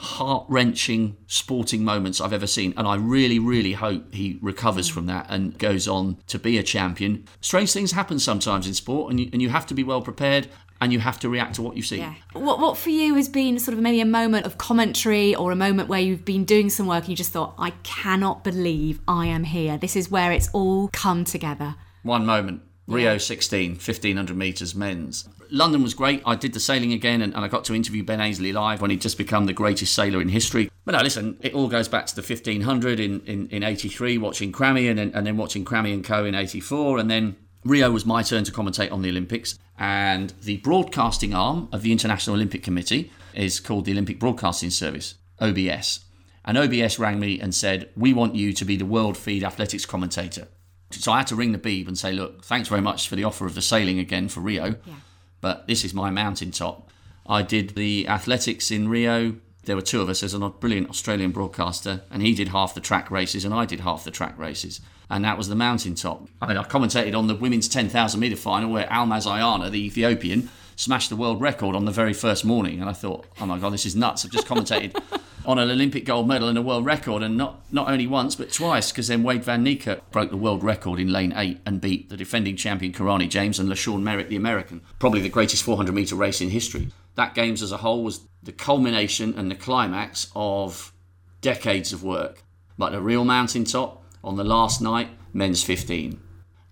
heart 0.01 0.47
wrenching 0.49 1.15
sporting 1.27 1.85
moments 1.85 2.23
I've 2.23 2.33
ever 2.33 2.47
seen. 2.47 2.73
And 2.77 2.89
I 2.89 2.97
really, 2.97 3.39
really 3.39 3.75
hope 3.75 4.15
he 4.15 4.39
recovers 4.41 4.89
from 4.89 5.05
that 5.07 5.27
and 5.29 5.59
goes 5.59 5.87
on 5.87 6.17
to 6.29 6.39
be 6.39 6.57
a 6.57 6.63
champion. 6.63 7.27
Strange 7.43 7.73
things 7.73 7.93
happen 7.93 8.19
sometimes 8.19 8.67
in 8.67 8.73
sport, 8.73 9.11
and 9.11 9.21
you, 9.21 9.29
and 9.33 9.43
you 9.43 9.51
have 9.51 9.67
to 9.67 9.75
be 9.75 9.85
well 9.85 10.01
prepared 10.01 10.49
and 10.81 10.95
you 10.95 10.99
have 10.99 11.21
to 11.21 11.29
react 11.29 11.57
to 11.57 11.63
what 11.63 11.77
you 11.77 11.83
see. 11.83 11.99
Yeah. 11.99 12.15
What, 12.33 12.59
what 12.59 12.79
for 12.79 12.89
you 12.89 13.15
has 13.17 13.29
been 13.29 13.59
sort 13.59 13.77
of 13.77 13.83
maybe 13.83 14.01
a 14.01 14.07
moment 14.07 14.47
of 14.47 14.57
commentary 14.57 15.35
or 15.35 15.53
a 15.53 15.57
moment 15.57 15.91
where 15.91 16.01
you've 16.01 16.25
been 16.25 16.47
doing 16.47 16.71
some 16.71 16.87
work 16.87 17.01
and 17.01 17.11
you 17.11 17.17
just 17.17 17.33
thought, 17.33 17.55
I 17.59 17.71
cannot 17.83 18.43
believe 18.43 19.01
I 19.07 19.27
am 19.27 19.45
here. 19.45 19.77
This 19.77 19.95
is 19.95 20.11
where 20.11 20.33
it's 20.33 20.49
all 20.55 20.89
come 20.95 21.25
together. 21.25 21.75
One 22.03 22.25
moment. 22.25 22.63
Rio 22.91 23.19
16, 23.19 23.73
1500 23.73 24.37
metres 24.37 24.75
men's. 24.75 25.29
London 25.51 25.83
was 25.83 25.95
great. 25.95 26.23
I 26.27 26.35
did 26.35 26.53
the 26.53 26.61
sailing 26.61 26.93
again 26.93 27.23
and, 27.23 27.35
and 27.35 27.45
I 27.45 27.49
got 27.49 27.65
to 27.67 27.75
interview 27.75 28.03
Ben 28.03 28.21
Ainslie 28.21 28.53
live 28.53 28.81
when 28.81 28.91
he'd 28.91 29.01
just 29.01 29.17
become 29.17 29.47
the 29.47 29.53
greatest 29.53 29.95
sailor 29.95 30.21
in 30.21 30.29
history. 30.29 30.71
But 30.85 30.93
no, 30.93 31.03
listen, 31.03 31.39
it 31.41 31.55
all 31.55 31.69
goes 31.69 31.89
back 31.89 32.07
to 32.07 32.17
the 32.17 32.23
1500 32.23 32.99
in, 32.99 33.21
in, 33.27 33.49
in 33.49 33.63
83, 33.63 34.19
watching 34.19 34.53
Crammy 34.53 34.91
and, 34.91 34.99
and 34.99 35.27
then 35.27 35.37
watching 35.37 35.65
Crammy 35.65 35.95
and 35.95 36.05
Co. 36.05 36.25
in 36.25 36.35
84. 36.35 36.99
And 36.99 37.11
then 37.11 37.37
Rio 37.65 37.91
was 37.91 38.05
my 38.05 38.23
turn 38.23 38.45
to 38.45 38.53
commentate 38.53 38.91
on 38.91 39.03
the 39.03 39.11
Olympics. 39.11 39.59
And 39.79 40.35
the 40.43 40.59
broadcasting 40.59 41.33
arm 41.33 41.69
of 41.73 41.83
the 41.83 41.93
International 41.93 42.37
Olympic 42.37 42.63
Committee 42.63 43.13
is 43.35 43.61
called 43.61 43.85
the 43.85 43.93
Olympic 43.93 44.19
Broadcasting 44.19 44.71
Service, 44.71 45.15
OBS. 45.41 46.01
And 46.45 46.59
OBS 46.59 46.99
rang 46.99 47.21
me 47.21 47.41
and 47.41 47.55
said, 47.55 47.91
We 47.97 48.13
want 48.13 48.35
you 48.35 48.53
to 48.53 48.65
be 48.65 48.77
the 48.77 48.85
world 48.85 49.17
feed 49.17 49.45
athletics 49.45 49.87
commentator. 49.87 50.49
So 50.91 51.13
I 51.13 51.19
had 51.19 51.27
to 51.29 51.37
ring 51.37 51.53
the 51.53 51.59
Beeb 51.59 51.87
and 51.87 51.97
say, 51.97 52.13
Look, 52.13 52.45
thanks 52.45 52.69
very 52.69 52.81
much 52.81 53.09
for 53.09 53.17
the 53.17 53.25
offer 53.25 53.47
of 53.47 53.55
the 53.55 53.63
sailing 53.63 53.99
again 53.99 54.29
for 54.29 54.41
Rio. 54.41 54.77
Yeah 54.85 54.95
but 55.41 55.67
this 55.67 55.85
is 55.85 55.95
my 55.95 56.11
mountaintop. 56.11 56.91
I 57.27 57.43
did 57.43 57.71
the 57.71 58.09
athletics 58.09 58.71
in 58.71 58.89
Rio. 58.89 59.37
There 59.65 59.77
were 59.77 59.83
two 59.83 60.01
of 60.01 60.09
us. 60.09 60.21
There's 60.21 60.35
a 60.35 60.39
brilliant 60.49 60.91
Australian 60.91 61.33
broadcaster, 61.33 62.03
and 62.11 62.23
he 62.23 62.35
did 62.35 62.49
half 62.49 62.75
the 62.75 62.81
track 62.81 63.11
races, 63.11 63.45
and 63.45 63.55
I 63.55 63.67
did 63.67 63.81
half 63.81 64.05
the 64.05 64.11
track 64.11 64.39
races. 64.39 64.81
And 65.09 65.25
that 65.25 65.37
was 65.37 65.49
the 65.49 65.55
mountaintop. 65.55 66.29
I 66.41 66.47
mean, 66.47 66.57
I 66.57 66.63
commentated 66.63 67.17
on 67.17 67.27
the 67.27 67.35
women's 67.35 67.69
10,000 67.69 68.19
metre 68.19 68.37
final 68.37 68.71
where 68.71 68.87
Almaz 68.87 69.27
Ayana, 69.27 69.71
the 69.71 69.85
Ethiopian, 69.85 70.51
smashed 70.77 71.11
the 71.11 71.17
world 71.17 71.41
record 71.41 71.75
on 71.75 71.85
the 71.85 71.91
very 71.91 72.13
first 72.13 72.45
morning. 72.45 72.81
And 72.81 72.89
I 72.89 72.93
thought, 72.93 73.27
oh 73.41 73.47
my 73.47 73.59
God, 73.59 73.73
this 73.73 73.85
is 73.85 73.97
nuts. 73.97 74.25
I've 74.25 74.31
just 74.31 74.47
commentated 74.47 75.01
on 75.45 75.59
an 75.59 75.71
Olympic 75.71 76.05
gold 76.05 76.29
medal 76.29 76.49
and 76.49 76.59
a 76.59 76.63
world 76.63 76.85
record, 76.85 77.23
and 77.23 77.37
not, 77.37 77.61
not 77.73 77.89
only 77.89 78.07
once, 78.07 78.35
but 78.35 78.53
twice, 78.53 78.91
because 78.91 79.09
then 79.09 79.23
Wade 79.23 79.45
Van 79.45 79.65
Niekerk 79.65 80.01
broke 80.11 80.31
the 80.31 80.37
world 80.37 80.63
record 80.63 81.01
in 81.01 81.13
lane 81.13 81.33
eight 81.37 81.61
and 81.65 81.81
beat 81.81 82.09
the 82.09 82.17
defending 82.17 82.57
champion 82.57 82.93
Kirani 82.93 83.29
James 83.29 83.59
and 83.59 83.69
LaShawn 83.69 84.03
Merritt, 84.03 84.29
the 84.29 84.37
American. 84.37 84.83
Probably 84.99 85.21
the 85.21 85.29
greatest 85.29 85.63
400 85.63 85.95
metre 85.95 86.15
race 86.15 86.41
in 86.41 86.51
history. 86.51 86.89
That 87.15 87.35
Games 87.35 87.63
as 87.63 87.73
a 87.73 87.79
whole 87.79 88.05
was 88.05 88.21
the 88.43 88.53
culmination 88.53 89.35
and 89.37 89.51
the 89.51 89.55
climax 89.55 90.31
of 90.35 90.93
decades 91.41 91.93
of 91.93 92.03
work. 92.03 92.43
Like 92.79 92.93
the 92.93 93.01
real 93.01 93.25
mountaintop 93.25 94.03
on 94.23 94.37
the 94.37 94.45
last 94.45 94.81
night, 94.81 95.09
men's 95.33 95.63
15. 95.63 96.21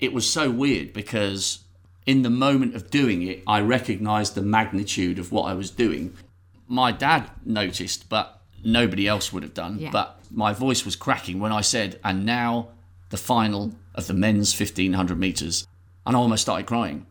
It 0.01 0.13
was 0.13 0.31
so 0.31 0.51
weird 0.51 0.93
because 0.93 1.65
in 2.07 2.23
the 2.23 2.31
moment 2.31 2.75
of 2.75 2.91
doing 2.91 3.23
it, 3.23 3.43
I 3.47 3.61
recognized 3.61 4.35
the 4.35 4.43
magnitude 4.43 5.19
of 5.19 5.33
what 5.33 5.43
I 5.43 5.55
was 5.55 5.71
doing. 5.71 6.17
My 6.67 6.93
dad 6.93 7.31
noticed, 7.45 8.09
but 8.09 8.38
nobody 8.65 9.07
else 9.07 9.33
would 9.33 9.43
have 9.43 9.55
done. 9.55 9.79
Yeah. 9.79 9.91
But 9.91 10.21
my 10.31 10.53
voice 10.53 10.85
was 10.85 10.97
cracking 10.97 11.41
when 11.41 11.53
I 11.53 11.61
said, 11.61 11.99
and 12.05 12.25
now 12.25 12.69
the 13.11 13.17
final 13.17 13.75
of 13.95 14.07
the 14.07 14.15
men's 14.15 14.59
1500 14.59 15.19
metres. 15.19 15.67
And 16.07 16.17
I 16.17 16.19
almost 16.19 16.43
started 16.43 16.67
crying. 16.67 17.07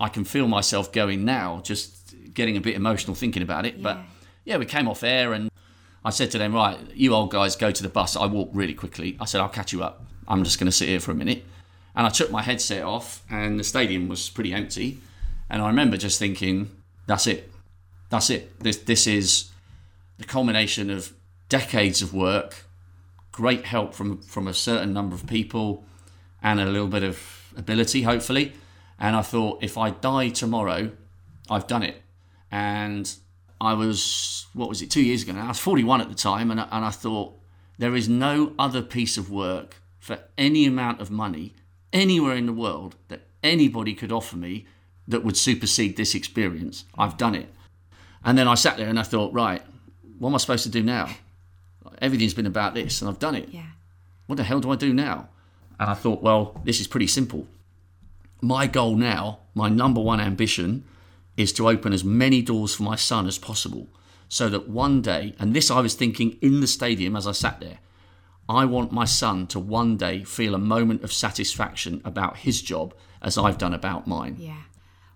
I 0.00 0.08
can 0.08 0.24
feel 0.24 0.48
myself 0.48 0.92
going 0.92 1.24
now, 1.24 1.60
just 1.62 2.14
getting 2.34 2.56
a 2.56 2.60
bit 2.60 2.74
emotional 2.74 3.14
thinking 3.14 3.42
about 3.42 3.66
it. 3.66 3.76
Yeah. 3.76 3.82
But 3.82 3.98
yeah, 4.44 4.56
we 4.56 4.66
came 4.66 4.88
off 4.88 5.02
air 5.02 5.32
and 5.32 5.50
I 6.04 6.10
said 6.10 6.30
to 6.32 6.38
them, 6.38 6.54
right, 6.54 6.78
you 6.94 7.14
old 7.14 7.30
guys 7.30 7.54
go 7.54 7.70
to 7.70 7.82
the 7.82 7.88
bus. 7.88 8.16
I 8.16 8.26
walked 8.26 8.54
really 8.54 8.74
quickly. 8.74 9.16
I 9.20 9.24
said, 9.24 9.40
I'll 9.40 9.48
catch 9.48 9.72
you 9.72 9.82
up. 9.82 10.04
I'm 10.26 10.42
just 10.44 10.58
going 10.58 10.66
to 10.66 10.72
sit 10.72 10.88
here 10.88 11.00
for 11.00 11.12
a 11.12 11.14
minute. 11.14 11.44
And 11.94 12.06
I 12.06 12.10
took 12.10 12.30
my 12.30 12.42
headset 12.42 12.82
off, 12.82 13.22
and 13.30 13.60
the 13.60 13.64
stadium 13.64 14.08
was 14.08 14.30
pretty 14.30 14.52
empty. 14.52 14.98
And 15.50 15.60
I 15.60 15.66
remember 15.66 15.98
just 15.98 16.18
thinking, 16.18 16.70
that's 17.06 17.26
it. 17.26 17.52
That's 18.08 18.30
it. 18.30 18.58
This, 18.60 18.78
this 18.78 19.06
is 19.06 19.50
the 20.18 20.24
culmination 20.24 20.90
of 20.90 21.12
decades 21.48 22.02
of 22.02 22.14
work, 22.14 22.64
great 23.30 23.64
help 23.66 23.94
from, 23.94 24.20
from 24.22 24.46
a 24.46 24.54
certain 24.54 24.92
number 24.92 25.14
of 25.14 25.26
people, 25.26 25.84
and 26.42 26.60
a 26.60 26.66
little 26.66 26.88
bit 26.88 27.02
of 27.02 27.52
ability, 27.56 28.02
hopefully. 28.02 28.52
And 28.98 29.16
I 29.16 29.22
thought, 29.22 29.62
if 29.62 29.76
I 29.78 29.90
die 29.90 30.28
tomorrow, 30.28 30.92
I've 31.50 31.66
done 31.66 31.82
it. 31.82 32.02
And 32.50 33.12
I 33.60 33.74
was, 33.74 34.46
what 34.54 34.68
was 34.68 34.82
it, 34.82 34.90
two 34.90 35.02
years 35.02 35.22
ago 35.22 35.32
now? 35.32 35.44
I 35.44 35.48
was 35.48 35.58
41 35.58 36.00
at 36.00 36.08
the 36.08 36.14
time, 36.14 36.50
and 36.50 36.60
I, 36.60 36.68
and 36.70 36.84
I 36.84 36.90
thought, 36.90 37.38
there 37.78 37.94
is 37.94 38.08
no 38.08 38.52
other 38.58 38.82
piece 38.82 39.16
of 39.16 39.30
work 39.30 39.76
for 39.98 40.18
any 40.36 40.66
amount 40.66 41.00
of 41.00 41.10
money 41.10 41.54
anywhere 41.92 42.34
in 42.34 42.46
the 42.46 42.52
world 42.52 42.96
that 43.08 43.22
anybody 43.42 43.94
could 43.94 44.12
offer 44.12 44.36
me 44.36 44.66
that 45.06 45.24
would 45.24 45.36
supersede 45.36 45.96
this 45.96 46.14
experience. 46.14 46.84
I've 46.96 47.16
done 47.16 47.34
it. 47.34 47.48
And 48.24 48.38
then 48.38 48.48
I 48.48 48.54
sat 48.54 48.76
there 48.76 48.88
and 48.88 48.98
I 48.98 49.02
thought, 49.02 49.32
right, 49.32 49.62
what 50.22 50.28
am 50.28 50.36
I 50.36 50.38
supposed 50.38 50.62
to 50.62 50.68
do 50.68 50.84
now? 50.84 51.08
Everything's 52.00 52.32
been 52.32 52.46
about 52.46 52.74
this 52.74 53.02
and 53.02 53.10
I've 53.10 53.18
done 53.18 53.34
it. 53.34 53.48
Yeah. 53.48 53.66
What 54.28 54.36
the 54.36 54.44
hell 54.44 54.60
do 54.60 54.70
I 54.70 54.76
do 54.76 54.94
now? 54.94 55.28
And 55.80 55.90
I 55.90 55.94
thought, 55.94 56.22
well, 56.22 56.60
this 56.62 56.80
is 56.80 56.86
pretty 56.86 57.08
simple. 57.08 57.48
My 58.40 58.68
goal 58.68 58.94
now, 58.94 59.40
my 59.52 59.68
number 59.68 60.00
one 60.00 60.20
ambition, 60.20 60.84
is 61.36 61.52
to 61.54 61.68
open 61.68 61.92
as 61.92 62.04
many 62.04 62.40
doors 62.40 62.72
for 62.72 62.84
my 62.84 62.94
son 62.94 63.26
as 63.26 63.36
possible 63.36 63.88
so 64.28 64.48
that 64.48 64.68
one 64.68 65.02
day, 65.02 65.34
and 65.40 65.54
this 65.54 65.72
I 65.72 65.80
was 65.80 65.94
thinking 65.94 66.38
in 66.40 66.60
the 66.60 66.68
stadium 66.68 67.16
as 67.16 67.26
I 67.26 67.32
sat 67.32 67.58
there, 67.58 67.80
I 68.48 68.64
want 68.64 68.92
my 68.92 69.06
son 69.06 69.48
to 69.48 69.58
one 69.58 69.96
day 69.96 70.22
feel 70.22 70.54
a 70.54 70.58
moment 70.58 71.02
of 71.02 71.12
satisfaction 71.12 72.00
about 72.04 72.36
his 72.36 72.62
job 72.62 72.94
as 73.20 73.36
I've 73.36 73.58
done 73.58 73.74
about 73.74 74.06
mine. 74.06 74.36
Yeah. 74.38 74.62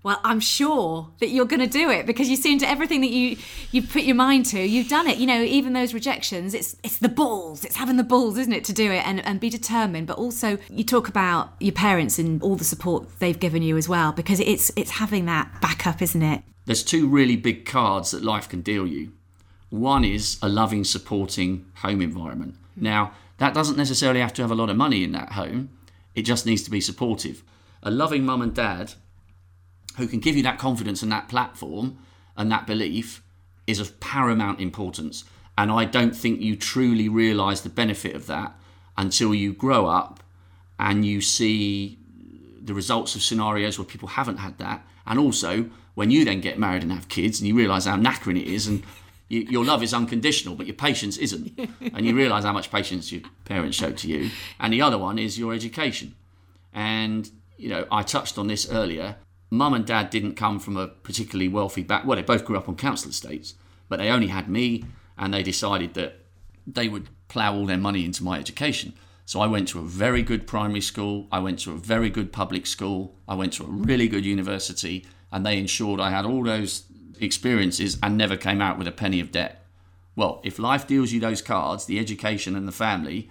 Well, 0.06 0.20
I'm 0.22 0.38
sure 0.38 1.10
that 1.18 1.30
you're 1.30 1.46
going 1.46 1.58
to 1.58 1.66
do 1.66 1.90
it 1.90 2.06
because 2.06 2.28
you 2.28 2.36
seem 2.36 2.60
to 2.60 2.68
everything 2.68 3.00
that 3.00 3.10
you 3.10 3.38
you 3.72 3.82
put 3.82 4.04
your 4.04 4.14
mind 4.14 4.46
to, 4.46 4.60
you've 4.60 4.88
done 4.88 5.08
it. 5.08 5.18
You 5.18 5.26
know, 5.26 5.42
even 5.42 5.72
those 5.72 5.92
rejections, 5.92 6.54
it's 6.54 6.76
it's 6.84 6.98
the 6.98 7.08
balls, 7.08 7.64
it's 7.64 7.74
having 7.74 7.96
the 7.96 8.04
balls, 8.04 8.38
isn't 8.38 8.52
it, 8.52 8.62
to 8.66 8.72
do 8.72 8.92
it 8.92 9.04
and, 9.04 9.18
and 9.26 9.40
be 9.40 9.50
determined. 9.50 10.06
But 10.06 10.16
also, 10.16 10.58
you 10.70 10.84
talk 10.84 11.08
about 11.08 11.54
your 11.58 11.72
parents 11.72 12.20
and 12.20 12.40
all 12.40 12.54
the 12.54 12.62
support 12.62 13.18
they've 13.18 13.36
given 13.36 13.62
you 13.62 13.76
as 13.76 13.88
well, 13.88 14.12
because 14.12 14.38
it's 14.38 14.70
it's 14.76 14.92
having 14.92 15.24
that 15.24 15.60
backup, 15.60 16.00
isn't 16.00 16.22
it? 16.22 16.44
There's 16.66 16.84
two 16.84 17.08
really 17.08 17.34
big 17.34 17.66
cards 17.66 18.12
that 18.12 18.22
life 18.22 18.48
can 18.48 18.60
deal 18.60 18.86
you. 18.86 19.10
One 19.70 20.04
is 20.04 20.38
a 20.40 20.48
loving, 20.48 20.84
supporting 20.84 21.66
home 21.78 22.00
environment. 22.00 22.54
Now, 22.76 23.10
that 23.38 23.54
doesn't 23.54 23.76
necessarily 23.76 24.20
have 24.20 24.34
to 24.34 24.42
have 24.42 24.52
a 24.52 24.54
lot 24.54 24.70
of 24.70 24.76
money 24.76 25.02
in 25.02 25.10
that 25.12 25.32
home. 25.32 25.70
It 26.14 26.22
just 26.22 26.46
needs 26.46 26.62
to 26.62 26.70
be 26.70 26.80
supportive. 26.80 27.42
A 27.82 27.90
loving 27.90 28.24
mum 28.24 28.40
and 28.40 28.54
dad 28.54 28.94
who 29.96 30.06
can 30.06 30.20
give 30.20 30.36
you 30.36 30.42
that 30.42 30.58
confidence 30.58 31.02
and 31.02 31.10
that 31.12 31.28
platform 31.28 31.98
and 32.36 32.50
that 32.52 32.66
belief 32.66 33.22
is 33.66 33.80
of 33.80 33.98
paramount 34.00 34.60
importance. 34.60 35.24
And 35.58 35.72
I 35.72 35.84
don't 35.84 36.14
think 36.14 36.40
you 36.40 36.56
truly 36.56 37.08
realize 37.08 37.62
the 37.62 37.68
benefit 37.68 38.14
of 38.14 38.26
that 38.26 38.54
until 38.96 39.34
you 39.34 39.52
grow 39.52 39.86
up 39.86 40.22
and 40.78 41.04
you 41.04 41.20
see 41.20 41.98
the 42.60 42.74
results 42.74 43.14
of 43.14 43.22
scenarios 43.22 43.78
where 43.78 43.86
people 43.86 44.08
haven't 44.08 44.38
had 44.38 44.58
that. 44.58 44.86
And 45.06 45.18
also, 45.18 45.70
when 45.94 46.10
you 46.10 46.24
then 46.24 46.40
get 46.40 46.58
married 46.58 46.82
and 46.82 46.92
have 46.92 47.08
kids 47.08 47.40
and 47.40 47.48
you 47.48 47.56
realize 47.56 47.86
how 47.86 47.96
knackering 47.96 48.40
it 48.40 48.46
is 48.46 48.66
and 48.66 48.82
you, 49.28 49.40
your 49.40 49.64
love 49.64 49.82
is 49.82 49.94
unconditional, 49.94 50.54
but 50.54 50.66
your 50.66 50.76
patience 50.76 51.16
isn't. 51.16 51.58
and 51.80 52.04
you 52.04 52.14
realize 52.14 52.44
how 52.44 52.52
much 52.52 52.70
patience 52.70 53.10
your 53.10 53.22
parents 53.46 53.76
showed 53.76 53.96
to 53.98 54.08
you. 54.08 54.30
And 54.60 54.72
the 54.72 54.82
other 54.82 54.98
one 54.98 55.18
is 55.18 55.38
your 55.38 55.54
education. 55.54 56.14
And, 56.74 57.30
you 57.56 57.70
know, 57.70 57.86
I 57.90 58.02
touched 58.02 58.36
on 58.36 58.48
this 58.48 58.70
earlier 58.70 59.16
mum 59.50 59.74
and 59.74 59.86
dad 59.86 60.10
didn't 60.10 60.34
come 60.34 60.58
from 60.58 60.76
a 60.76 60.88
particularly 60.88 61.48
wealthy 61.48 61.82
back. 61.82 62.04
Well, 62.04 62.16
they 62.16 62.22
both 62.22 62.44
grew 62.44 62.56
up 62.56 62.68
on 62.68 62.76
council 62.76 63.10
estates, 63.10 63.54
but 63.88 63.98
they 63.98 64.08
only 64.08 64.28
had 64.28 64.48
me, 64.48 64.84
and 65.16 65.32
they 65.32 65.42
decided 65.42 65.94
that 65.94 66.20
they 66.66 66.88
would 66.88 67.08
plough 67.28 67.54
all 67.54 67.66
their 67.66 67.76
money 67.76 68.04
into 68.04 68.24
my 68.24 68.38
education. 68.38 68.92
So 69.24 69.40
I 69.40 69.46
went 69.46 69.68
to 69.68 69.80
a 69.80 69.82
very 69.82 70.22
good 70.22 70.46
primary 70.46 70.80
school. 70.80 71.26
I 71.32 71.40
went 71.40 71.58
to 71.60 71.72
a 71.72 71.76
very 71.76 72.10
good 72.10 72.32
public 72.32 72.66
school. 72.66 73.16
I 73.26 73.34
went 73.34 73.52
to 73.54 73.64
a 73.64 73.68
really 73.68 74.08
good 74.08 74.24
university, 74.24 75.04
and 75.32 75.44
they 75.44 75.58
ensured 75.58 76.00
I 76.00 76.10
had 76.10 76.24
all 76.24 76.44
those 76.44 76.84
experiences 77.20 77.98
and 78.02 78.16
never 78.16 78.36
came 78.36 78.60
out 78.60 78.78
with 78.78 78.86
a 78.86 78.92
penny 78.92 79.20
of 79.20 79.32
debt. 79.32 79.64
Well, 80.14 80.40
if 80.44 80.58
life 80.58 80.86
deals 80.86 81.12
you 81.12 81.20
those 81.20 81.42
cards, 81.42 81.86
the 81.86 81.98
education 81.98 82.56
and 82.56 82.66
the 82.66 82.72
family, 82.72 83.30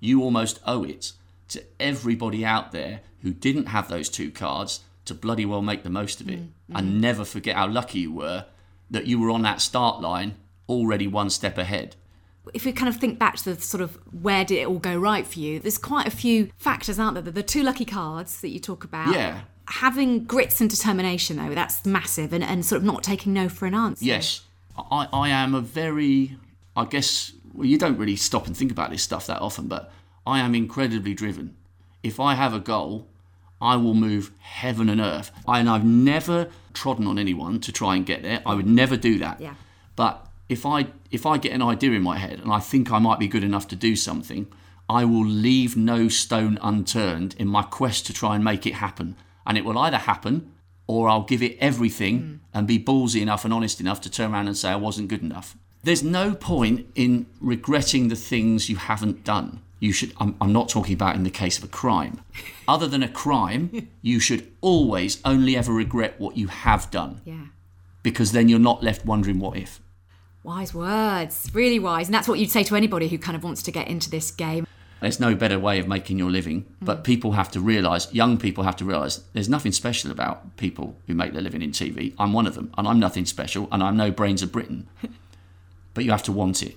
you 0.00 0.22
almost 0.22 0.60
owe 0.66 0.84
it 0.84 1.12
to 1.48 1.64
everybody 1.80 2.44
out 2.44 2.72
there 2.72 3.00
who 3.22 3.32
didn't 3.32 3.66
have 3.66 3.88
those 3.88 4.08
two 4.08 4.30
cards 4.30 4.80
to 5.08 5.14
bloody 5.14 5.44
well 5.44 5.62
make 5.62 5.82
the 5.82 5.90
most 5.90 6.20
of 6.20 6.28
it 6.28 6.38
mm-hmm. 6.38 6.76
and 6.76 7.00
never 7.00 7.24
forget 7.24 7.56
how 7.56 7.66
lucky 7.66 8.00
you 8.00 8.12
were 8.12 8.46
that 8.90 9.06
you 9.06 9.20
were 9.20 9.30
on 9.30 9.42
that 9.42 9.60
start 9.60 10.00
line 10.00 10.36
already 10.68 11.06
one 11.06 11.30
step 11.30 11.58
ahead. 11.58 11.96
If 12.54 12.64
we 12.64 12.72
kind 12.72 12.88
of 12.88 12.98
think 12.98 13.18
back 13.18 13.36
to 13.36 13.54
the 13.54 13.60
sort 13.60 13.82
of 13.82 13.98
where 14.10 14.44
did 14.44 14.58
it 14.58 14.66
all 14.66 14.78
go 14.78 14.96
right 14.96 15.26
for 15.26 15.38
you, 15.38 15.58
there's 15.58 15.76
quite 15.76 16.06
a 16.06 16.10
few 16.10 16.50
factors, 16.56 16.98
aren't 16.98 17.14
there? 17.14 17.32
The 17.32 17.42
two 17.42 17.62
lucky 17.62 17.84
cards 17.84 18.40
that 18.40 18.48
you 18.48 18.58
talk 18.58 18.84
about. 18.84 19.14
Yeah. 19.14 19.40
Having 19.66 20.24
grits 20.24 20.60
and 20.62 20.70
determination, 20.70 21.36
though, 21.36 21.54
that's 21.54 21.84
massive, 21.84 22.32
and, 22.32 22.42
and 22.42 22.64
sort 22.64 22.78
of 22.78 22.84
not 22.84 23.02
taking 23.02 23.34
no 23.34 23.50
for 23.50 23.66
an 23.66 23.74
answer. 23.74 24.02
Yes. 24.02 24.42
I, 24.90 25.08
I 25.12 25.28
am 25.28 25.54
a 25.54 25.60
very, 25.60 26.38
I 26.74 26.86
guess, 26.86 27.34
well, 27.52 27.66
you 27.66 27.76
don't 27.76 27.98
really 27.98 28.16
stop 28.16 28.46
and 28.46 28.56
think 28.56 28.70
about 28.70 28.90
this 28.90 29.02
stuff 29.02 29.26
that 29.26 29.42
often, 29.42 29.68
but 29.68 29.92
I 30.26 30.38
am 30.40 30.54
incredibly 30.54 31.12
driven. 31.12 31.54
If 32.02 32.18
I 32.18 32.34
have 32.34 32.54
a 32.54 32.60
goal, 32.60 33.08
I 33.60 33.76
will 33.76 33.94
move 33.94 34.32
heaven 34.38 34.88
and 34.88 35.00
earth. 35.00 35.30
I, 35.46 35.58
and 35.60 35.68
I've 35.68 35.84
never 35.84 36.48
trodden 36.74 37.06
on 37.06 37.18
anyone 37.18 37.60
to 37.60 37.72
try 37.72 37.96
and 37.96 38.06
get 38.06 38.22
there. 38.22 38.40
I 38.46 38.54
would 38.54 38.66
never 38.66 38.96
do 38.96 39.18
that. 39.18 39.40
Yeah. 39.40 39.54
But 39.96 40.26
if 40.48 40.64
I 40.64 40.86
if 41.10 41.26
I 41.26 41.38
get 41.38 41.52
an 41.52 41.62
idea 41.62 41.92
in 41.92 42.02
my 42.02 42.18
head 42.18 42.38
and 42.40 42.52
I 42.52 42.60
think 42.60 42.92
I 42.92 42.98
might 42.98 43.18
be 43.18 43.28
good 43.28 43.44
enough 43.44 43.68
to 43.68 43.76
do 43.76 43.96
something, 43.96 44.46
I 44.88 45.04
will 45.04 45.26
leave 45.26 45.76
no 45.76 46.08
stone 46.08 46.58
unturned 46.62 47.34
in 47.38 47.48
my 47.48 47.62
quest 47.62 48.06
to 48.06 48.12
try 48.12 48.34
and 48.34 48.44
make 48.44 48.66
it 48.66 48.74
happen. 48.74 49.16
And 49.46 49.58
it 49.58 49.64
will 49.64 49.78
either 49.78 49.98
happen 49.98 50.52
or 50.86 51.08
I'll 51.08 51.22
give 51.22 51.42
it 51.42 51.56
everything 51.60 52.20
mm. 52.20 52.38
and 52.54 52.66
be 52.66 52.78
ballsy 52.78 53.20
enough 53.20 53.44
and 53.44 53.52
honest 53.52 53.80
enough 53.80 54.00
to 54.02 54.10
turn 54.10 54.32
around 54.32 54.46
and 54.46 54.56
say 54.56 54.70
I 54.70 54.76
wasn't 54.76 55.08
good 55.08 55.22
enough. 55.22 55.56
There's 55.82 56.02
no 56.02 56.34
point 56.34 56.86
in 56.94 57.26
regretting 57.40 58.08
the 58.08 58.16
things 58.16 58.68
you 58.68 58.76
haven't 58.76 59.24
done 59.24 59.62
you 59.80 59.92
should 59.92 60.12
I'm, 60.18 60.36
I'm, 60.40 60.52
not 60.52 60.68
talking 60.68 60.94
about 60.94 61.14
in 61.14 61.22
the 61.22 61.30
case 61.30 61.58
of 61.58 61.64
a 61.64 61.68
crime. 61.68 62.20
Other 62.66 62.86
than 62.86 63.02
a 63.02 63.08
crime 63.08 63.88
you 64.02 64.20
should 64.20 64.50
always 64.60 65.20
only 65.24 65.56
ever 65.56 65.72
regret 65.72 66.14
what 66.18 66.36
you 66.36 66.48
have 66.48 66.90
done. 66.90 67.20
Yeah. 67.24 67.46
Because 68.02 68.32
then 68.32 68.48
you're 68.48 68.58
not 68.58 68.82
left 68.82 69.04
wondering 69.04 69.38
what 69.38 69.56
if. 69.56 69.80
Wise 70.42 70.72
words. 70.72 71.50
Really 71.52 71.78
wise. 71.78 72.06
And 72.08 72.14
that's 72.14 72.28
what 72.28 72.38
you'd 72.38 72.50
say 72.50 72.62
to 72.64 72.76
anybody 72.76 73.08
who 73.08 73.18
kind 73.18 73.36
of 73.36 73.44
wants 73.44 73.62
to 73.64 73.70
get 73.70 73.88
into 73.88 74.10
this 74.10 74.30
game. 74.30 74.66
There's 75.00 75.20
no 75.20 75.34
better 75.34 75.58
way 75.58 75.78
of 75.78 75.86
making 75.86 76.18
your 76.18 76.30
living 76.30 76.66
but 76.80 76.98
mm. 76.98 77.04
people 77.04 77.32
have 77.32 77.50
to 77.52 77.60
realize 77.60 78.12
young 78.12 78.36
people 78.36 78.64
have 78.64 78.76
to 78.76 78.84
realize 78.84 79.22
there's 79.32 79.48
nothing 79.48 79.70
special 79.72 80.10
about 80.10 80.56
people 80.56 80.96
who 81.06 81.14
make 81.14 81.32
their 81.32 81.42
living 81.42 81.62
in 81.62 81.70
tv 81.70 82.14
i'm 82.18 82.32
one 82.32 82.48
of 82.48 82.56
them 82.56 82.72
and 82.76 82.88
i'm 82.88 82.98
nothing 82.98 83.24
special 83.24 83.68
and 83.70 83.80
i'm 83.82 83.96
no 83.96 84.10
brains 84.10 84.42
of 84.42 84.50
britain. 84.52 84.88
But 85.94 86.04
you 86.04 86.12
have 86.12 86.22
to 86.24 86.32
want 86.32 86.62
it. 86.62 86.76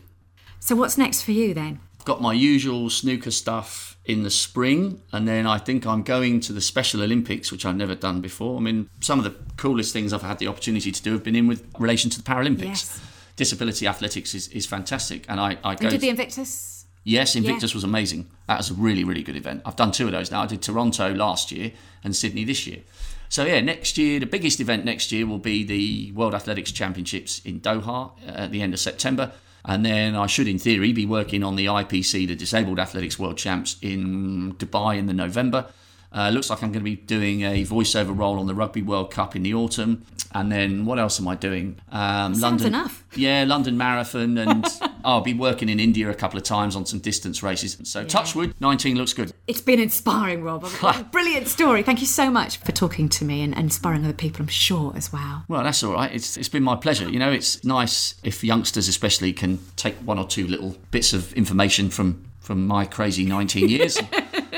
So 0.59 0.75
what's 0.75 0.97
next 0.97 1.21
for 1.21 1.31
you 1.31 1.53
then 1.53 1.79
got 2.05 2.21
my 2.21 2.33
usual 2.33 2.89
snooker 2.89 3.31
stuff 3.31 3.97
in 4.05 4.23
the 4.23 4.29
spring, 4.29 5.01
and 5.11 5.27
then 5.27 5.45
I 5.45 5.57
think 5.57 5.85
I'm 5.85 6.03
going 6.03 6.39
to 6.41 6.53
the 6.53 6.61
Special 6.61 7.01
Olympics, 7.01 7.51
which 7.51 7.65
I've 7.65 7.75
never 7.75 7.95
done 7.95 8.21
before. 8.21 8.57
I 8.57 8.61
mean, 8.61 8.89
some 8.99 9.19
of 9.19 9.25
the 9.25 9.35
coolest 9.57 9.93
things 9.93 10.11
I've 10.11 10.21
had 10.21 10.39
the 10.39 10.47
opportunity 10.47 10.91
to 10.91 11.01
do 11.01 11.13
have 11.13 11.23
been 11.23 11.35
in 11.35 11.47
with 11.47 11.65
relation 11.77 12.09
to 12.11 12.17
the 12.21 12.23
Paralympics. 12.23 12.65
Yes. 12.65 13.01
Disability 13.35 13.87
athletics 13.87 14.35
is, 14.35 14.47
is 14.49 14.65
fantastic, 14.65 15.25
and 15.29 15.39
I, 15.39 15.57
I 15.63 15.75
go. 15.75 15.89
Did 15.89 16.01
the 16.01 16.09
Invictus. 16.09 16.85
Yes, 17.03 17.35
Invictus 17.35 17.71
yeah. 17.71 17.77
was 17.77 17.83
amazing. 17.83 18.29
That 18.47 18.57
was 18.57 18.69
a 18.69 18.73
really, 18.73 19.03
really 19.03 19.23
good 19.23 19.35
event. 19.35 19.63
I've 19.65 19.75
done 19.75 19.91
two 19.91 20.05
of 20.05 20.11
those 20.11 20.29
now. 20.29 20.43
I 20.43 20.45
did 20.45 20.61
Toronto 20.61 21.13
last 21.13 21.51
year 21.51 21.71
and 22.03 22.15
Sydney 22.15 22.43
this 22.43 22.67
year. 22.67 22.81
So 23.29 23.45
yeah, 23.45 23.59
next 23.61 23.97
year 23.97 24.19
the 24.19 24.25
biggest 24.25 24.59
event 24.59 24.85
next 24.85 25.11
year 25.11 25.25
will 25.25 25.39
be 25.39 25.63
the 25.63 26.11
World 26.11 26.35
Athletics 26.35 26.71
Championships 26.71 27.39
in 27.45 27.61
Doha 27.61 28.11
uh, 28.27 28.31
at 28.31 28.51
the 28.51 28.61
end 28.61 28.73
of 28.73 28.79
September. 28.79 29.31
And 29.63 29.85
then 29.85 30.15
I 30.15 30.25
should, 30.27 30.47
in 30.47 30.57
theory, 30.57 30.91
be 30.91 31.05
working 31.05 31.43
on 31.43 31.55
the 31.55 31.67
IPC, 31.67 32.27
the 32.27 32.35
Disabled 32.35 32.79
Athletics 32.79 33.19
World 33.19 33.37
Champs 33.37 33.77
in 33.81 34.53
Dubai 34.55 34.97
in 34.97 35.05
the 35.05 35.13
November. 35.13 35.67
Uh, 36.13 36.29
looks 36.29 36.49
like 36.49 36.61
I'm 36.61 36.71
going 36.71 36.83
to 36.83 36.89
be 36.89 36.97
doing 36.97 37.41
a 37.41 37.63
voiceover 37.63 38.17
role 38.17 38.37
on 38.39 38.45
the 38.47 38.53
Rugby 38.55 38.81
World 38.81 39.11
Cup 39.11 39.35
in 39.35 39.43
the 39.43 39.53
autumn. 39.53 40.05
And 40.33 40.51
then 40.51 40.85
what 40.85 40.97
else 40.97 41.19
am 41.19 41.27
I 41.27 41.35
doing? 41.35 41.77
Um, 41.91 42.33
London. 42.33 42.67
enough. 42.67 43.03
Yeah, 43.13 43.43
London 43.45 43.77
Marathon, 43.77 44.37
and 44.37 44.65
I'll 45.03 45.19
be 45.19 45.33
working 45.33 45.67
in 45.67 45.81
India 45.81 46.09
a 46.09 46.13
couple 46.13 46.37
of 46.37 46.43
times 46.45 46.77
on 46.77 46.85
some 46.85 46.99
distance 46.99 47.43
races. 47.43 47.77
So 47.83 47.99
yeah. 47.99 48.07
Touchwood, 48.07 48.55
19 48.61 48.95
looks 48.95 49.11
good. 49.11 49.33
It's 49.47 49.59
been 49.59 49.81
inspiring, 49.81 50.41
Rob. 50.41 50.65
Brilliant 51.11 51.49
story. 51.49 51.83
Thank 51.83 51.99
you 51.99 52.07
so 52.07 52.31
much 52.31 52.55
for 52.59 52.71
talking 52.71 53.09
to 53.09 53.25
me 53.25 53.41
and, 53.41 53.53
and 53.53 53.65
inspiring 53.65 54.05
other 54.05 54.13
people. 54.13 54.43
I'm 54.43 54.47
sure 54.47 54.93
as 54.95 55.11
well. 55.11 55.43
Well, 55.49 55.61
that's 55.61 55.83
all 55.83 55.91
right. 55.91 56.09
It's 56.13 56.37
it's 56.37 56.47
been 56.47 56.63
my 56.63 56.77
pleasure. 56.77 57.09
You 57.09 57.19
know, 57.19 57.33
it's 57.33 57.65
nice 57.65 58.15
if 58.23 58.45
youngsters 58.45 58.87
especially 58.87 59.33
can 59.33 59.59
take 59.75 59.95
one 59.95 60.17
or 60.17 60.25
two 60.25 60.47
little 60.47 60.77
bits 60.91 61.11
of 61.11 61.33
information 61.33 61.89
from 61.89 62.23
from 62.39 62.65
my 62.65 62.85
crazy 62.85 63.25
19 63.25 63.67
years. 63.67 63.99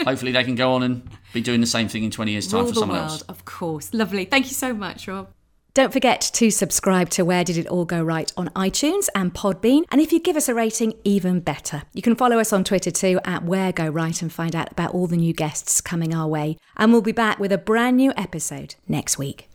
hopefully 0.05 0.31
they 0.31 0.43
can 0.43 0.53
go 0.55 0.73
on 0.73 0.83
and 0.83 1.09
be 1.33 1.41
doing 1.41 1.61
the 1.61 1.67
same 1.67 1.87
thing 1.87 2.03
in 2.03 2.11
20 2.11 2.31
years' 2.31 2.47
time 2.47 2.61
Rule 2.61 2.69
for 2.69 2.79
someone 2.79 2.97
world, 2.99 3.11
else. 3.11 3.21
of 3.23 3.45
course. 3.45 3.93
Lovely. 3.93 4.25
Thank 4.25 4.45
you 4.45 4.53
so 4.53 4.73
much, 4.73 5.07
Rob. 5.07 5.29
Don't 5.73 5.91
forget 5.91 6.21
to 6.35 6.51
subscribe 6.51 7.09
to 7.11 7.25
Where 7.25 7.43
Did 7.43 7.57
It 7.57 7.65
All 7.65 7.83
Go 7.83 8.03
Right 8.03 8.31
on 8.37 8.49
iTunes 8.49 9.07
and 9.15 9.33
Podbean. 9.33 9.85
And 9.91 9.99
if 9.99 10.13
you 10.13 10.19
give 10.19 10.35
us 10.35 10.47
a 10.47 10.53
rating, 10.53 10.93
even 11.03 11.39
better. 11.39 11.81
You 11.93 12.03
can 12.03 12.15
follow 12.15 12.37
us 12.37 12.53
on 12.53 12.63
Twitter 12.63 12.91
too 12.91 13.19
at 13.25 13.43
Where 13.43 13.71
Go 13.71 13.87
Right 13.87 14.21
and 14.21 14.31
find 14.31 14.55
out 14.55 14.71
about 14.71 14.93
all 14.93 15.07
the 15.07 15.17
new 15.17 15.33
guests 15.33 15.81
coming 15.81 16.13
our 16.13 16.27
way. 16.27 16.57
And 16.77 16.91
we'll 16.91 17.01
be 17.01 17.11
back 17.11 17.39
with 17.39 17.51
a 17.51 17.57
brand 17.57 17.97
new 17.97 18.13
episode 18.15 18.75
next 18.87 19.17
week. 19.17 19.49